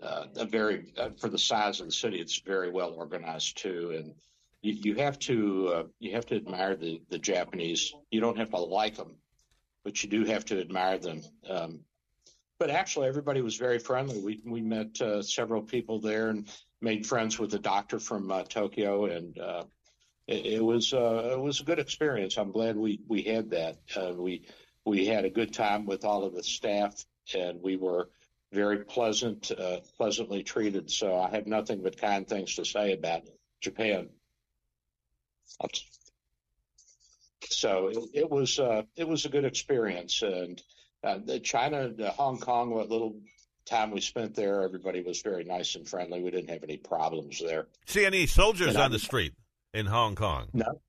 uh, 0.03 0.25
a 0.37 0.45
very 0.45 0.93
uh, 0.97 1.11
for 1.19 1.29
the 1.29 1.39
size 1.39 1.81
of 1.81 1.87
the 1.87 1.93
city, 1.93 2.21
it's 2.21 2.41
very 2.41 2.71
well 2.71 2.93
organized 2.93 3.59
too. 3.59 3.93
And 3.97 4.15
you, 4.63 4.75
you 4.75 4.95
have 4.97 5.19
to 5.21 5.69
uh, 5.69 5.83
you 5.99 6.13
have 6.13 6.27
to 6.27 6.37
admire 6.37 6.77
the 6.77 7.03
the 7.09 7.19
Japanese. 7.19 7.93
You 8.11 8.21
don't 8.21 8.39
have 8.39 8.51
to 8.51 8.59
like 8.59 8.97
them, 8.97 9.17
but 9.85 10.03
you 10.03 10.09
do 10.09 10.25
have 10.25 10.45
to 10.47 10.61
admire 10.61 10.99
them. 10.99 11.23
Um, 11.49 11.81
but 12.59 12.71
actually, 12.71 13.09
everybody 13.09 13.41
was 13.41 13.57
very 13.57 13.79
friendly. 13.79 14.21
We 14.21 14.41
we 14.45 14.61
met 14.61 15.01
uh, 15.01 15.23
several 15.23 15.63
people 15.63 16.01
there 16.01 16.31
and 16.31 16.49
made 16.81 17.07
friends 17.07 17.39
with 17.39 17.55
a 17.55 17.59
doctor 17.59 17.99
from 17.99 18.33
Tokyo, 18.49 19.07
and 19.07 19.39
it, 20.29 20.47
it 20.47 20.65
was 20.65 20.93
uh, 20.93 21.31
it 21.33 21.41
was 21.41 21.61
a 21.61 21.65
good 21.65 21.79
experience. 21.81 22.37
I'm 22.37 22.53
glad 22.53 22.77
we 22.77 23.01
we 23.09 23.23
had 23.23 23.51
that. 23.51 23.79
Uh, 23.97 24.13
we 24.15 24.45
we 24.85 25.07
had 25.07 25.25
a 25.25 25.31
good 25.31 25.53
time 25.53 25.87
with 25.87 26.05
all 26.05 26.25
of 26.25 26.35
the 26.35 26.43
staff, 26.45 27.05
and 27.35 27.61
we 27.63 27.77
were 27.77 28.11
very 28.53 28.85
pleasant, 28.85 29.51
uh, 29.51 29.81
pleasantly 29.97 30.43
treated. 30.43 30.91
So 30.91 31.19
I 31.19 31.31
have 31.31 31.47
nothing 31.47 31.83
but 31.83 32.01
kind 32.01 32.27
things 32.27 32.55
to 32.57 32.65
say 32.65 32.93
about 32.93 33.23
Japan. 33.61 34.09
So 37.51 37.89
it, 37.89 37.99
it 38.15 38.31
was 38.31 38.59
uh, 38.59 38.83
it 38.97 39.09
was 39.09 39.25
a 39.25 39.29
good 39.29 39.45
experience, 39.45 40.23
and 40.23 40.63
uh, 41.03 41.19
the 41.25 41.41
China, 41.41 41.89
the 41.89 42.11
Hong 42.11 42.39
Kong, 42.39 42.71
what 42.71 42.91
little 42.91 43.21
time 43.65 43.91
we 43.91 44.01
spent 44.01 44.35
there, 44.35 44.63
everybody 44.63 45.03
was 45.03 45.21
very 45.23 45.45
nice 45.45 45.75
and 45.75 45.87
friendly. 45.87 46.23
We 46.23 46.31
didn't 46.31 46.49
have 46.51 46.63
any 46.65 46.79
problems 46.79 47.41
there. 47.41 47.67
See 47.87 48.05
any 48.05 48.27
soldiers 48.27 48.69
And 48.69 48.79
I- 48.79 48.85
on 48.87 48.93
the 48.93 48.99
street 48.99 49.33
in 49.75 49.87
Hong 49.87 50.15
Kong? 50.15 50.49
No, 50.53 50.81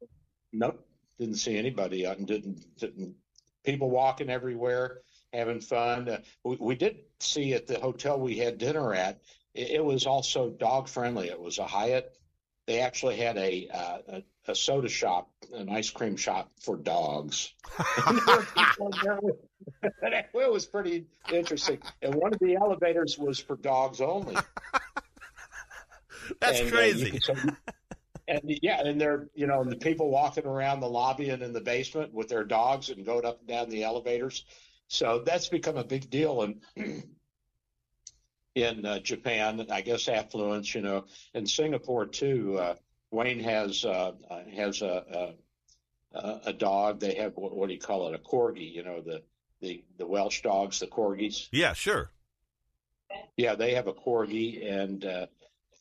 nope, 0.54 0.86
didn't 1.20 1.36
see 1.36 1.58
anybody. 1.58 2.08
I 2.08 2.16
didn't, 2.16 2.64
didn't 2.78 3.16
people 3.64 3.90
walking 3.90 4.30
everywhere, 4.30 5.02
having 5.34 5.62
fun. 5.62 6.10
Uh, 6.10 6.18
we, 6.44 6.58
we 6.60 6.76
did 6.76 6.98
see 7.20 7.54
at 7.54 7.68
the 7.68 7.80
hotel 7.80 8.20
we 8.20 8.38
had 8.38 8.58
dinner 8.58 8.94
at. 8.94 9.20
It, 9.54 9.72
it 9.72 9.86
was 9.86 10.06
also 10.06 10.50
dog 10.50 10.88
friendly. 10.88 11.30
It 11.30 11.40
was 11.40 11.60
a 11.60 11.68
Hyatt. 11.68 12.16
They 12.68 12.80
actually 12.82 13.18
had 13.18 13.38
a, 13.38 13.68
uh, 13.74 13.98
a 14.10 14.24
a 14.48 14.56
soda 14.56 14.90
shop, 14.90 15.30
an 15.54 15.70
ice 15.70 15.92
cream 15.92 16.16
shop 16.16 16.52
for 16.62 16.76
dogs. 16.76 17.54
And 18.08 18.18
there 18.26 18.38
were 18.38 18.46
people 18.56 18.88
in 18.88 18.92
there 19.04 19.20
with- 19.22 19.36
it 20.34 20.52
was 20.52 20.66
pretty 20.66 21.06
interesting. 21.32 21.78
And 22.02 22.16
one 22.16 22.34
of 22.34 22.40
the 22.40 22.56
elevators 22.56 23.18
was 23.20 23.38
for 23.40 23.58
dogs 23.58 24.02
only. 24.02 24.36
That's 26.40 26.60
And, 26.62 26.70
uh, 26.70 26.72
crazy. 26.72 27.20
so- 27.20 27.36
and 28.30 28.42
yeah, 28.62 28.82
and 28.82 29.00
they're 29.00 29.28
you 29.34 29.48
know 29.48 29.64
the 29.64 29.76
people 29.76 30.10
walking 30.10 30.46
around 30.46 30.80
the 30.80 30.90
lobby 30.90 31.30
and 31.30 31.42
in 31.42 31.54
the 31.54 31.62
basement 31.62 32.14
with 32.14 32.30
their 32.30 32.44
dogs 32.44 32.90
and 32.90 33.06
going 33.06 33.26
up 33.26 33.40
and 33.40 33.48
down 33.48 33.70
the 33.70 33.84
elevators. 33.84 34.46
So 34.88 35.24
that's 35.26 35.50
become 35.50 35.78
a 35.78 35.84
big 35.84 36.10
deal 36.10 36.42
in 36.44 37.04
in 38.56 38.86
uh, 38.86 39.00
Japan. 39.00 39.66
I 39.72 39.82
guess 39.82 40.08
affluence, 40.08 40.74
you 40.74 40.82
know, 40.82 41.06
in 41.34 41.46
Singapore 41.46 42.06
too. 42.06 42.58
Uh, 42.58 42.76
Wayne 43.12 43.40
has 43.40 43.84
uh, 43.86 44.14
uh, 44.30 44.44
has 44.56 44.82
a, 44.82 45.36
a 46.14 46.42
a 46.46 46.54
dog. 46.54 47.00
They 47.00 47.16
have 47.16 47.34
what, 47.36 47.56
what 47.56 47.68
do 47.68 47.74
you 47.74 47.80
call 47.80 48.08
it? 48.08 48.16
A 48.16 48.20
corgi. 48.20 48.72
You 48.72 48.84
know 48.84 49.02
the 49.02 49.24
the 49.62 49.84
the 49.98 50.08
Welsh 50.08 50.42
dogs, 50.42 50.80
the 50.80 50.88
corgis. 50.88 51.48
yeah, 51.52 51.74
sure. 51.74 52.12
Yeah, 53.38 53.56
they 53.56 53.74
have 53.74 53.88
a 53.88 53.94
corgi, 53.94 54.72
and 54.72 55.04
uh, 55.04 55.26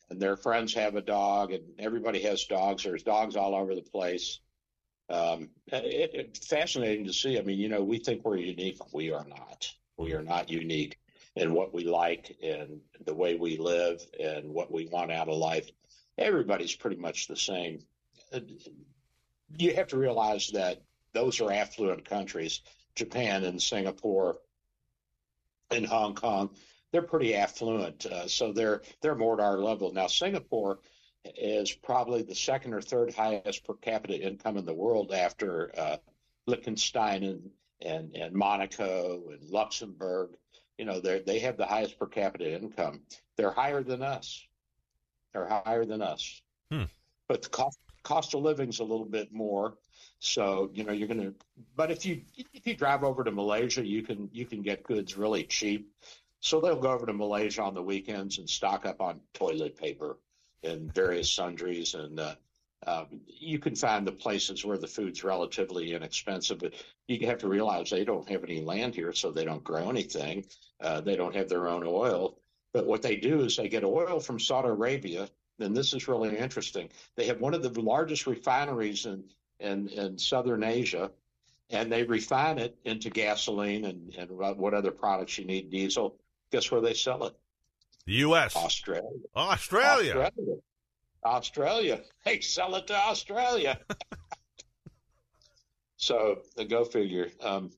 and 0.09 0.19
their 0.19 0.35
friends 0.37 0.73
have 0.73 0.95
a 0.95 1.01
dog, 1.01 1.51
and 1.51 1.63
everybody 1.79 2.21
has 2.23 2.45
dogs. 2.45 2.83
There's 2.83 3.03
dogs 3.03 3.35
all 3.35 3.55
over 3.55 3.75
the 3.75 3.81
place. 3.81 4.39
Um, 5.09 5.49
it, 5.67 6.11
it's 6.13 6.47
fascinating 6.47 7.05
to 7.05 7.13
see. 7.13 7.37
I 7.37 7.41
mean, 7.41 7.59
you 7.59 7.69
know, 7.69 7.83
we 7.83 7.99
think 7.99 8.23
we're 8.23 8.37
unique. 8.37 8.79
We 8.93 9.11
are 9.11 9.25
not. 9.27 9.71
We 9.97 10.13
are 10.13 10.21
not 10.21 10.49
unique 10.49 10.97
in 11.35 11.53
what 11.53 11.73
we 11.73 11.83
like 11.83 12.37
and 12.43 12.81
the 13.05 13.13
way 13.13 13.35
we 13.35 13.57
live 13.57 14.01
and 14.19 14.49
what 14.49 14.71
we 14.71 14.87
want 14.87 15.11
out 15.11 15.29
of 15.29 15.37
life. 15.37 15.69
Everybody's 16.17 16.75
pretty 16.75 16.97
much 16.97 17.27
the 17.27 17.35
same. 17.35 17.79
Uh, 18.33 18.41
You 19.57 19.73
have 19.75 19.87
to 19.87 19.97
realize 19.97 20.49
that 20.51 20.83
those 21.13 21.41
are 21.41 21.51
affluent 21.51 22.05
countries. 22.05 22.61
Japan 22.95 23.43
and 23.45 23.61
Singapore 23.61 24.37
and 25.71 25.85
Hong 25.85 26.15
Kong 26.15 26.51
they're 26.91 27.01
pretty 27.01 27.35
affluent, 27.35 28.05
uh, 28.05 28.27
so 28.27 28.51
they're 28.51 28.81
they're 29.01 29.15
more 29.15 29.33
at 29.33 29.39
our 29.39 29.57
level. 29.57 29.93
Now, 29.93 30.07
Singapore 30.07 30.79
is 31.25 31.71
probably 31.71 32.23
the 32.23 32.35
second 32.35 32.73
or 32.73 32.81
third 32.81 33.13
highest 33.13 33.65
per 33.65 33.75
capita 33.75 34.19
income 34.19 34.57
in 34.57 34.65
the 34.65 34.73
world 34.73 35.11
after 35.13 35.71
uh, 35.77 35.97
Liechtenstein 36.47 37.23
and, 37.23 37.49
and 37.81 38.15
and 38.15 38.33
Monaco 38.33 39.23
and 39.31 39.49
Luxembourg. 39.49 40.31
You 40.77 40.85
know, 40.85 40.99
they 40.99 41.19
they 41.19 41.39
have 41.39 41.57
the 41.57 41.65
highest 41.65 41.99
per 41.99 42.07
capita 42.07 42.51
income. 42.51 43.01
They're 43.37 43.51
higher 43.51 43.83
than 43.83 44.01
us. 44.01 44.45
They're 45.33 45.47
higher 45.47 45.85
than 45.85 46.01
us. 46.01 46.41
Hmm. 46.71 46.85
But 47.27 47.43
the 47.43 47.49
cost 47.49 47.79
cost 48.03 48.33
of 48.33 48.41
living's 48.41 48.79
a 48.79 48.83
little 48.83 49.05
bit 49.05 49.31
more. 49.31 49.77
So 50.19 50.69
you 50.73 50.83
know 50.83 50.91
you're 50.91 51.07
going 51.07 51.21
to. 51.21 51.33
But 51.75 51.91
if 51.91 52.05
you 52.05 52.21
if 52.35 52.65
you 52.65 52.75
drive 52.75 53.03
over 53.03 53.23
to 53.23 53.31
Malaysia, 53.31 53.85
you 53.85 54.01
can 54.01 54.29
you 54.33 54.45
can 54.45 54.61
get 54.61 54.83
goods 54.83 55.17
really 55.17 55.43
cheap. 55.43 55.91
So 56.41 56.59
they'll 56.59 56.79
go 56.79 56.91
over 56.91 57.05
to 57.05 57.13
Malaysia 57.13 57.61
on 57.63 57.73
the 57.73 57.83
weekends 57.83 58.37
and 58.37 58.49
stock 58.49 58.85
up 58.85 59.01
on 59.01 59.19
toilet 59.33 59.77
paper 59.77 60.17
and 60.63 60.93
various 60.93 61.31
sundries, 61.31 61.93
and 61.93 62.19
uh, 62.19 62.35
uh, 62.85 63.05
you 63.27 63.59
can 63.59 63.75
find 63.75 64.05
the 64.05 64.11
places 64.11 64.65
where 64.65 64.77
the 64.77 64.87
food's 64.87 65.23
relatively 65.23 65.93
inexpensive. 65.93 66.59
But 66.59 66.73
you 67.07 67.25
have 67.27 67.39
to 67.39 67.47
realize 67.47 67.89
they 67.89 68.05
don't 68.05 68.29
have 68.29 68.43
any 68.43 68.61
land 68.61 68.95
here, 68.95 69.13
so 69.13 69.31
they 69.31 69.45
don't 69.45 69.63
grow 69.63 69.89
anything. 69.89 70.45
Uh, 70.81 71.01
they 71.01 71.15
don't 71.15 71.35
have 71.35 71.49
their 71.49 71.67
own 71.67 71.83
oil. 71.85 72.39
But 72.73 72.85
what 72.85 73.01
they 73.01 73.15
do 73.15 73.41
is 73.41 73.57
they 73.57 73.67
get 73.67 73.83
oil 73.83 74.19
from 74.19 74.39
Saudi 74.39 74.69
Arabia, 74.69 75.29
and 75.59 75.75
this 75.75 75.93
is 75.93 76.07
really 76.07 76.37
interesting. 76.37 76.89
They 77.15 77.25
have 77.25 77.41
one 77.41 77.53
of 77.53 77.63
the 77.63 77.81
largest 77.81 78.27
refineries 78.27 79.05
in 79.05 79.23
in, 79.59 79.89
in 79.89 80.17
southern 80.17 80.63
Asia, 80.63 81.11
and 81.69 81.91
they 81.91 82.03
refine 82.03 82.57
it 82.57 82.77
into 82.85 83.09
gasoline 83.09 83.85
and, 83.85 84.15
and 84.15 84.29
what 84.31 84.73
other 84.73 84.91
products 84.91 85.37
you 85.37 85.45
need, 85.45 85.69
diesel. 85.69 86.15
Guess 86.51 86.71
where 86.71 86.81
they 86.81 86.93
sell 86.93 87.25
it? 87.25 87.33
The 88.05 88.13
U.S. 88.13 88.55
Australia. 88.55 89.09
Australia. 89.35 90.15
Australia. 90.15 90.55
Australia. 91.23 92.01
They 92.25 92.39
sell 92.39 92.75
it 92.75 92.87
to 92.87 92.95
Australia. 92.95 93.79
so 95.97 96.39
go 96.67 96.85
figure. 96.85 97.29
Um, 97.41 97.71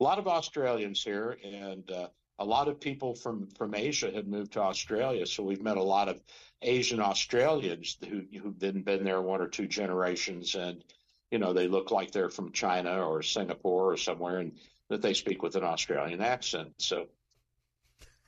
a 0.00 0.04
lot 0.04 0.18
of 0.18 0.26
Australians 0.26 1.02
here, 1.02 1.38
and 1.44 1.90
uh, 1.90 2.08
a 2.38 2.44
lot 2.44 2.68
of 2.68 2.80
people 2.80 3.14
from 3.14 3.48
from 3.56 3.74
Asia 3.74 4.10
have 4.14 4.26
moved 4.26 4.52
to 4.52 4.60
Australia. 4.60 5.26
So 5.26 5.42
we've 5.42 5.62
met 5.62 5.76
a 5.76 5.82
lot 5.82 6.08
of 6.08 6.20
Asian 6.62 7.00
Australians 7.00 7.96
who 8.08 8.22
who've 8.40 8.58
been 8.58 8.82
been 8.82 9.04
there 9.04 9.22
one 9.22 9.40
or 9.40 9.48
two 9.48 9.66
generations, 9.66 10.54
and 10.54 10.84
you 11.30 11.38
know 11.38 11.52
they 11.52 11.68
look 11.68 11.90
like 11.90 12.10
they're 12.10 12.30
from 12.30 12.52
China 12.52 13.06
or 13.06 13.22
Singapore 13.22 13.92
or 13.92 13.96
somewhere, 13.96 14.38
and 14.38 14.52
that 14.88 15.02
they 15.02 15.14
speak 15.14 15.42
with 15.42 15.56
an 15.56 15.64
Australian 15.64 16.20
accent. 16.20 16.72
So 16.78 17.06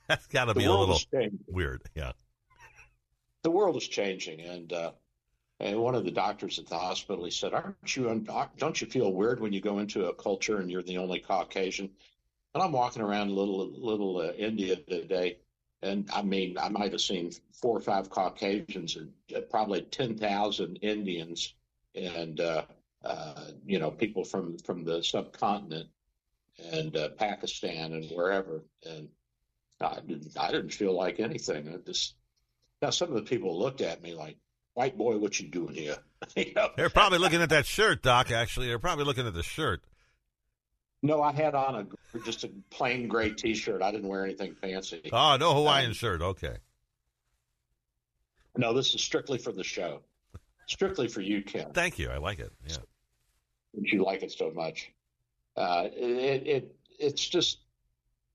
That's 0.09 0.25
got 0.25 0.45
to 0.45 0.55
be 0.55 0.65
a 0.65 0.73
little 0.73 0.99
weird. 1.47 1.83
Yeah. 1.93 2.13
the 3.43 3.51
world 3.51 3.77
is 3.77 3.87
changing, 3.87 4.41
and 4.41 4.73
uh, 4.73 4.91
and 5.59 5.79
one 5.79 5.93
of 5.93 6.03
the 6.03 6.11
doctors 6.11 6.57
at 6.57 6.65
the 6.67 6.77
hospital 6.79 7.25
he 7.25 7.31
said, 7.31 7.53
"Aren't 7.53 7.95
you 7.95 8.09
un- 8.09 8.27
don't 8.57 8.81
you 8.81 8.87
feel 8.87 9.13
weird 9.13 9.39
when 9.39 9.53
you 9.53 9.61
go 9.61 9.77
into 9.77 10.07
a 10.07 10.13
culture 10.15 10.57
and 10.57 10.71
you're 10.71 10.81
the 10.81 10.97
only 10.97 11.19
Caucasian?" 11.19 11.91
And 12.55 12.63
I'm 12.63 12.71
walking 12.71 13.03
around 13.03 13.29
little 13.29 13.67
little 13.69 14.17
uh, 14.17 14.31
India 14.31 14.77
today, 14.77 15.37
and 15.83 16.09
I 16.11 16.23
mean 16.23 16.57
I 16.57 16.69
might 16.69 16.91
have 16.91 17.01
seen 17.01 17.31
four 17.53 17.77
or 17.77 17.81
five 17.81 18.09
Caucasians 18.09 18.95
and 18.95 19.13
uh, 19.35 19.41
probably 19.41 19.81
ten 19.83 20.17
thousand 20.17 20.77
Indians, 20.77 21.53
and 21.93 22.39
uh, 22.39 22.63
uh, 23.05 23.45
you 23.63 23.77
know 23.77 23.91
people 23.91 24.23
from 24.23 24.57
from 24.57 24.83
the 24.85 25.03
subcontinent 25.03 25.87
and 26.73 26.97
uh, 26.97 27.09
Pakistan 27.09 27.93
and 27.93 28.09
wherever, 28.09 28.63
and 28.85 29.07
I 29.81 29.99
didn't 30.05 30.37
I 30.37 30.51
didn't 30.51 30.73
feel 30.73 30.93
like 30.93 31.19
anything. 31.19 31.69
I 31.69 31.77
just 31.85 32.15
now 32.81 32.89
some 32.89 33.09
of 33.09 33.15
the 33.15 33.21
people 33.21 33.57
looked 33.57 33.81
at 33.81 34.01
me 34.01 34.13
like, 34.13 34.37
"White 34.73 34.97
boy, 34.97 35.17
what 35.17 35.39
you 35.39 35.47
doing 35.47 35.73
here?" 35.73 35.97
you 36.35 36.53
know? 36.53 36.69
They're 36.75 36.89
probably 36.89 37.19
looking 37.19 37.41
at 37.41 37.49
that 37.49 37.65
shirt, 37.65 38.01
Doc. 38.01 38.31
Actually, 38.31 38.67
they're 38.67 38.79
probably 38.79 39.05
looking 39.05 39.27
at 39.27 39.33
the 39.33 39.43
shirt. 39.43 39.81
No, 41.01 41.21
I 41.21 41.31
had 41.31 41.55
on 41.55 41.87
a 42.13 42.19
just 42.19 42.43
a 42.43 42.51
plain 42.69 43.07
gray 43.07 43.31
T-shirt. 43.31 43.81
I 43.81 43.91
didn't 43.91 44.07
wear 44.07 44.25
anything 44.25 44.55
fancy. 44.55 45.09
Oh, 45.13 45.37
no 45.39 45.53
Hawaiian 45.53 45.91
um, 45.91 45.93
shirt. 45.93 46.21
Okay. 46.21 46.57
No, 48.57 48.73
this 48.73 48.93
is 48.93 49.01
strictly 49.01 49.37
for 49.37 49.53
the 49.53 49.63
show. 49.63 50.01
Strictly 50.67 51.07
for 51.07 51.21
you, 51.21 51.41
Ken. 51.41 51.71
Thank 51.73 51.97
you. 51.97 52.09
I 52.09 52.17
like 52.17 52.39
it. 52.39 52.51
Yeah. 52.67 52.75
You 53.73 54.03
like 54.03 54.23
it 54.23 54.31
so 54.31 54.51
much. 54.51 54.91
Uh, 55.55 55.87
it, 55.93 56.47
it 56.47 56.75
it's 56.99 57.25
just 57.27 57.59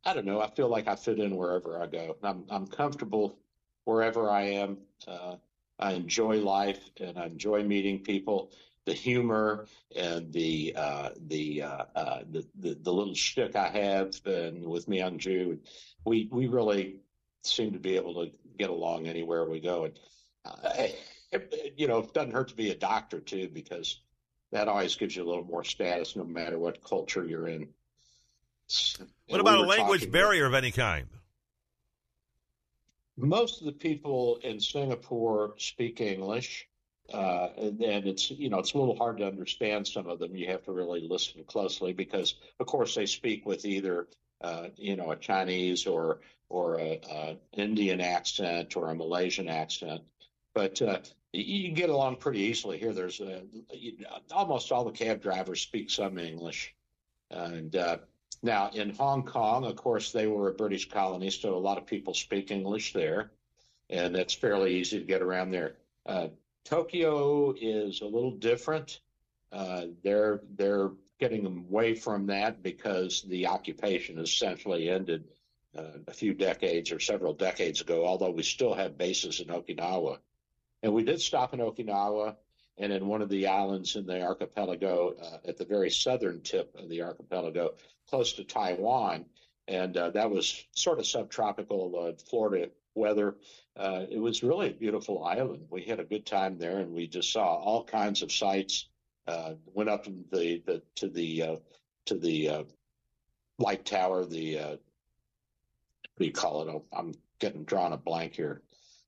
I 0.04 0.12
don't 0.12 0.26
know. 0.26 0.40
I 0.40 0.50
feel 0.50 0.68
like 0.68 0.86
I 0.86 0.96
fit 0.96 1.18
in 1.18 1.36
wherever 1.36 1.80
I 1.80 1.86
go. 1.86 2.16
I'm 2.22 2.44
I'm 2.50 2.66
comfortable 2.66 3.38
wherever 3.84 4.30
I 4.30 4.42
am. 4.42 4.78
Uh, 5.06 5.36
I 5.78 5.92
enjoy 5.92 6.40
life 6.40 6.90
and 7.00 7.18
I 7.18 7.26
enjoy 7.26 7.64
meeting 7.64 8.00
people 8.00 8.52
the 8.84 8.92
humor 8.92 9.66
and 9.96 10.32
the 10.32 10.74
uh, 10.76 11.10
the, 11.28 11.62
uh, 11.62 11.84
uh, 11.94 12.20
the, 12.30 12.46
the 12.60 12.74
the 12.82 12.92
little 12.92 13.14
shtick 13.14 13.56
I 13.56 13.68
have 13.68 14.14
and 14.26 14.66
with 14.66 14.88
me 14.88 15.00
on 15.00 15.18
Jew, 15.18 15.58
we 16.04 16.28
we 16.30 16.46
really 16.48 16.96
seem 17.42 17.72
to 17.72 17.78
be 17.78 17.96
able 17.96 18.14
to 18.14 18.30
get 18.58 18.70
along 18.70 19.06
anywhere 19.06 19.48
we 19.48 19.60
go. 19.60 19.84
And 19.84 19.98
uh, 20.44 20.88
it, 21.32 21.74
you 21.76 21.88
know, 21.88 21.98
it 21.98 22.12
doesn't 22.14 22.32
hurt 22.32 22.48
to 22.48 22.56
be 22.56 22.70
a 22.70 22.74
doctor 22.74 23.20
too 23.20 23.48
because 23.48 24.00
that 24.52 24.68
always 24.68 24.94
gives 24.96 25.16
you 25.16 25.24
a 25.24 25.28
little 25.28 25.44
more 25.44 25.64
status 25.64 26.14
no 26.14 26.24
matter 26.24 26.58
what 26.58 26.84
culture 26.84 27.24
you're 27.24 27.48
in. 27.48 27.68
What 29.28 29.40
about 29.40 29.58
we 29.58 29.64
a 29.64 29.68
language 29.68 30.10
barrier 30.10 30.46
about, 30.46 30.58
of 30.58 30.64
any 30.64 30.70
kind? 30.70 31.06
Most 33.16 33.60
of 33.60 33.66
the 33.66 33.72
people 33.72 34.38
in 34.42 34.60
Singapore 34.60 35.54
speak 35.58 36.00
English. 36.00 36.68
Uh, 37.12 37.48
and, 37.58 37.82
and, 37.82 38.06
it's 38.06 38.30
you 38.30 38.48
know 38.48 38.58
it's 38.58 38.72
a 38.72 38.78
little 38.78 38.96
hard 38.96 39.18
to 39.18 39.26
understand 39.26 39.86
some 39.86 40.06
of 40.06 40.18
them. 40.18 40.34
You 40.34 40.46
have 40.46 40.62
to 40.64 40.72
really 40.72 41.06
listen 41.06 41.44
closely 41.44 41.92
because, 41.92 42.36
of 42.60 42.66
course, 42.66 42.94
they 42.94 43.04
speak 43.04 43.44
with 43.44 43.66
either 43.66 44.08
uh, 44.40 44.68
you 44.76 44.96
know 44.96 45.10
a 45.10 45.16
Chinese 45.16 45.86
or 45.86 46.20
or 46.48 46.78
a, 46.78 47.00
a, 47.10 47.36
Indian 47.60 48.00
accent 48.00 48.74
or 48.74 48.90
a 48.90 48.94
Malaysian 48.94 49.48
accent. 49.48 50.00
But 50.54 50.80
uh, 50.80 51.00
you 51.32 51.66
can 51.66 51.74
get 51.74 51.90
along 51.90 52.16
pretty 52.16 52.40
easily 52.40 52.78
here. 52.78 52.94
There's 52.94 53.20
a, 53.20 53.42
almost 54.30 54.72
all 54.72 54.84
the 54.84 54.92
cab 54.92 55.20
drivers 55.20 55.60
speak 55.60 55.90
some 55.90 56.16
English, 56.16 56.74
and 57.30 57.76
uh, 57.76 57.98
now 58.44 58.70
in 58.72 58.90
Hong 58.90 59.24
Kong, 59.24 59.64
of 59.64 59.76
course, 59.76 60.12
they 60.12 60.26
were 60.26 60.48
a 60.48 60.54
British 60.54 60.88
colony, 60.88 61.30
so 61.30 61.54
a 61.54 61.56
lot 61.56 61.78
of 61.78 61.86
people 61.86 62.14
speak 62.14 62.50
English 62.50 62.92
there, 62.92 63.30
and 63.90 64.14
it's 64.16 64.34
fairly 64.34 64.74
easy 64.76 64.98
to 65.00 65.04
get 65.04 65.22
around 65.22 65.50
there. 65.50 65.76
Uh, 66.06 66.28
Tokyo 66.64 67.54
is 67.60 68.00
a 68.00 68.06
little 68.06 68.30
different. 68.30 69.00
Uh, 69.52 69.86
they're 70.02 70.40
they're 70.56 70.90
getting 71.18 71.46
away 71.46 71.94
from 71.94 72.26
that 72.26 72.62
because 72.62 73.22
the 73.22 73.46
occupation 73.46 74.18
essentially 74.18 74.90
ended 74.90 75.24
uh, 75.76 75.98
a 76.08 76.12
few 76.12 76.34
decades 76.34 76.92
or 76.92 77.00
several 77.00 77.32
decades 77.32 77.80
ago. 77.80 78.06
Although 78.06 78.30
we 78.30 78.42
still 78.42 78.74
have 78.74 78.98
bases 78.98 79.40
in 79.40 79.48
Okinawa, 79.48 80.18
and 80.82 80.92
we 80.92 81.04
did 81.04 81.20
stop 81.20 81.54
in 81.54 81.60
Okinawa 81.60 82.36
and 82.78 82.92
in 82.92 83.06
one 83.06 83.22
of 83.22 83.28
the 83.28 83.46
islands 83.46 83.96
in 83.96 84.06
the 84.06 84.20
archipelago 84.22 85.14
uh, 85.22 85.48
at 85.48 85.56
the 85.56 85.64
very 85.64 85.90
southern 85.90 86.40
tip 86.40 86.74
of 86.76 86.88
the 86.88 87.02
archipelago, 87.02 87.74
close 88.08 88.32
to 88.32 88.44
Taiwan, 88.44 89.24
and 89.68 89.96
uh, 89.96 90.10
that 90.10 90.30
was 90.30 90.64
sort 90.72 90.98
of 90.98 91.06
subtropical 91.06 92.08
uh, 92.08 92.12
Florida 92.28 92.70
weather. 92.94 93.36
Uh, 93.76 94.04
it 94.10 94.18
was 94.18 94.42
really 94.42 94.68
a 94.70 94.74
beautiful 94.74 95.24
island. 95.24 95.66
We 95.70 95.82
had 95.82 96.00
a 96.00 96.04
good 96.04 96.26
time 96.26 96.58
there, 96.58 96.78
and 96.78 96.92
we 96.92 97.06
just 97.06 97.32
saw 97.32 97.56
all 97.56 97.84
kinds 97.84 98.22
of 98.22 98.32
sights. 98.32 98.88
Uh, 99.26 99.54
went 99.72 99.88
up 99.88 100.04
the, 100.04 100.62
the 100.66 100.82
to 100.96 101.08
the 101.08 101.42
uh, 101.42 101.56
to 102.04 102.18
the 102.18 102.66
light 103.58 103.84
tower. 103.86 104.26
The 104.26 104.56
what 104.56 104.80
do 106.18 106.24
you 106.26 106.32
call 106.32 106.62
it? 106.62 106.68
Oh, 106.68 106.84
I'm 106.92 107.14
getting 107.38 107.64
drawn 107.64 107.92
a 107.92 107.96
blank 107.96 108.34
here. 108.34 108.62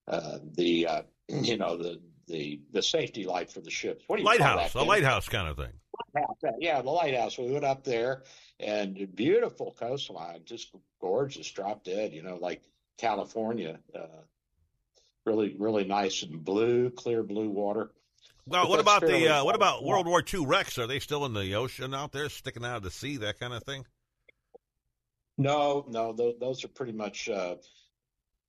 The 0.07 1.05
you 1.29 1.59
know 1.59 1.77
the 1.77 2.01
the 2.27 2.61
the 2.73 2.83
safety 2.83 3.25
light 3.25 3.51
for 3.51 3.61
the 3.61 3.71
ships. 3.71 4.05
What 4.07 4.17
do 4.17 4.23
you 4.23 4.27
lighthouse? 4.27 4.73
Call 4.73 4.83
that, 4.83 4.87
a 4.87 4.89
lighthouse 4.89 5.29
kind 5.29 5.49
of 5.49 5.57
thing. 5.57 5.73
Lighthouse, 6.15 6.55
yeah, 6.59 6.83
the 6.83 6.91
lighthouse. 6.91 7.39
We 7.39 7.51
went 7.51 7.65
up 7.65 7.85
there, 7.85 8.23
and 8.61 9.15
beautiful 9.15 9.75
coastline, 9.79 10.43
just 10.45 10.75
gorgeous, 11.01 11.51
drop 11.51 11.85
dead. 11.85 12.13
You 12.13 12.23
know, 12.23 12.37
like 12.37 12.63
California. 12.99 13.79
Uh, 13.95 14.23
really, 15.25 15.57
really 15.59 15.85
nice 15.85 16.23
and 16.23 16.45
blue, 16.45 16.89
clear 16.91 17.23
blue 17.23 17.51
water. 17.51 17.91
Well, 18.47 18.69
what 18.69 18.79
about 18.79 19.03
the 19.03 19.29
uh, 19.29 19.45
what 19.45 19.57
about 19.57 19.85
World 19.85 20.07
War 20.07 20.23
II 20.23 20.47
wrecks? 20.47 20.79
Are 20.79 20.87
they 20.87 21.01
still 21.01 21.25
in 21.27 21.35
the 21.35 21.55
ocean 21.55 21.93
out 21.93 22.13
there, 22.13 22.29
sticking 22.29 22.65
out 22.65 22.77
of 22.77 22.83
the 22.85 22.93
sea, 22.93 23.17
that 23.19 23.41
kind 23.41 23.53
of 23.53 23.65
thing? 23.65 23.85
No, 25.37 25.85
no, 25.89 26.13
those, 26.13 26.35
those 26.41 26.65
are 26.65 26.69
pretty 26.69 26.93
much 26.93 27.29
uh, 27.29 27.57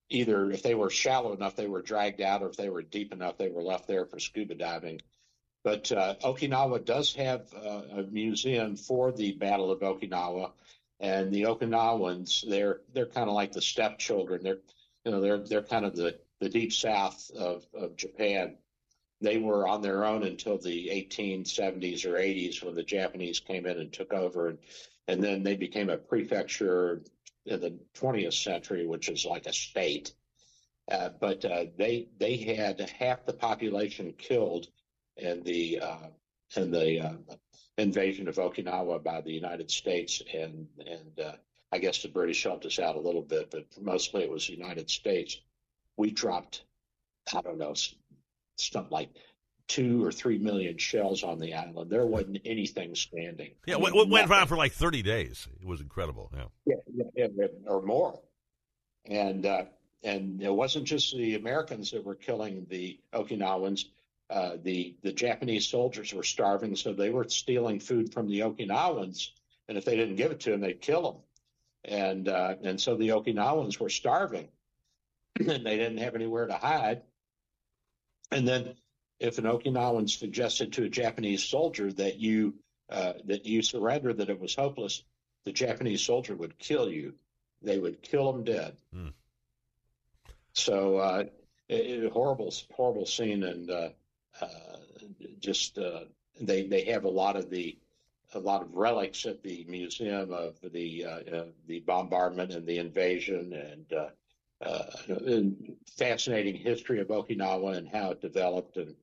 either 0.09 0.51
if 0.51 0.63
they 0.63 0.75
were 0.75 0.89
shallow 0.89 1.33
enough, 1.33 1.55
they 1.55 1.67
were 1.67 1.81
dragged 1.81 2.21
out, 2.21 2.41
or 2.41 2.49
if 2.49 2.57
they 2.57 2.69
were 2.69 2.81
deep 2.81 3.11
enough, 3.13 3.37
they 3.37 3.49
were 3.49 3.63
left 3.63 3.87
there 3.87 4.05
for 4.05 4.19
scuba 4.19 4.55
diving. 4.55 5.01
But 5.63 5.91
uh, 5.91 6.15
Okinawa 6.23 6.85
does 6.85 7.13
have 7.15 7.53
uh, 7.53 7.81
a 7.91 8.03
museum 8.03 8.77
for 8.77 9.11
the 9.11 9.33
Battle 9.33 9.71
of 9.71 9.81
Okinawa, 9.81 10.51
and 10.99 11.31
the 11.31 11.43
Okinawans 11.43 12.47
they're 12.47 12.81
they're 12.93 13.07
kind 13.07 13.29
of 13.29 13.35
like 13.35 13.51
the 13.51 13.61
stepchildren. 13.61 14.43
They're 14.43 14.59
you 15.03 15.11
know 15.11 15.21
they're 15.21 15.39
they're 15.39 15.61
kind 15.63 15.85
of 15.85 15.95
the 15.95 16.19
the 16.39 16.49
deep 16.49 16.71
south 16.71 17.31
of, 17.31 17.65
of 17.73 17.97
Japan. 17.97 18.57
They 19.19 19.39
were 19.39 19.67
on 19.67 19.81
their 19.81 20.05
own 20.05 20.23
until 20.23 20.59
the 20.59 20.89
1870s 20.89 22.05
or 22.05 22.13
80s 22.13 22.63
when 22.63 22.75
the 22.75 22.83
Japanese 22.83 23.39
came 23.39 23.65
in 23.65 23.79
and 23.79 23.91
took 23.91 24.13
over, 24.13 24.49
and 24.49 24.59
and 25.07 25.23
then 25.23 25.43
they 25.43 25.55
became 25.55 25.89
a 25.89 25.97
prefecture 25.97 27.01
in 27.47 27.61
the 27.61 27.79
20th 27.95 28.33
century, 28.33 28.85
which 28.85 29.09
is 29.09 29.25
like 29.25 29.45
a 29.45 29.53
state. 29.53 30.13
Uh, 30.91 31.09
but 31.19 31.43
uh, 31.43 31.65
they 31.77 32.07
they 32.17 32.37
had 32.37 32.79
half 32.97 33.25
the 33.25 33.33
population 33.33 34.13
killed 34.17 34.67
in 35.17 35.43
the 35.43 35.79
uh, 35.79 36.07
in 36.55 36.71
the 36.71 37.01
uh, 37.01 37.13
invasion 37.77 38.27
of 38.27 38.35
Okinawa 38.35 39.03
by 39.03 39.21
the 39.21 39.31
United 39.31 39.69
States, 39.69 40.21
and 40.33 40.67
and 40.85 41.19
uh, 41.19 41.33
I 41.71 41.79
guess 41.79 42.01
the 42.01 42.07
British 42.07 42.43
helped 42.43 42.65
us 42.65 42.79
out 42.79 42.95
a 42.95 42.99
little 43.01 43.21
bit, 43.21 43.51
but 43.51 43.65
mostly 43.81 44.23
it 44.23 44.31
was 44.31 44.47
the 44.47 44.53
United 44.53 44.89
States. 44.89 45.41
We 45.97 46.11
dropped, 46.11 46.63
I 47.33 47.41
don't 47.41 47.57
know, 47.57 47.73
something 48.57 48.91
like 48.91 49.09
two 49.67 50.03
or 50.03 50.11
three 50.11 50.37
million 50.37 50.77
shells 50.77 51.23
on 51.23 51.39
the 51.39 51.53
island. 51.53 51.89
There 51.89 52.05
wasn't 52.05 52.39
anything 52.45 52.95
standing. 52.95 53.51
Yeah, 53.65 53.75
I 53.75 53.79
mean, 53.79 53.95
it 53.95 54.09
went 54.09 54.31
on 54.31 54.47
for 54.47 54.57
like 54.57 54.73
thirty 54.73 55.01
days. 55.01 55.47
It 55.61 55.67
was 55.67 55.81
incredible. 55.81 56.31
Yeah, 56.65 56.75
yeah, 57.15 57.27
yeah 57.35 57.47
or 57.65 57.81
more. 57.81 58.19
And 59.05 59.45
uh, 59.45 59.65
and 60.03 60.41
it 60.41 60.53
wasn't 60.53 60.85
just 60.85 61.15
the 61.15 61.35
Americans 61.35 61.91
that 61.91 62.03
were 62.03 62.15
killing 62.15 62.65
the 62.69 62.99
Okinawans 63.13 63.85
uh, 64.29 64.57
the 64.61 64.95
the 65.03 65.11
Japanese 65.11 65.67
soldiers 65.67 66.13
were 66.13 66.23
starving, 66.23 66.75
so 66.75 66.91
they 66.91 67.09
were 67.09 67.27
stealing 67.29 67.79
food 67.79 68.11
from 68.13 68.27
the 68.27 68.41
Okinawans, 68.41 69.29
and 69.69 69.77
if 69.77 69.85
they 69.85 69.95
didn't 69.95 70.17
give 70.17 70.31
it 70.31 70.41
to 70.41 70.51
them, 70.51 70.61
they'd 70.61 70.81
kill 70.81 71.01
them. 71.01 71.21
And 71.85 72.27
uh, 72.27 72.55
and 72.61 72.79
so 72.79 72.95
the 72.95 73.09
Okinawans 73.09 73.79
were 73.79 73.89
starving, 73.89 74.49
and 75.39 75.65
they 75.65 75.77
didn't 75.77 75.99
have 75.99 76.15
anywhere 76.15 76.47
to 76.47 76.55
hide. 76.55 77.03
And 78.31 78.45
then, 78.45 78.75
if 79.19 79.37
an 79.37 79.45
Okinawan 79.45 80.09
suggested 80.09 80.73
to 80.73 80.83
a 80.83 80.89
Japanese 80.89 81.43
soldier 81.43 81.91
that 81.93 82.19
you 82.19 82.53
uh, 82.89 83.13
that 83.25 83.45
you 83.45 83.61
surrender, 83.61 84.13
that 84.13 84.29
it 84.29 84.39
was 84.39 84.55
hopeless, 84.55 85.03
the 85.43 85.51
Japanese 85.51 86.01
soldier 86.01 86.35
would 86.35 86.57
kill 86.57 86.89
you. 86.89 87.13
They 87.61 87.79
would 87.79 88.01
kill 88.01 88.31
them 88.31 88.43
dead. 88.43 88.77
Mm. 88.95 89.13
So, 90.53 90.97
uh, 90.97 91.23
it, 91.67 91.75
it, 91.75 92.11
horrible, 92.11 92.53
horrible 92.71 93.05
scene, 93.05 93.43
and 93.43 93.69
uh, 93.69 93.89
uh, 94.39 94.47
just 95.39 95.77
uh, 95.77 96.01
they 96.39 96.63
they 96.63 96.85
have 96.85 97.03
a 97.03 97.09
lot 97.09 97.35
of 97.35 97.49
the 97.49 97.77
a 98.33 98.39
lot 98.39 98.61
of 98.61 98.73
relics 98.73 99.25
at 99.25 99.41
the 99.41 99.65
museum 99.67 100.31
of 100.31 100.55
the 100.61 101.05
uh, 101.05 101.43
the 101.67 101.79
bombardment 101.81 102.53
and 102.53 102.65
the 102.65 102.77
invasion, 102.77 103.53
and 103.53 103.93
uh, 104.61 104.83
fascinating 105.97 106.55
history 106.55 106.99
of 107.01 107.07
Okinawa 107.07 107.75
and 107.77 107.87
how 107.87 108.11
it 108.11 108.21
developed, 108.21 108.77
and 108.77 108.95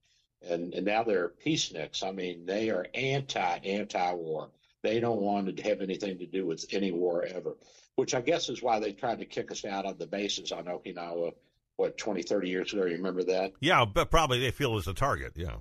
and 0.48 0.74
and 0.74 0.86
now 0.86 1.02
they're 1.02 1.32
peaceniks. 1.44 2.02
I 2.02 2.12
mean, 2.12 2.46
they 2.46 2.70
are 2.70 2.86
anti 2.94 3.58
anti 3.58 4.12
war. 4.12 4.50
They 4.82 5.00
don't 5.00 5.20
want 5.20 5.56
to 5.56 5.62
have 5.62 5.80
anything 5.80 6.18
to 6.18 6.26
do 6.26 6.46
with 6.46 6.66
any 6.72 6.92
war 6.92 7.24
ever, 7.24 7.56
which 7.96 8.14
I 8.14 8.20
guess 8.20 8.48
is 8.48 8.62
why 8.62 8.80
they 8.80 8.92
tried 8.92 9.20
to 9.20 9.24
kick 9.24 9.50
us 9.50 9.64
out 9.64 9.86
of 9.86 9.98
the 9.98 10.06
bases 10.06 10.52
on 10.52 10.64
Okinawa. 10.64 11.32
What 11.76 11.98
20, 11.98 12.22
30 12.22 12.48
years 12.48 12.72
ago? 12.72 12.84
You 12.84 12.98
remember 12.98 13.24
that? 13.24 13.52
Yeah, 13.60 13.84
but 13.84 14.08
probably 14.08 14.38
they 14.38 14.52
feel 14.52 14.76
as 14.76 14.86
a 14.86 14.94
target. 14.94 15.32
Yeah. 15.34 15.56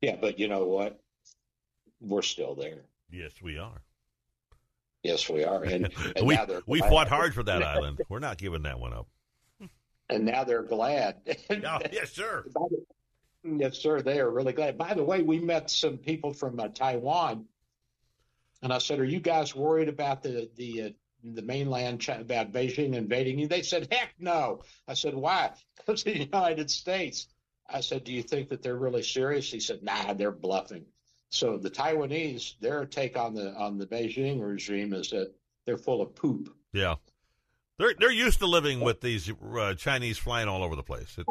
Yeah, 0.00 0.16
but 0.20 0.40
you 0.40 0.48
know 0.48 0.66
what? 0.66 1.00
We're 2.00 2.22
still 2.22 2.56
there. 2.56 2.82
Yes, 3.08 3.30
we 3.40 3.58
are. 3.58 3.80
Yes, 5.04 5.28
we 5.28 5.44
are. 5.44 5.62
And, 5.62 5.92
and 6.16 6.26
we 6.26 6.36
we 6.66 6.80
fought 6.80 7.08
hard 7.08 7.34
for 7.34 7.44
that 7.44 7.62
island. 7.62 8.00
We're 8.08 8.18
not 8.18 8.38
giving 8.38 8.62
that 8.62 8.80
one 8.80 8.92
up. 8.92 9.06
And 10.08 10.26
now 10.26 10.44
they're 10.44 10.62
glad. 10.62 11.16
oh, 11.50 11.78
yes, 11.90 12.12
sir. 12.12 12.44
Yes, 13.44 13.78
sir. 13.78 14.00
They 14.00 14.20
are 14.20 14.30
really 14.30 14.52
glad. 14.52 14.78
By 14.78 14.94
the 14.94 15.02
way, 15.02 15.22
we 15.22 15.40
met 15.40 15.70
some 15.70 15.98
people 15.98 16.32
from 16.32 16.60
uh, 16.60 16.68
Taiwan, 16.68 17.46
and 18.62 18.72
I 18.72 18.78
said, 18.78 19.00
"Are 19.00 19.04
you 19.04 19.20
guys 19.20 19.54
worried 19.54 19.88
about 19.88 20.22
the 20.22 20.48
the 20.56 20.82
uh, 20.82 20.88
the 21.24 21.42
mainland 21.42 22.08
about 22.08 22.52
Beijing 22.52 22.94
invading 22.94 23.38
you?" 23.38 23.48
They 23.48 23.62
said, 23.62 23.88
"Heck 23.90 24.14
no." 24.18 24.62
I 24.86 24.94
said, 24.94 25.14
"Why?" 25.14 25.52
Because 25.76 26.04
the 26.04 26.16
United 26.16 26.70
States. 26.70 27.26
I 27.68 27.80
said, 27.80 28.04
"Do 28.04 28.12
you 28.12 28.22
think 28.22 28.50
that 28.50 28.62
they're 28.62 28.76
really 28.76 29.02
serious?" 29.02 29.50
He 29.50 29.58
said, 29.58 29.82
"Nah, 29.82 30.12
they're 30.14 30.30
bluffing." 30.30 30.86
So 31.30 31.56
the 31.56 31.70
Taiwanese, 31.70 32.60
their 32.60 32.84
take 32.84 33.16
on 33.16 33.34
the 33.34 33.52
on 33.54 33.78
the 33.78 33.86
Beijing 33.86 34.40
regime 34.40 34.92
is 34.92 35.10
that 35.10 35.32
they're 35.64 35.78
full 35.78 36.00
of 36.00 36.14
poop. 36.14 36.54
Yeah, 36.72 36.96
they're 37.78 37.94
they're 37.98 38.12
used 38.12 38.38
to 38.38 38.46
living 38.46 38.80
with 38.80 39.00
these 39.00 39.28
uh, 39.30 39.74
Chinese 39.74 40.18
flying 40.18 40.46
all 40.46 40.62
over 40.62 40.76
the 40.76 40.82
place. 40.82 41.16
It, 41.18 41.26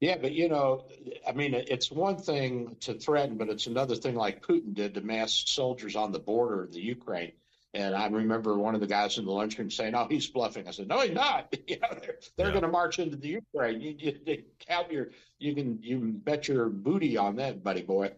yeah, 0.00 0.16
but 0.16 0.32
you 0.32 0.48
know, 0.48 0.86
I 1.28 1.32
mean, 1.32 1.52
it's 1.54 1.90
one 1.90 2.16
thing 2.16 2.76
to 2.80 2.94
threaten, 2.94 3.36
but 3.36 3.50
it's 3.50 3.66
another 3.66 3.94
thing 3.94 4.14
like 4.14 4.44
Putin 4.44 4.72
did 4.74 4.94
to 4.94 5.02
mass 5.02 5.44
soldiers 5.46 5.94
on 5.94 6.10
the 6.10 6.18
border 6.18 6.62
of 6.62 6.72
the 6.72 6.80
Ukraine. 6.80 7.32
And 7.74 7.94
I 7.94 8.08
remember 8.08 8.58
one 8.58 8.74
of 8.74 8.80
the 8.80 8.86
guys 8.86 9.18
in 9.18 9.26
the 9.26 9.30
lunchroom 9.30 9.70
saying, 9.70 9.94
"Oh, 9.94 10.06
he's 10.10 10.26
bluffing." 10.26 10.66
I 10.66 10.72
said, 10.72 10.88
"No, 10.88 11.00
he's 11.00 11.12
not. 11.12 11.54
you 11.68 11.78
know, 11.78 11.88
they're, 12.00 12.18
they're 12.36 12.46
yeah. 12.46 12.52
going 12.52 12.62
to 12.62 12.68
march 12.68 12.98
into 12.98 13.16
the 13.16 13.28
Ukraine. 13.28 13.80
You, 13.80 13.94
you, 13.96 14.18
you 14.26 14.42
count 14.58 14.90
your, 14.90 15.10
you 15.38 15.54
can, 15.54 15.78
you 15.82 15.98
can 15.98 16.12
bet 16.12 16.48
your 16.48 16.68
booty 16.68 17.16
on 17.16 17.36
that, 17.36 17.62
buddy 17.62 17.82
boy." 17.82 18.12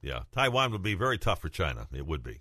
Yeah, 0.00 0.20
Taiwan 0.32 0.70
would 0.72 0.82
be 0.82 0.94
very 0.94 1.18
tough 1.18 1.40
for 1.40 1.48
China. 1.48 1.88
It 1.92 2.06
would 2.06 2.22
be. 2.22 2.40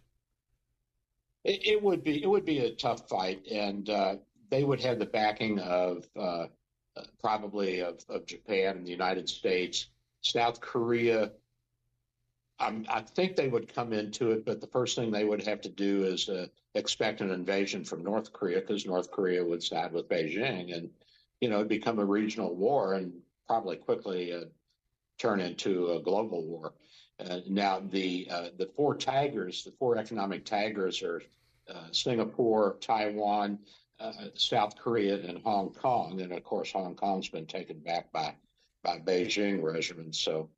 It, 1.43 1.65
it 1.65 1.83
would 1.83 2.03
be. 2.03 2.23
It 2.23 2.27
would 2.27 2.45
be 2.45 2.59
a 2.59 2.71
tough 2.71 3.09
fight, 3.09 3.45
and 3.51 3.89
uh, 3.89 4.15
they 4.49 4.63
would 4.63 4.79
have 4.81 4.99
the 4.99 5.05
backing 5.05 5.59
of 5.59 6.07
uh, 6.15 6.45
probably 7.21 7.81
of, 7.81 8.03
of 8.09 8.25
Japan 8.25 8.77
and 8.77 8.85
the 8.85 8.91
United 8.91 9.29
States. 9.29 9.87
South 10.21 10.61
Korea, 10.61 11.31
I'm, 12.59 12.85
i 12.89 13.01
think 13.01 13.35
they 13.35 13.47
would 13.49 13.73
come 13.73 13.93
into 13.93 14.31
it, 14.31 14.45
but 14.45 14.61
the 14.61 14.67
first 14.67 14.95
thing 14.95 15.11
they 15.11 15.25
would 15.25 15.43
have 15.43 15.61
to 15.61 15.69
do 15.69 16.03
is 16.03 16.29
uh, 16.29 16.47
expect 16.75 17.21
an 17.21 17.31
invasion 17.31 17.83
from 17.83 18.03
North 18.03 18.31
Korea 18.31 18.61
because 18.61 18.85
North 18.85 19.11
Korea 19.11 19.43
would 19.43 19.63
side 19.63 19.91
with 19.91 20.09
Beijing, 20.09 20.75
and 20.75 20.89
you 21.41 21.49
know, 21.49 21.63
become 21.63 21.99
a 21.99 22.05
regional 22.05 22.55
war 22.55 22.93
and 22.93 23.11
probably 23.47 23.75
quickly 23.75 24.33
uh, 24.33 24.45
turn 25.19 25.41
into 25.41 25.91
a 25.91 26.01
global 26.01 26.45
war. 26.45 26.73
Uh, 27.19 27.39
now, 27.47 27.81
the 27.91 28.27
uh, 28.31 28.47
the 28.57 28.69
four 28.75 28.95
tigers, 28.95 29.63
the 29.63 29.73
four 29.77 29.97
economic 29.97 30.45
tigers, 30.45 31.03
are 31.03 31.21
uh, 31.73 31.87
Singapore, 31.91 32.77
Taiwan, 32.81 33.59
uh, 34.03 34.11
South 34.35 34.77
Korea 34.77 35.15
and 35.15 35.41
Hong 35.43 35.71
Kong, 35.73 36.19
and 36.19 36.33
of 36.33 36.43
course 36.43 36.71
Hong 36.73 36.95
Kong's 36.95 37.29
been 37.29 37.45
taken 37.45 37.79
back 37.79 38.11
by 38.11 38.35
by 38.83 38.99
Beijing 38.99 39.63
regiments. 39.63 40.19
So 40.19 40.49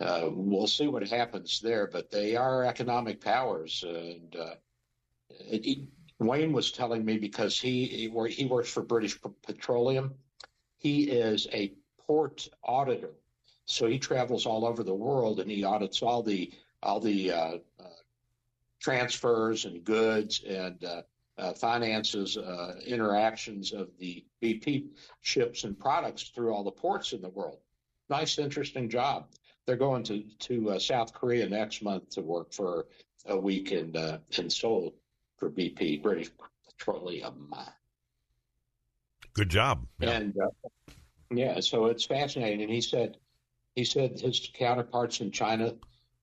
uh, 0.00 0.28
we'll 0.30 0.66
see 0.66 0.88
what 0.88 1.06
happens 1.08 1.60
there. 1.60 1.86
But 1.86 2.10
they 2.10 2.34
are 2.34 2.64
economic 2.64 3.20
powers, 3.20 3.84
and 3.86 4.34
uh, 4.34 4.54
it, 5.30 5.88
Wayne 6.18 6.52
was 6.52 6.72
telling 6.72 7.04
me 7.04 7.18
because 7.18 7.58
he 7.58 7.86
he, 7.86 8.30
he 8.30 8.46
works 8.46 8.70
for 8.70 8.82
British 8.82 9.16
Petroleum. 9.46 10.14
He 10.76 11.04
is 11.04 11.46
a 11.52 11.72
port 12.06 12.48
auditor, 12.64 13.14
so 13.64 13.86
he 13.86 13.98
travels 13.98 14.44
all 14.44 14.64
over 14.64 14.82
the 14.82 14.94
world 14.94 15.38
and 15.38 15.50
he 15.50 15.62
audits 15.62 16.02
all 16.02 16.22
the 16.22 16.50
all 16.82 16.98
the 16.98 17.32
uh, 17.32 17.58
uh, 17.78 17.84
transfers 18.80 19.64
and 19.66 19.84
goods 19.84 20.42
and 20.44 20.84
uh, 21.38 21.52
finances 21.52 22.36
uh, 22.36 22.74
interactions 22.84 23.72
of 23.72 23.88
the 23.98 24.24
BP 24.42 24.88
ships 25.20 25.64
and 25.64 25.78
products 25.78 26.30
through 26.34 26.52
all 26.52 26.64
the 26.64 26.70
ports 26.70 27.12
in 27.12 27.22
the 27.22 27.28
world. 27.28 27.58
Nice, 28.10 28.38
interesting 28.38 28.88
job. 28.88 29.26
They're 29.66 29.76
going 29.76 30.02
to 30.04 30.24
to 30.40 30.70
uh, 30.70 30.78
South 30.78 31.12
Korea 31.12 31.48
next 31.48 31.82
month 31.82 32.10
to 32.10 32.22
work 32.22 32.52
for 32.52 32.86
a 33.26 33.38
week 33.38 33.72
in 33.72 33.94
uh, 33.96 34.18
in 34.36 34.50
Seoul 34.50 34.94
for 35.36 35.50
BP, 35.50 36.02
British 36.02 36.30
Petroleum. 36.66 37.54
Good 39.34 39.50
job. 39.50 39.86
Yeah. 40.00 40.10
And 40.10 40.34
uh, 40.38 40.92
yeah, 41.30 41.60
so 41.60 41.86
it's 41.86 42.04
fascinating. 42.04 42.62
And 42.62 42.72
he 42.72 42.80
said 42.80 43.18
he 43.76 43.84
said 43.84 44.18
his 44.18 44.50
counterparts 44.54 45.20
in 45.20 45.30
China. 45.30 45.74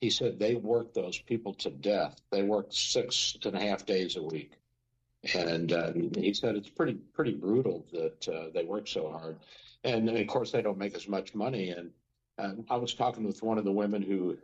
He 0.01 0.09
said 0.09 0.39
they 0.39 0.55
work 0.55 0.93
those 0.93 1.19
people 1.19 1.53
to 1.53 1.69
death. 1.69 2.19
They 2.31 2.43
work 2.43 2.67
six 2.71 3.37
and 3.45 3.55
a 3.55 3.59
half 3.59 3.85
days 3.85 4.17
a 4.17 4.23
week 4.23 4.57
and 5.33 5.73
uh, 5.73 5.91
he 6.15 6.33
said 6.33 6.55
it's 6.55 6.69
pretty 6.69 6.93
pretty 7.13 7.33
brutal 7.33 7.85
that 7.91 8.27
uh, 8.27 8.45
they 8.53 8.63
work 8.63 8.87
so 8.87 9.09
hard, 9.11 9.37
and, 9.83 10.07
and, 10.07 10.17
of 10.17 10.27
course 10.27 10.51
they 10.51 10.61
don't 10.61 10.77
make 10.77 10.95
as 10.95 11.07
much 11.07 11.33
money. 11.33 11.69
And 11.69 11.91
um, 12.37 12.65
I 12.69 12.75
was 12.75 12.93
talking 12.93 13.23
with 13.23 13.41
one 13.41 13.57
of 13.57 13.65
the 13.65 13.71
women 13.71 14.01
who 14.01 14.37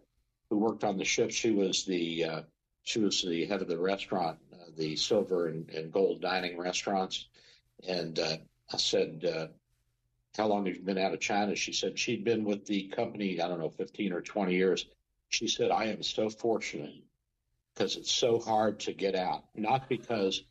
who 0.49 0.57
worked 0.57 0.83
on 0.83 0.97
the 0.97 1.05
ship. 1.05 1.31
She 1.31 1.51
was 1.51 1.85
the 1.85 2.23
uh, 2.23 2.41
she 2.83 2.99
was 2.99 3.21
the 3.21 3.45
head 3.45 3.61
of 3.61 3.67
the 3.67 3.77
restaurant, 3.77 4.39
uh, 4.53 4.71
the 4.77 4.95
silver 4.95 5.49
and, 5.49 5.69
and, 5.69 5.91
gold 5.91 6.21
dining 6.21 6.57
restaurants, 6.57 7.27
and 7.87 8.17
uh, 8.19 8.37
I 8.73 8.77
said. 8.77 9.25
Uh, 9.25 9.47
how 10.37 10.47
long 10.47 10.65
have 10.65 10.77
you 10.77 10.81
been 10.81 10.97
out 10.97 11.13
of 11.13 11.19
China? 11.19 11.53
She 11.57 11.73
said 11.73 11.99
she'd 11.99 12.23
been 12.23 12.45
with 12.45 12.65
the 12.65 12.87
company, 12.87 13.41
I 13.41 13.49
don't 13.49 13.59
know, 13.59 13.69
15 13.69 14.13
or 14.13 14.21
20 14.21 14.55
years. 14.55 14.85
She 15.27 15.45
said, 15.45 15.71
I 15.71 15.87
am 15.87 16.01
so 16.01 16.29
fortunate 16.29 16.93
because 17.73 17.97
it's 17.97 18.13
so 18.13 18.39
hard 18.39 18.79
to 18.81 18.93
get 18.93 19.13
out. 19.13 19.43
Not 19.55 19.89
because 19.89 20.41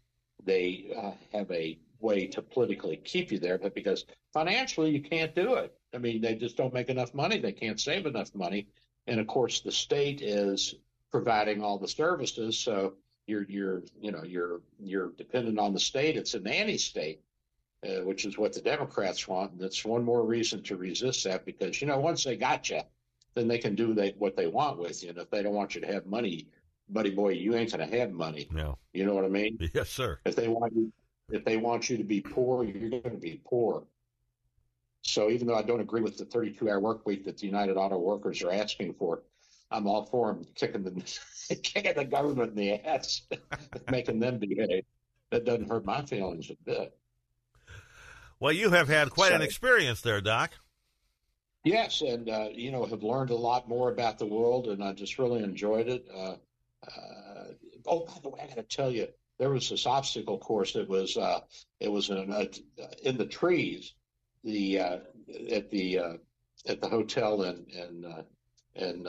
they 0.45 0.93
uh, 0.97 1.13
have 1.37 1.51
a 1.51 1.79
way 2.01 2.27
to 2.27 2.43
politically 2.43 2.97
keep 2.97 3.31
you 3.31 3.39
there, 3.39 3.59
but 3.59 3.75
because 3.75 4.05
financially 4.33 4.91
you 4.91 5.03
can't 5.03 5.35
do 5.35 5.55
it. 5.55 5.75
I 5.95 5.99
mean, 5.99 6.21
they 6.21 6.35
just 6.35 6.57
don't 6.57 6.73
make 6.73 6.89
enough 6.89 7.15
money. 7.15 7.39
They 7.39 7.53
can't 7.53 7.81
save 7.81 8.07
enough 8.07 8.35
money. 8.35 8.69
And 9.07 9.21
of 9.21 9.27
course, 9.27 9.61
the 9.61 9.73
state 9.73 10.23
is 10.23 10.75
providing 11.11 11.63
all 11.63 11.79
the 11.79 11.89
services. 11.89 12.59
So 12.59 12.95
you're, 13.27 13.45
you're, 13.49 13.83
you 14.01 14.13
know, 14.13 14.23
you're, 14.25 14.61
you're 14.79 15.11
dependent 15.19 15.59
on 15.59 15.73
the 15.73 15.81
state. 15.81 16.17
It's 16.17 16.35
a 16.35 16.41
nanny 16.41 16.79
state, 16.79 17.21
uh, 17.85 18.05
which 18.05 18.25
is 18.25 18.39
what 18.39 18.53
the 18.53 18.61
Democrats 18.61 19.27
want. 19.27 19.53
And 19.53 19.61
that's 19.61 19.85
one 19.85 20.05
more 20.05 20.25
reason 20.25 20.63
to 20.65 20.77
resist 20.77 21.25
that 21.25 21.45
because, 21.45 21.81
you 21.81 21.89
know, 21.89 21.99
once 21.99 22.25
they 22.25 22.37
got 22.37 22.71
you, 22.71 22.81
then 23.35 23.49
they 23.49 23.59
can 23.59 23.75
do 23.75 23.95
they, 23.95 24.15
what 24.19 24.37
they 24.37 24.47
want 24.47 24.79
with 24.79 25.03
you. 25.03 25.11
And 25.11 25.19
if 25.19 25.31
they 25.31 25.43
don't 25.43 25.55
want 25.55 25.75
you 25.75 25.81
to 25.81 25.93
have 25.93 26.07
money, 26.07 26.47
buddy 26.93 27.11
boy, 27.11 27.31
you 27.31 27.55
ain't 27.55 27.71
gonna 27.71 27.87
have 27.87 28.11
money. 28.13 28.49
No. 28.51 28.79
You 28.93 29.07
know 29.07 29.15
what 29.15 29.25
I 29.25 29.29
mean? 29.29 29.59
Yes, 29.75 29.91
sir. 29.91 30.19
If 30.25 30.37
they 30.37 30.49
want 30.49 30.75
you 30.75 30.93
if 31.31 31.45
they 31.45 31.57
want 31.57 31.89
you 31.89 31.97
to 31.97 32.05
be 32.05 32.21
poor, 32.21 32.65
you're 32.65 33.01
gonna 33.01 33.17
be 33.17 33.41
poor. 33.45 33.85
So 35.03 35.31
even 35.31 35.47
though 35.47 35.57
I 35.57 35.63
don't 35.63 35.81
agree 35.81 36.03
with 36.03 36.19
the 36.19 36.25
32 36.25 36.69
hour 36.69 36.81
work 36.81 37.07
week 37.07 37.25
that 37.25 37.39
the 37.39 37.47
United 37.47 37.77
Auto 37.77 37.99
Workers 37.99 38.43
are 38.43 38.53
asking 38.53 38.95
for, 38.95 39.23
I'm 39.71 39.87
all 39.87 40.05
for 40.05 40.33
them 40.33 40.45
kicking 40.55 40.83
the 40.83 41.19
kicking 41.63 41.95
the 41.95 42.05
government 42.05 42.51
in 42.51 42.57
the 42.57 42.87
ass, 42.87 43.23
making 43.91 44.21
them 44.21 44.39
behave. 44.39 44.85
That 45.31 45.45
doesn't 45.45 45.69
hurt 45.69 45.85
my 45.85 46.05
feelings 46.05 46.51
a 46.51 46.57
bit. 46.65 46.97
Well, 48.41 48.53
you 48.53 48.71
have 48.71 48.89
had 48.89 49.11
quite 49.11 49.29
so, 49.29 49.37
an 49.37 49.43
experience 49.43 50.01
there, 50.01 50.21
Doc. 50.21 50.51
Yes, 51.63 52.01
and 52.01 52.29
uh, 52.29 52.49
you 52.53 52.73
know 52.73 52.85
have 52.87 53.03
learned 53.03 53.31
a 53.31 53.37
lot 53.37 53.69
more 53.69 53.91
about 53.91 54.19
the 54.19 54.27
world, 54.27 54.69
and 54.69 54.83
I 54.83 54.93
just 54.93 55.19
really 55.19 55.43
enjoyed 55.43 55.89
it. 55.89 56.07
Uh, 56.13 56.35
uh, 56.87 57.45
oh, 57.87 58.07
by 58.07 58.15
the 58.23 58.29
way, 58.29 58.41
I 58.43 58.47
got 58.47 58.57
to 58.57 58.63
tell 58.77 58.91
you, 58.91 59.09
there 59.39 59.51
was 59.51 59.71
this 59.71 59.87
obstacle 59.87 60.39
course 60.39 60.73
that 60.75 60.89
was 60.89 61.17
uh, 61.17 61.41
it 61.81 61.91
was 61.91 62.11
in, 62.11 62.31
uh, 62.31 62.45
in 63.03 63.17
the 63.17 63.27
trees, 63.27 63.95
the 64.45 64.79
uh, 64.79 64.99
at 65.51 65.71
the 65.71 65.99
uh, 65.99 66.13
at 66.67 66.81
the 66.81 66.89
hotel 66.89 67.43
in 67.43 67.65
in 67.71 68.05
uh, 68.05 68.23
in 68.75 69.07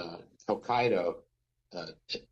Hokkaido. 0.48 1.16
Uh, 1.74 1.88
it, 2.10 2.28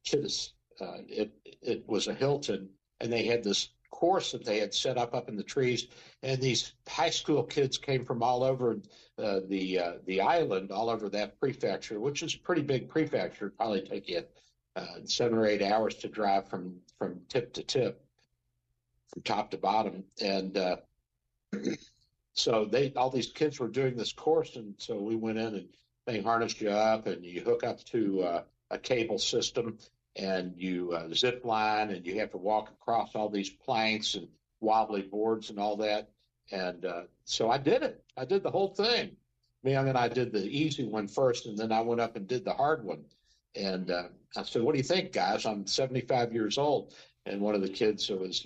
it 1.07 1.31
it 1.61 1.87
was 1.87 2.07
a 2.07 2.13
Hilton, 2.13 2.69
and 3.01 3.11
they 3.11 3.25
had 3.25 3.43
this 3.43 3.69
course 3.91 4.31
that 4.31 4.45
they 4.45 4.59
had 4.59 4.73
set 4.73 4.97
up 4.97 5.13
up 5.13 5.27
in 5.27 5.35
the 5.35 5.43
trees, 5.43 5.87
and 6.23 6.41
these 6.41 6.73
high 6.87 7.09
school 7.09 7.43
kids 7.43 7.77
came 7.77 8.05
from 8.05 8.23
all 8.23 8.43
over 8.43 8.79
uh, 9.17 9.41
the 9.47 9.79
uh, 9.79 9.93
the 10.05 10.21
island, 10.21 10.71
all 10.71 10.89
over 10.89 11.09
that 11.09 11.39
prefecture, 11.39 11.99
which 11.99 12.23
is 12.23 12.35
a 12.35 12.39
pretty 12.39 12.61
big 12.61 12.87
prefecture. 12.87 13.53
Probably 13.57 13.81
take 13.81 14.07
you 14.07 14.23
uh, 14.79 14.99
seven 15.05 15.37
or 15.37 15.45
eight 15.45 15.61
hours 15.61 15.95
to 15.95 16.07
drive 16.07 16.47
from 16.49 16.75
from 16.97 17.19
tip 17.27 17.53
to 17.53 17.63
tip. 17.63 18.01
from 19.09 19.21
top 19.23 19.51
to 19.51 19.57
bottom, 19.57 20.03
and 20.21 20.57
uh, 20.57 20.77
so 22.33 22.65
they 22.65 22.93
all 22.95 23.09
these 23.09 23.31
kids 23.31 23.59
were 23.59 23.67
doing 23.67 23.95
this 23.95 24.13
course, 24.13 24.55
and 24.55 24.73
so 24.77 24.95
we 24.99 25.15
went 25.15 25.37
in 25.37 25.55
and 25.55 25.67
they 26.05 26.21
harnessed 26.21 26.61
you 26.61 26.69
up, 26.69 27.07
and 27.07 27.23
you 27.25 27.41
hook 27.41 27.63
up 27.63 27.83
to 27.85 28.21
uh, 28.21 28.43
a 28.71 28.77
cable 28.77 29.19
system, 29.19 29.77
and 30.15 30.53
you 30.57 30.91
uh, 30.93 31.13
zip 31.13 31.43
line, 31.45 31.91
and 31.91 32.05
you 32.05 32.19
have 32.19 32.31
to 32.31 32.37
walk 32.37 32.69
across 32.69 33.15
all 33.15 33.29
these 33.29 33.49
planks 33.49 34.15
and 34.15 34.27
wobbly 34.61 35.01
boards 35.01 35.49
and 35.49 35.59
all 35.59 35.75
that. 35.77 36.09
And 36.51 36.85
uh, 36.85 37.03
so 37.25 37.49
I 37.51 37.57
did 37.57 37.83
it. 37.83 38.03
I 38.17 38.25
did 38.25 38.43
the 38.43 38.51
whole 38.51 38.69
thing. 38.69 39.15
Me 39.63 39.73
and 39.73 39.97
I 39.97 40.07
did 40.07 40.31
the 40.31 40.45
easy 40.45 40.85
one 40.85 41.07
first, 41.07 41.45
and 41.45 41.57
then 41.57 41.71
I 41.71 41.81
went 41.81 42.01
up 42.01 42.15
and 42.15 42.27
did 42.27 42.45
the 42.45 42.53
hard 42.53 42.83
one. 42.83 43.03
And 43.55 43.91
uh, 43.91 44.03
I 44.35 44.43
said, 44.43 44.61
"What 44.61 44.73
do 44.73 44.77
you 44.77 44.83
think, 44.83 45.11
guys? 45.11 45.45
I'm 45.45 45.65
75 45.65 46.33
years 46.33 46.57
old." 46.57 46.93
And 47.25 47.41
one 47.41 47.55
of 47.55 47.61
the 47.61 47.69
kids 47.69 48.07
who 48.07 48.17
was 48.17 48.45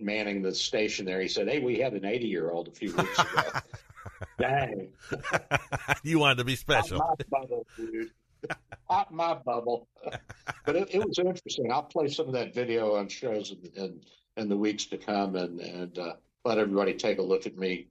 manning 0.00 0.42
the 0.42 0.54
station 0.54 1.04
there, 1.04 1.20
he 1.20 1.28
said, 1.28 1.48
"Hey, 1.48 1.60
we 1.60 1.78
had 1.78 1.94
an 1.94 2.04
80 2.04 2.26
year 2.26 2.50
old 2.50 2.68
a 2.68 2.72
few 2.72 2.94
weeks 2.94 3.18
ago." 3.18 3.42
Dang! 4.38 4.88
you 6.02 6.18
wanted 6.18 6.38
to 6.38 6.44
be 6.44 6.56
special. 6.56 6.98
Pop 6.98 7.22
my 7.30 7.38
bubble, 7.40 7.66
dude. 7.76 8.10
Pop 8.88 9.10
my 9.10 9.34
bubble. 9.34 9.88
but 10.64 10.76
it, 10.76 10.94
it, 10.94 11.04
was 11.04 11.18
interesting. 11.18 11.72
I'll 11.72 11.82
play 11.82 12.08
some 12.08 12.26
of 12.26 12.32
that 12.34 12.54
video 12.54 12.94
on 12.94 13.08
shows 13.08 13.50
in, 13.50 13.70
in, 13.74 14.00
in 14.36 14.48
the 14.48 14.56
weeks 14.56 14.86
to 14.86 14.98
come, 14.98 15.36
and 15.36 15.60
and 15.60 15.98
uh, 15.98 16.14
let 16.44 16.58
everybody 16.58 16.94
take 16.94 17.18
a 17.18 17.22
look 17.22 17.46
at 17.46 17.56
me 17.56 17.88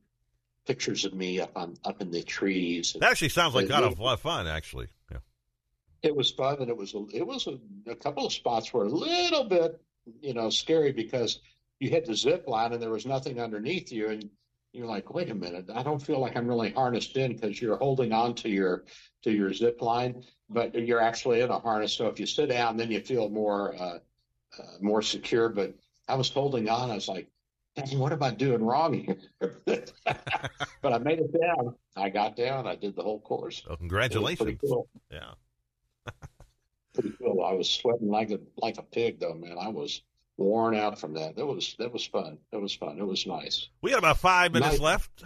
pictures 0.65 1.05
of 1.05 1.13
me 1.13 1.39
up 1.39 1.51
on 1.55 1.75
up 1.83 2.01
in 2.01 2.11
the 2.11 2.23
trees. 2.23 2.95
That 2.99 3.11
actually 3.11 3.29
sounds 3.29 3.55
like 3.55 3.67
kind 3.69 3.86
of 3.86 3.99
a 3.99 4.01
lot 4.01 4.13
of 4.13 4.21
fun, 4.21 4.47
actually. 4.47 4.88
It 6.06 6.16
was 6.16 6.32
fun, 6.32 6.58
and 6.60 6.70
it 6.70 6.78
was 6.78 6.93
a, 6.93 7.06
it 7.14 7.26
was 7.26 7.47
a, 7.47 7.58
a, 7.89 7.95
couple 7.95 8.26
of 8.26 8.34
spots 8.34 8.74
were 8.74 8.86
a 8.86 8.89
little 8.89 9.43
bit, 9.43 9.82
you 10.22 10.34
know, 10.34 10.49
scary 10.49 10.91
because 10.91 11.39
you 11.80 11.89
hit 11.89 12.06
the 12.06 12.16
zip 12.16 12.47
line 12.47 12.74
and 12.74 12.82
there 12.82 12.91
was 12.91 13.06
nothing 13.06 13.39
underneath 13.39 13.91
you, 13.91 14.10
and 14.10 14.30
you're 14.72 14.86
like, 14.86 15.14
wait 15.14 15.30
a 15.30 15.36
minute, 15.36 15.70
I 15.74 15.84
don't 15.84 16.01
feel 16.01 16.20
like 16.20 16.38
I'm 16.38 16.47
really 16.47 16.72
harnessed 16.72 17.18
in 17.18 17.34
because 17.34 17.62
you're 17.62 17.78
holding 17.78 18.12
on 18.12 18.36
to 18.36 18.49
your 18.49 18.86
to 19.24 19.32
your 19.32 19.53
zip 19.53 19.82
line, 19.82 20.24
but 20.49 20.76
you're 20.76 21.01
actually 21.01 21.41
in 21.41 21.49
a 21.49 21.60
harness. 21.60 21.93
So 21.93 22.08
if 22.08 22.20
you 22.20 22.26
sit 22.26 22.49
down, 22.49 22.78
then 22.78 22.91
you 22.91 22.99
feel 22.99 23.30
more 23.30 23.76
uh, 23.76 23.99
uh, 24.60 24.78
more 24.82 25.01
secure. 25.01 25.49
But 25.49 25.74
I 26.08 26.16
was 26.16 26.30
holding 26.30 26.70
on. 26.70 26.91
I 26.91 26.95
was 26.95 27.08
like, 27.08 27.30
Dang, 27.76 27.99
what 27.99 28.14
am 28.14 28.24
I 28.24 28.32
doing 28.32 28.64
wrong 28.64 28.93
here? 28.93 29.62
but 29.66 30.93
I 30.93 30.97
made 30.97 31.20
it 31.20 31.34
down. 31.39 31.76
I 31.95 32.10
got 32.10 32.36
down. 32.36 32.68
I 32.68 32.76
did 32.76 32.95
the 32.95 33.03
whole 33.03 33.20
course. 33.20 33.64
Oh, 33.70 33.76
congratulations! 33.76 34.60
Cool. 34.66 34.88
Yeah, 35.12 35.34
pretty 36.95 37.13
cool. 37.17 37.43
I 37.43 37.53
was 37.53 37.69
sweating 37.69 38.09
like 38.09 38.31
a 38.31 38.39
like 38.57 38.77
a 38.77 38.83
pig, 38.83 39.19
though, 39.19 39.35
man. 39.35 39.57
I 39.59 39.69
was 39.69 40.01
worn 40.37 40.75
out 40.75 40.99
from 40.99 41.13
that. 41.13 41.35
That 41.35 41.45
was 41.45 41.75
that 41.79 41.93
was 41.93 42.05
fun. 42.05 42.37
That 42.51 42.59
was 42.59 42.73
fun. 42.73 42.97
It 42.97 43.05
was 43.05 43.25
nice. 43.27 43.69
We 43.81 43.91
got 43.91 43.99
about 43.99 44.17
five 44.17 44.53
minutes 44.53 44.73
nice. 44.73 44.81
left. 44.81 45.23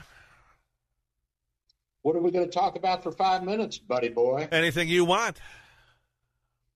What 2.02 2.16
are 2.16 2.22
we 2.22 2.32
going 2.32 2.46
to 2.46 2.52
talk 2.52 2.76
about 2.78 3.04
for 3.04 3.12
five 3.12 3.44
minutes, 3.44 3.78
buddy 3.78 4.10
boy? 4.10 4.48
Anything 4.52 4.88
you 4.88 5.06
want. 5.06 5.38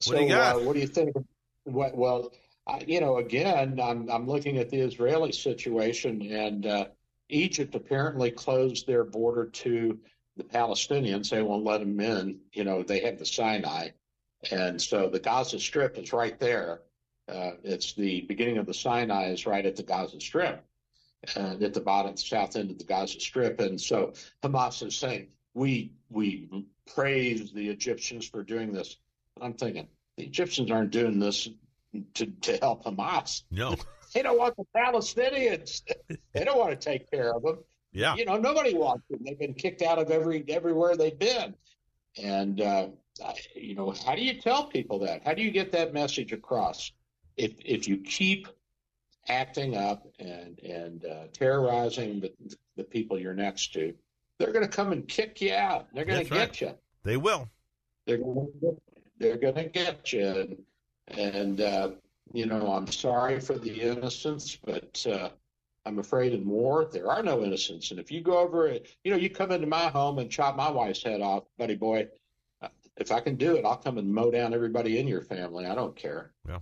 What 0.06 0.16
so, 0.16 0.18
do 0.18 0.24
you 0.24 0.30
got? 0.30 0.58
Uh, 0.58 0.60
what 0.60 0.74
do 0.74 0.80
you 0.80 0.88
think? 0.88 1.16
What, 1.64 1.96
well, 1.96 2.34
I, 2.68 2.84
you 2.86 3.00
know, 3.00 3.18
again, 3.18 3.80
I'm, 3.82 4.10
I'm 4.10 4.28
looking 4.28 4.58
at 4.58 4.70
the 4.70 4.80
Israeli 4.80 5.32
situation, 5.32 6.22
and 6.30 6.66
uh, 6.66 6.86
Egypt 7.30 7.74
apparently 7.74 8.32
closed 8.32 8.86
their 8.86 9.06
border 9.06 9.46
to 9.46 9.98
the 10.36 10.44
Palestinians. 10.44 11.30
They 11.30 11.42
won't 11.42 11.64
let 11.64 11.80
them 11.80 12.00
in. 12.02 12.40
You 12.52 12.66
know, 12.66 12.84
they 12.84 13.00
have 13.00 13.18
the 13.18 13.26
Sinai. 13.26 13.90
And 14.52 14.82
so 14.82 15.10
the 15.10 15.20
Gaza 15.20 15.60
Strip 15.60 15.98
is 15.98 16.14
right 16.14 16.40
there. 16.40 16.82
Uh, 17.28 17.52
it's 17.64 17.94
the 17.94 18.22
beginning 18.22 18.58
of 18.58 18.66
the 18.66 18.74
Sinai 18.74 19.30
is 19.30 19.46
right 19.46 19.66
at 19.66 19.76
the 19.76 19.84
Gaza 19.84 20.20
Strip, 20.20 20.64
and 21.36 21.64
at 21.64 21.74
the 21.74 21.80
bottom, 21.80 22.18
south 22.18 22.56
end 22.56 22.70
of 22.72 22.78
the 22.78 22.84
Gaza 22.84 23.20
Strip. 23.20 23.60
And 23.60 23.80
so 23.80 24.14
Hamas 24.44 24.86
is 24.86 24.96
saying, 24.96 25.30
we 25.54 25.94
we 26.10 26.50
praise 26.94 27.52
the 27.52 27.70
Egyptians 27.70 28.28
for 28.28 28.44
doing 28.44 28.74
this. 28.74 28.98
I'm 29.42 29.54
thinking 29.54 29.88
the 30.18 30.26
Egyptians 30.26 30.72
aren't 30.72 30.92
doing 30.92 31.20
this 31.20 31.50
to, 32.16 32.26
to 32.26 32.58
help 32.58 32.86
Hamas. 32.86 33.44
No. 33.52 33.76
they 34.14 34.22
don't 34.22 34.38
want 34.38 34.56
the 34.58 34.66
Palestinians. 34.76 35.82
they 36.34 36.44
don't 36.44 36.58
want 36.58 36.72
to 36.72 36.76
take 36.76 37.10
care 37.10 37.34
of 37.34 37.44
them. 37.44 37.60
Yeah. 37.92 38.16
You 38.16 38.26
know, 38.26 38.38
nobody 38.38 38.74
wants 38.74 39.04
them. 39.10 39.20
They've 39.24 39.40
been 39.40 39.54
kicked 39.54 39.82
out 39.82 40.00
of 40.00 40.10
every 40.10 40.44
everywhere 40.50 40.96
they've 40.96 41.18
been. 41.18 41.56
And 42.22 42.62
uh, 42.62 42.88
you 43.56 43.76
know, 43.76 43.94
how 44.06 44.16
do 44.16 44.24
you 44.24 44.42
tell 44.42 44.66
people 44.66 45.00
that? 45.00 45.24
How 45.26 45.34
do 45.34 45.42
you 45.42 45.52
get 45.52 45.72
that 45.72 45.94
message 45.94 46.32
across? 46.32 46.92
If 47.38 47.54
if 47.60 47.88
you 47.88 47.98
keep 47.98 48.48
acting 49.28 49.76
up 49.76 50.08
and 50.20 50.60
and 50.60 51.06
uh, 51.06 51.28
terrorizing 51.34 52.20
the, 52.20 52.34
the 52.76 52.84
people 52.84 53.20
you're 53.20 53.34
next 53.34 53.74
to, 53.74 53.94
they're 54.40 54.52
going 54.52 54.66
to 54.66 54.72
come 54.72 54.92
and 54.92 55.08
kick 55.08 55.42
you 55.42 55.54
out. 55.54 55.88
They're 55.94 56.06
going 56.06 56.24
to 56.24 56.30
get 56.30 56.40
right. 56.40 56.62
you. 56.62 56.74
They 57.04 57.18
will. 57.18 57.50
They're 58.06 58.18
going 58.18 58.52
to 58.62 58.78
they're 59.20 59.38
going 59.38 59.56
to 59.56 59.66
get 59.66 60.12
you. 60.12 60.28
And, 60.28 60.58
and 61.08 61.62
uh, 61.62 61.92
you 62.34 62.46
know, 62.46 62.74
I'm 62.74 62.88
sorry 62.88 63.40
for 63.40 63.58
the 63.58 63.82
innocents, 63.82 64.58
but 64.64 65.06
uh, 65.10 65.30
I'm 65.86 66.00
afraid 66.00 66.34
in 66.34 66.48
war 66.48 66.90
there 66.92 67.10
are 67.10 67.24
no 67.24 67.44
innocents. 67.44 67.92
And 67.92 68.00
if 68.00 68.12
you 68.12 68.22
go 68.22 68.38
over 68.38 68.68
it, 68.68 68.96
you 69.04 69.12
know, 69.12 69.18
you 69.18 69.30
come 69.30 69.52
into 69.52 69.68
my 69.68 69.88
home 69.88 70.20
and 70.20 70.30
chop 70.30 70.56
my 70.56 70.70
wife's 70.70 71.04
head 71.04 71.22
off, 71.22 71.44
buddy 71.58 71.76
boy. 71.76 72.08
If 72.98 73.12
I 73.12 73.20
can 73.20 73.36
do 73.36 73.56
it, 73.56 73.66
I'll 73.66 73.78
come 73.78 73.98
and 73.98 74.14
mow 74.14 74.32
down 74.32 74.54
everybody 74.54 75.00
in 75.00 75.08
your 75.08 75.22
family. 75.22 75.66
I 75.66 75.76
don't 75.76 75.96
care. 75.96 76.32
Yeah, 76.48 76.60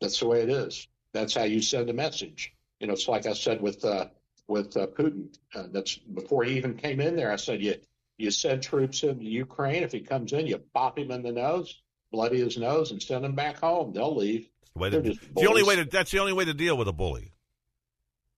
that's 0.00 0.20
the 0.20 0.26
way 0.26 0.42
it 0.42 0.50
is. 0.50 0.88
That's 1.12 1.34
how 1.34 1.44
you 1.44 1.60
send 1.60 1.90
a 1.90 1.94
message. 1.94 2.54
You 2.78 2.86
know, 2.86 2.94
it's 2.94 3.08
like 3.08 3.26
I 3.26 3.34
said 3.34 3.60
with 3.60 3.84
uh, 3.84 4.06
with 4.48 4.76
uh, 4.76 4.86
Putin. 4.86 5.36
Uh, 5.54 5.64
that's 5.70 5.96
before 5.96 6.44
he 6.44 6.56
even 6.56 6.74
came 6.74 7.00
in 7.00 7.16
there. 7.16 7.30
I 7.30 7.36
said 7.36 7.62
you 7.62 7.76
you 8.16 8.30
send 8.30 8.62
troops 8.62 9.02
into 9.02 9.24
Ukraine. 9.24 9.82
If 9.82 9.92
he 9.92 10.00
comes 10.00 10.32
in, 10.32 10.46
you 10.46 10.60
bop 10.72 10.98
him 10.98 11.10
in 11.10 11.22
the 11.22 11.32
nose 11.32 11.82
bloody 12.10 12.40
his 12.40 12.56
nose 12.58 12.90
and 12.90 13.02
send 13.02 13.24
him 13.24 13.34
back 13.34 13.58
home. 13.58 13.92
They'll 13.92 14.14
leave. 14.14 14.48
The, 14.76 14.90
to, 14.90 15.18
the 15.36 15.46
only 15.48 15.62
way 15.62 15.76
to 15.76 15.84
that's 15.84 16.10
the 16.10 16.20
only 16.20 16.32
way 16.32 16.44
to 16.44 16.54
deal 16.54 16.76
with 16.76 16.88
a 16.88 16.92
bully. 16.92 17.32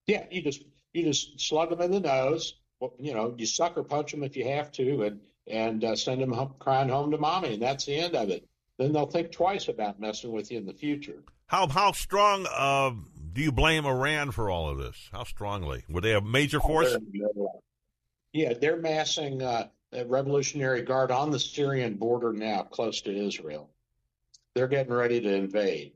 Yeah, 0.07 0.25
you 0.31 0.43
just 0.43 0.65
you 0.93 1.05
just 1.05 1.41
slug 1.41 1.71
them 1.71 1.81
in 1.81 1.91
the 1.91 2.01
nose. 2.01 2.55
You 2.99 3.15
know, 3.15 3.35
you 3.39 3.47
sucker 3.47 3.83
punch 3.83 4.11
them 4.11 4.25
if 4.25 4.37
you 4.37 4.45
have 4.49 4.73
to, 4.73 5.05
and 5.05 5.21
and 5.47 5.85
uh, 5.85 5.97
send 5.97 6.21
them 6.21 6.33
home, 6.33 6.55
crying 6.59 6.89
home 6.89 7.11
to 7.11 7.19
mommy, 7.19 7.55
and 7.55 7.63
that's 7.63 7.85
the 7.85 7.97
end 7.97 8.15
of 8.15 8.31
it. 8.31 8.49
Then 8.79 8.93
they'll 8.93 9.07
think 9.07 9.33
twice 9.33 9.69
about 9.69 10.01
messing 10.01 10.33
with 10.33 10.51
you 10.51 10.59
in 10.59 10.67
the 10.67 10.73
future. 10.73 11.23
How 11.47 11.69
how 11.69 11.93
strong 11.93 12.47
uh, 12.51 12.93
do 13.33 13.43
you 13.43 13.53
blame 13.53 13.85
Iran 13.85 14.31
for 14.31 14.51
all 14.51 14.69
of 14.69 14.79
this? 14.79 15.11
How 15.13 15.25
strongly 15.25 15.85
were 15.89 16.01
they 16.01 16.15
a 16.15 16.21
major 16.21 16.59
oh, 16.63 16.67
force? 16.67 16.97
yeah, 18.33 18.55
they're 18.55 18.79
massing 18.79 19.43
uh, 19.43 19.69
Revolutionary 20.07 20.83
Guard 20.83 21.11
on 21.11 21.31
the 21.31 21.39
Syrian 21.39 21.95
border 21.95 22.33
now, 22.33 22.63
close 22.63 23.03
to 23.03 23.15
Israel. 23.15 23.71
They're 24.55 24.69
getting 24.69 24.93
ready 24.93 25.21
to 25.21 25.35
invade. 25.35 25.93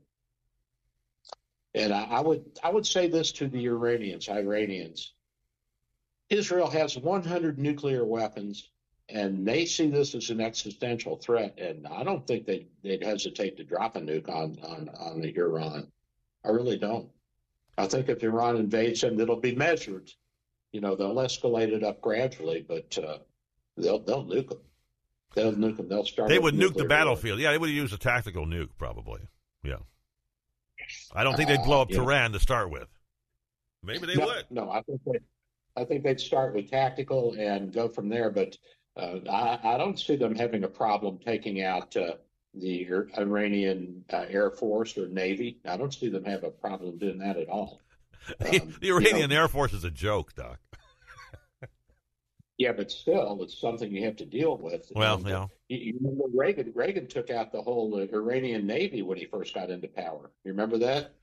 And 1.73 1.93
I, 1.93 2.03
I 2.03 2.21
would 2.21 2.59
I 2.63 2.69
would 2.69 2.85
say 2.85 3.07
this 3.07 3.31
to 3.33 3.47
the 3.47 3.65
Iranians, 3.65 4.29
Iranians. 4.29 5.13
Israel 6.29 6.69
has 6.69 6.97
100 6.97 7.57
nuclear 7.57 8.03
weapons, 8.03 8.69
and 9.09 9.47
they 9.47 9.65
see 9.65 9.89
this 9.89 10.15
as 10.15 10.29
an 10.29 10.41
existential 10.41 11.17
threat. 11.17 11.57
And 11.57 11.87
I 11.87 12.03
don't 12.03 12.25
think 12.27 12.45
they'd, 12.45 12.67
they'd 12.83 13.03
hesitate 13.03 13.57
to 13.57 13.63
drop 13.63 13.95
a 13.95 14.01
nuke 14.01 14.29
on, 14.29 14.57
on, 14.63 14.89
on 14.89 15.23
Iran. 15.23 15.87
I 16.43 16.49
really 16.49 16.77
don't. 16.77 17.09
I 17.77 17.87
think 17.87 18.09
if 18.09 18.23
Iran 18.23 18.57
invades 18.57 19.01
them, 19.01 19.19
it'll 19.19 19.39
be 19.39 19.55
measured. 19.55 20.11
You 20.71 20.81
know, 20.81 20.95
they'll 20.95 21.15
escalate 21.15 21.69
it 21.69 21.83
up 21.83 22.01
gradually, 22.01 22.65
but 22.67 22.97
uh, 22.97 23.19
they'll 23.77 23.99
they'll 23.99 24.25
nuke 24.25 24.49
them. 24.49 24.59
They'll 25.35 25.53
nuke 25.53 25.77
them. 25.77 25.87
They'll 25.87 26.05
start. 26.05 26.29
They 26.29 26.39
would 26.39 26.55
nuke 26.55 26.75
the 26.75 26.85
battlefield. 26.85 27.39
Yeah, 27.39 27.51
they 27.51 27.57
would 27.57 27.69
use 27.69 27.93
a 27.93 27.97
tactical 27.97 28.45
nuke 28.45 28.69
probably. 28.77 29.21
Yeah. 29.63 29.77
I 31.13 31.23
don't 31.23 31.35
think 31.35 31.49
they'd 31.49 31.63
blow 31.63 31.81
up 31.81 31.89
uh, 31.91 31.95
Tehran 31.95 32.31
to 32.33 32.39
start 32.39 32.71
with. 32.71 32.87
Maybe 33.83 34.07
they 34.07 34.15
no, 34.15 34.25
would. 34.25 34.45
No, 34.49 34.71
I 34.71 34.81
think 34.81 35.01
they, 35.05 35.19
I 35.75 35.83
think 35.85 36.03
they'd 36.03 36.19
start 36.19 36.55
with 36.55 36.69
tactical 36.69 37.35
and 37.37 37.71
go 37.71 37.87
from 37.87 38.09
there. 38.09 38.29
But 38.29 38.57
uh, 38.97 39.19
I, 39.29 39.75
I, 39.75 39.77
don't 39.77 39.99
see 39.99 40.15
them 40.15 40.35
having 40.35 40.63
a 40.63 40.67
problem 40.67 41.19
taking 41.23 41.61
out 41.61 41.95
uh, 41.95 42.13
the 42.53 42.87
Iranian 43.17 44.03
uh, 44.11 44.25
Air 44.29 44.51
Force 44.51 44.97
or 44.97 45.07
Navy. 45.07 45.59
I 45.65 45.77
don't 45.77 45.93
see 45.93 46.09
them 46.09 46.25
have 46.25 46.43
a 46.43 46.49
problem 46.49 46.97
doing 46.97 47.19
that 47.19 47.37
at 47.37 47.49
all. 47.49 47.81
Um, 48.41 48.75
the 48.81 48.89
Iranian 48.89 49.17
you 49.17 49.27
know, 49.29 49.35
Air 49.35 49.47
Force 49.47 49.71
is 49.71 49.85
a 49.85 49.89
joke, 49.89 50.35
Doc. 50.35 50.59
Yeah, 52.57 52.73
but 52.73 52.91
still, 52.91 53.37
it's 53.43 53.57
something 53.57 53.89
you 53.93 54.03
have 54.05 54.15
to 54.17 54.25
deal 54.25 54.57
with. 54.57 54.91
Well, 54.95 55.17
and, 55.17 55.27
yeah. 55.27 55.45
You, 55.69 55.77
you, 55.77 55.93
remember 56.01 56.25
Reagan? 56.33 56.71
Reagan 56.73 57.07
took 57.07 57.29
out 57.29 57.51
the 57.51 57.61
whole 57.61 57.95
uh, 57.95 58.13
Iranian 58.13 58.65
Navy 58.65 59.03
when 59.03 59.17
he 59.17 59.25
first 59.25 59.53
got 59.53 59.69
into 59.69 59.87
power. 59.87 60.31
You 60.43 60.51
remember 60.51 60.79
that? 60.79 61.13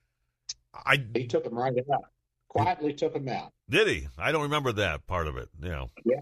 I 0.73 1.05
he 1.15 1.27
took 1.27 1.45
them 1.45 1.55
right 1.55 1.75
out. 1.93 2.05
Quietly 2.49 2.95
took 2.95 3.15
them 3.15 3.29
out. 3.29 3.53
Did 3.69 3.89
he? 3.89 4.09
I 4.17 4.31
don't 4.31 4.45
remember 4.45 4.73
that 4.75 5.07
part 5.09 5.27
of 5.27 5.37
it. 5.37 5.49
Yeah. 5.61 5.87
Yeah. 6.05 6.21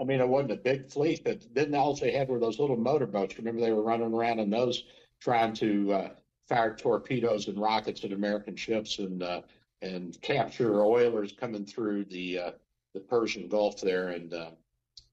I 0.00 0.04
mean, 0.04 0.20
it 0.20 0.28
wasn't 0.28 0.52
a 0.52 0.56
big 0.56 0.90
fleet, 0.90 1.22
but 1.24 1.42
then 1.54 1.74
all 1.74 1.94
they 1.94 2.12
had 2.12 2.28
were 2.28 2.40
those 2.40 2.58
little 2.58 2.76
motorboats. 2.76 3.38
Remember, 3.38 3.60
they 3.60 3.72
were 3.72 3.82
running 3.82 4.12
around 4.12 4.40
in 4.40 4.50
those, 4.50 4.84
trying 5.20 5.54
to 5.54 5.92
uh, 5.92 6.08
fire 6.48 6.74
torpedoes 6.74 7.48
and 7.48 7.58
rockets 7.58 8.04
at 8.04 8.12
American 8.12 8.56
ships 8.56 8.98
and 8.98 9.22
uh, 9.22 9.42
and 9.82 10.20
capture 10.20 10.82
oilers 10.84 11.32
coming 11.32 11.64
through 11.64 12.04
the 12.06 12.38
uh, 12.38 12.50
the 12.94 13.00
Persian 13.00 13.48
Gulf 13.48 13.80
there, 13.80 14.08
and 14.08 14.32
uh, 14.34 14.50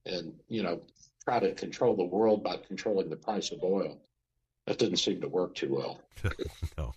and 0.05 0.33
you 0.47 0.63
know 0.63 0.81
try 1.23 1.39
to 1.39 1.53
control 1.53 1.95
the 1.95 2.03
world 2.03 2.43
by 2.43 2.57
controlling 2.57 3.09
the 3.09 3.15
price 3.15 3.51
of 3.51 3.63
oil. 3.63 3.99
That 4.65 4.77
didn't 4.77 4.97
seem 4.97 5.21
to 5.21 5.27
work 5.27 5.55
too 5.55 5.75
well. 5.75 6.01
no, 6.77 6.93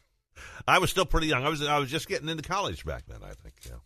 I 0.67 0.79
was 0.79 0.91
still 0.91 1.07
pretty 1.07 1.27
young. 1.27 1.45
I 1.45 1.49
was 1.49 1.63
I 1.63 1.79
was 1.79 1.91
just 1.91 2.09
getting 2.09 2.29
into 2.29 2.43
college 2.43 2.85
back 2.87 3.05
then. 3.07 3.21
I 3.23 3.35
think. 3.35 3.55
Yeah. 3.67 3.77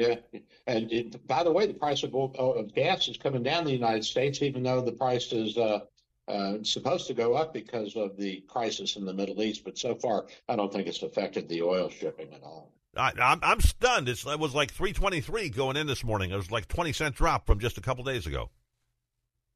Yeah, 0.00 0.40
and 0.66 0.92
it, 0.92 1.26
by 1.26 1.42
the 1.42 1.52
way, 1.52 1.66
the 1.66 1.74
price 1.74 2.02
of, 2.02 2.14
of 2.14 2.74
gas 2.74 3.08
is 3.08 3.16
coming 3.16 3.42
down 3.42 3.60
in 3.60 3.64
the 3.66 3.72
United 3.72 4.04
States, 4.04 4.42
even 4.42 4.62
though 4.62 4.80
the 4.80 4.92
price 4.92 5.32
is 5.32 5.56
uh, 5.56 5.80
uh, 6.28 6.58
supposed 6.62 7.06
to 7.06 7.14
go 7.14 7.34
up 7.34 7.54
because 7.54 7.96
of 7.96 8.16
the 8.16 8.42
crisis 8.48 8.96
in 8.96 9.04
the 9.04 9.14
Middle 9.14 9.42
East. 9.42 9.64
But 9.64 9.78
so 9.78 9.94
far, 9.94 10.26
I 10.48 10.56
don't 10.56 10.72
think 10.72 10.88
it's 10.88 11.02
affected 11.02 11.48
the 11.48 11.62
oil 11.62 11.88
shipping 11.88 12.32
at 12.32 12.42
all. 12.42 12.72
I, 12.96 13.12
I'm 13.20 13.40
I'm 13.42 13.60
stunned. 13.60 14.08
It's, 14.08 14.26
it 14.26 14.38
was 14.38 14.54
like 14.54 14.70
323 14.72 15.50
going 15.50 15.76
in 15.76 15.86
this 15.86 16.02
morning. 16.02 16.30
It 16.30 16.36
was 16.36 16.50
like 16.50 16.66
20 16.68 16.92
cent 16.92 17.14
drop 17.14 17.46
from 17.46 17.58
just 17.58 17.78
a 17.78 17.80
couple 17.80 18.04
days 18.04 18.26
ago. 18.26 18.50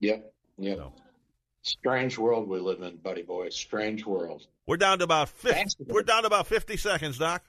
Yep. 0.01 0.33
Yep. 0.59 0.77
So. 0.77 0.93
Strange 1.63 2.17
world 2.19 2.49
we 2.49 2.59
live 2.59 2.81
in, 2.81 2.97
buddy 2.97 3.23
boy. 3.23 3.49
Strange 3.51 4.07
world. 4.07 4.47
We're 4.67 4.79
down 4.79 4.99
to 4.99 5.05
about 5.05 5.29
50, 5.29 5.85
we're 5.89 6.03
down 6.03 6.23
to 6.23 6.27
about 6.27 6.47
50 6.47 6.77
seconds, 6.77 7.19
Doc. 7.19 7.43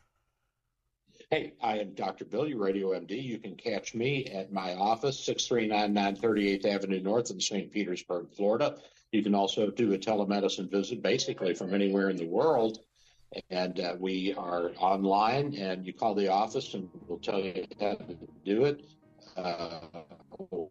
Hey, 1.31 1.53
I 1.63 1.77
am 1.77 1.93
Dr. 1.93 2.25
Bill, 2.25 2.45
your 2.45 2.57
radio 2.57 2.89
MD. 2.89 3.11
You 3.23 3.37
can 3.37 3.55
catch 3.55 3.95
me 3.95 4.25
at 4.25 4.51
my 4.51 4.73
office, 4.75 5.17
639 5.23 6.17
938th 6.17 6.65
Avenue 6.65 6.99
North 6.99 7.31
in 7.31 7.39
St. 7.39 7.71
Petersburg, 7.71 8.27
Florida. 8.35 8.75
You 9.13 9.23
can 9.23 9.33
also 9.33 9.71
do 9.71 9.93
a 9.93 9.97
telemedicine 9.97 10.69
visit 10.69 11.01
basically 11.01 11.53
from 11.53 11.73
anywhere 11.73 12.09
in 12.09 12.17
the 12.17 12.27
world. 12.27 12.79
And 13.49 13.79
uh, 13.79 13.95
we 13.97 14.33
are 14.33 14.71
online, 14.77 15.55
and 15.55 15.85
you 15.87 15.93
call 15.93 16.15
the 16.15 16.27
office 16.27 16.73
and 16.73 16.89
we'll 17.07 17.19
tell 17.19 17.39
you 17.39 17.65
how 17.79 17.93
to 17.93 18.17
do 18.43 18.65
it. 18.65 18.83
Uh, 19.37 19.79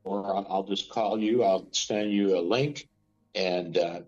or 0.04 0.46
I'll 0.46 0.64
just 0.68 0.90
call 0.90 1.18
you, 1.18 1.42
I'll 1.42 1.68
send 1.72 2.12
you 2.12 2.38
a 2.38 2.42
link 2.42 2.86
and 3.34 3.78
uh, 3.78 4.00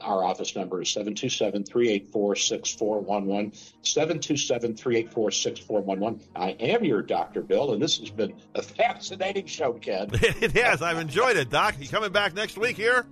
our 0.00 0.22
office 0.22 0.54
number 0.54 0.80
is 0.82 0.90
727 0.90 1.64
384 1.64 2.36
6411. 2.36 3.52
727 3.82 4.76
384 4.76 5.30
6411. 5.30 6.28
I 6.36 6.50
am 6.50 6.84
your 6.84 7.02
Dr. 7.02 7.42
Bill, 7.42 7.72
and 7.72 7.82
this 7.82 7.98
has 7.98 8.10
been 8.10 8.34
a 8.54 8.62
fascinating 8.62 9.46
show, 9.46 9.72
Ken. 9.72 10.10
it 10.12 10.52
has. 10.52 10.82
I've 10.82 10.98
enjoyed 10.98 11.36
it, 11.36 11.50
Doc. 11.50 11.74
You 11.80 11.88
coming 11.88 12.12
back 12.12 12.34
next 12.34 12.56
week 12.56 12.76
here? 12.76 13.06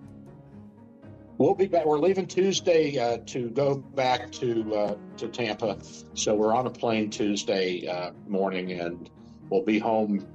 We'll 1.38 1.54
be 1.54 1.66
back. 1.66 1.84
We're 1.84 1.98
leaving 1.98 2.26
Tuesday 2.26 2.96
uh, 2.98 3.18
to 3.26 3.50
go 3.50 3.76
back 3.76 4.30
to 4.32 4.74
uh, 4.74 4.94
to 5.18 5.28
Tampa, 5.28 5.78
so 6.14 6.34
we're 6.34 6.54
on 6.54 6.66
a 6.66 6.70
plane 6.70 7.10
Tuesday 7.10 7.86
uh, 7.86 8.12
morning, 8.26 8.72
and 8.72 9.10
we'll 9.50 9.64
be 9.64 9.78
home 9.78 10.26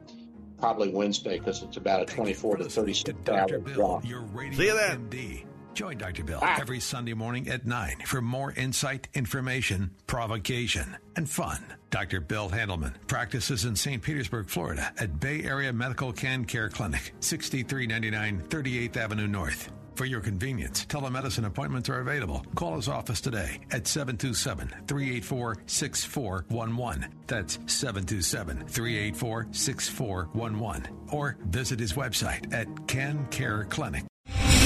probably 0.62 0.89
Wednesday 0.89 1.39
because 1.39 1.64
it's 1.64 1.78
about 1.78 2.01
a 2.01 2.05
24 2.05 2.57
to 2.57 2.66
36 2.66 3.30
hour 3.30 3.47
drive. 3.59 4.03
See 4.03 4.68
you 4.68 4.76
then. 4.76 5.09
MD. 5.09 5.45
Join 5.74 5.97
Dr. 5.97 6.24
Bill 6.24 6.39
ah. 6.41 6.57
every 6.59 6.80
Sunday 6.80 7.14
morning 7.14 7.47
at 7.47 7.66
9 7.66 8.03
for 8.05 8.22
more 8.22 8.51
insight, 8.51 9.07
information, 9.14 9.91
provocation, 10.05 10.97
and 11.16 11.30
fun. 11.30 11.64
Dr. 11.89 12.20
Bill 12.20 12.49
Handelman 12.49 12.93
practices 13.07 13.66
in 13.66 13.76
St. 13.76 14.01
Petersburg, 14.01 14.49
Florida 14.49 14.91
at 14.97 15.20
Bay 15.20 15.43
Area 15.43 15.74
Medical 15.74 16.14
Can 16.14 16.45
Care 16.45 16.70
Clinic, 16.70 17.14
6399 17.22 18.43
38th 18.49 18.97
Avenue 18.97 19.28
North. 19.28 19.72
For 20.01 20.05
your 20.05 20.19
convenience, 20.19 20.83
telemedicine 20.87 21.45
appointments 21.45 21.87
are 21.87 21.99
available. 21.99 22.43
Call 22.55 22.75
his 22.75 22.87
office 22.87 23.21
today 23.21 23.59
at 23.69 23.85
727 23.85 24.87
384 24.87 25.57
6411. 25.67 27.13
That's 27.27 27.59
727 27.67 28.67
384 28.67 29.47
6411. 29.51 30.87
Or 31.11 31.37
visit 31.45 31.79
his 31.79 31.93
website 31.93 32.51
at 32.51 32.87
Can 32.87 33.27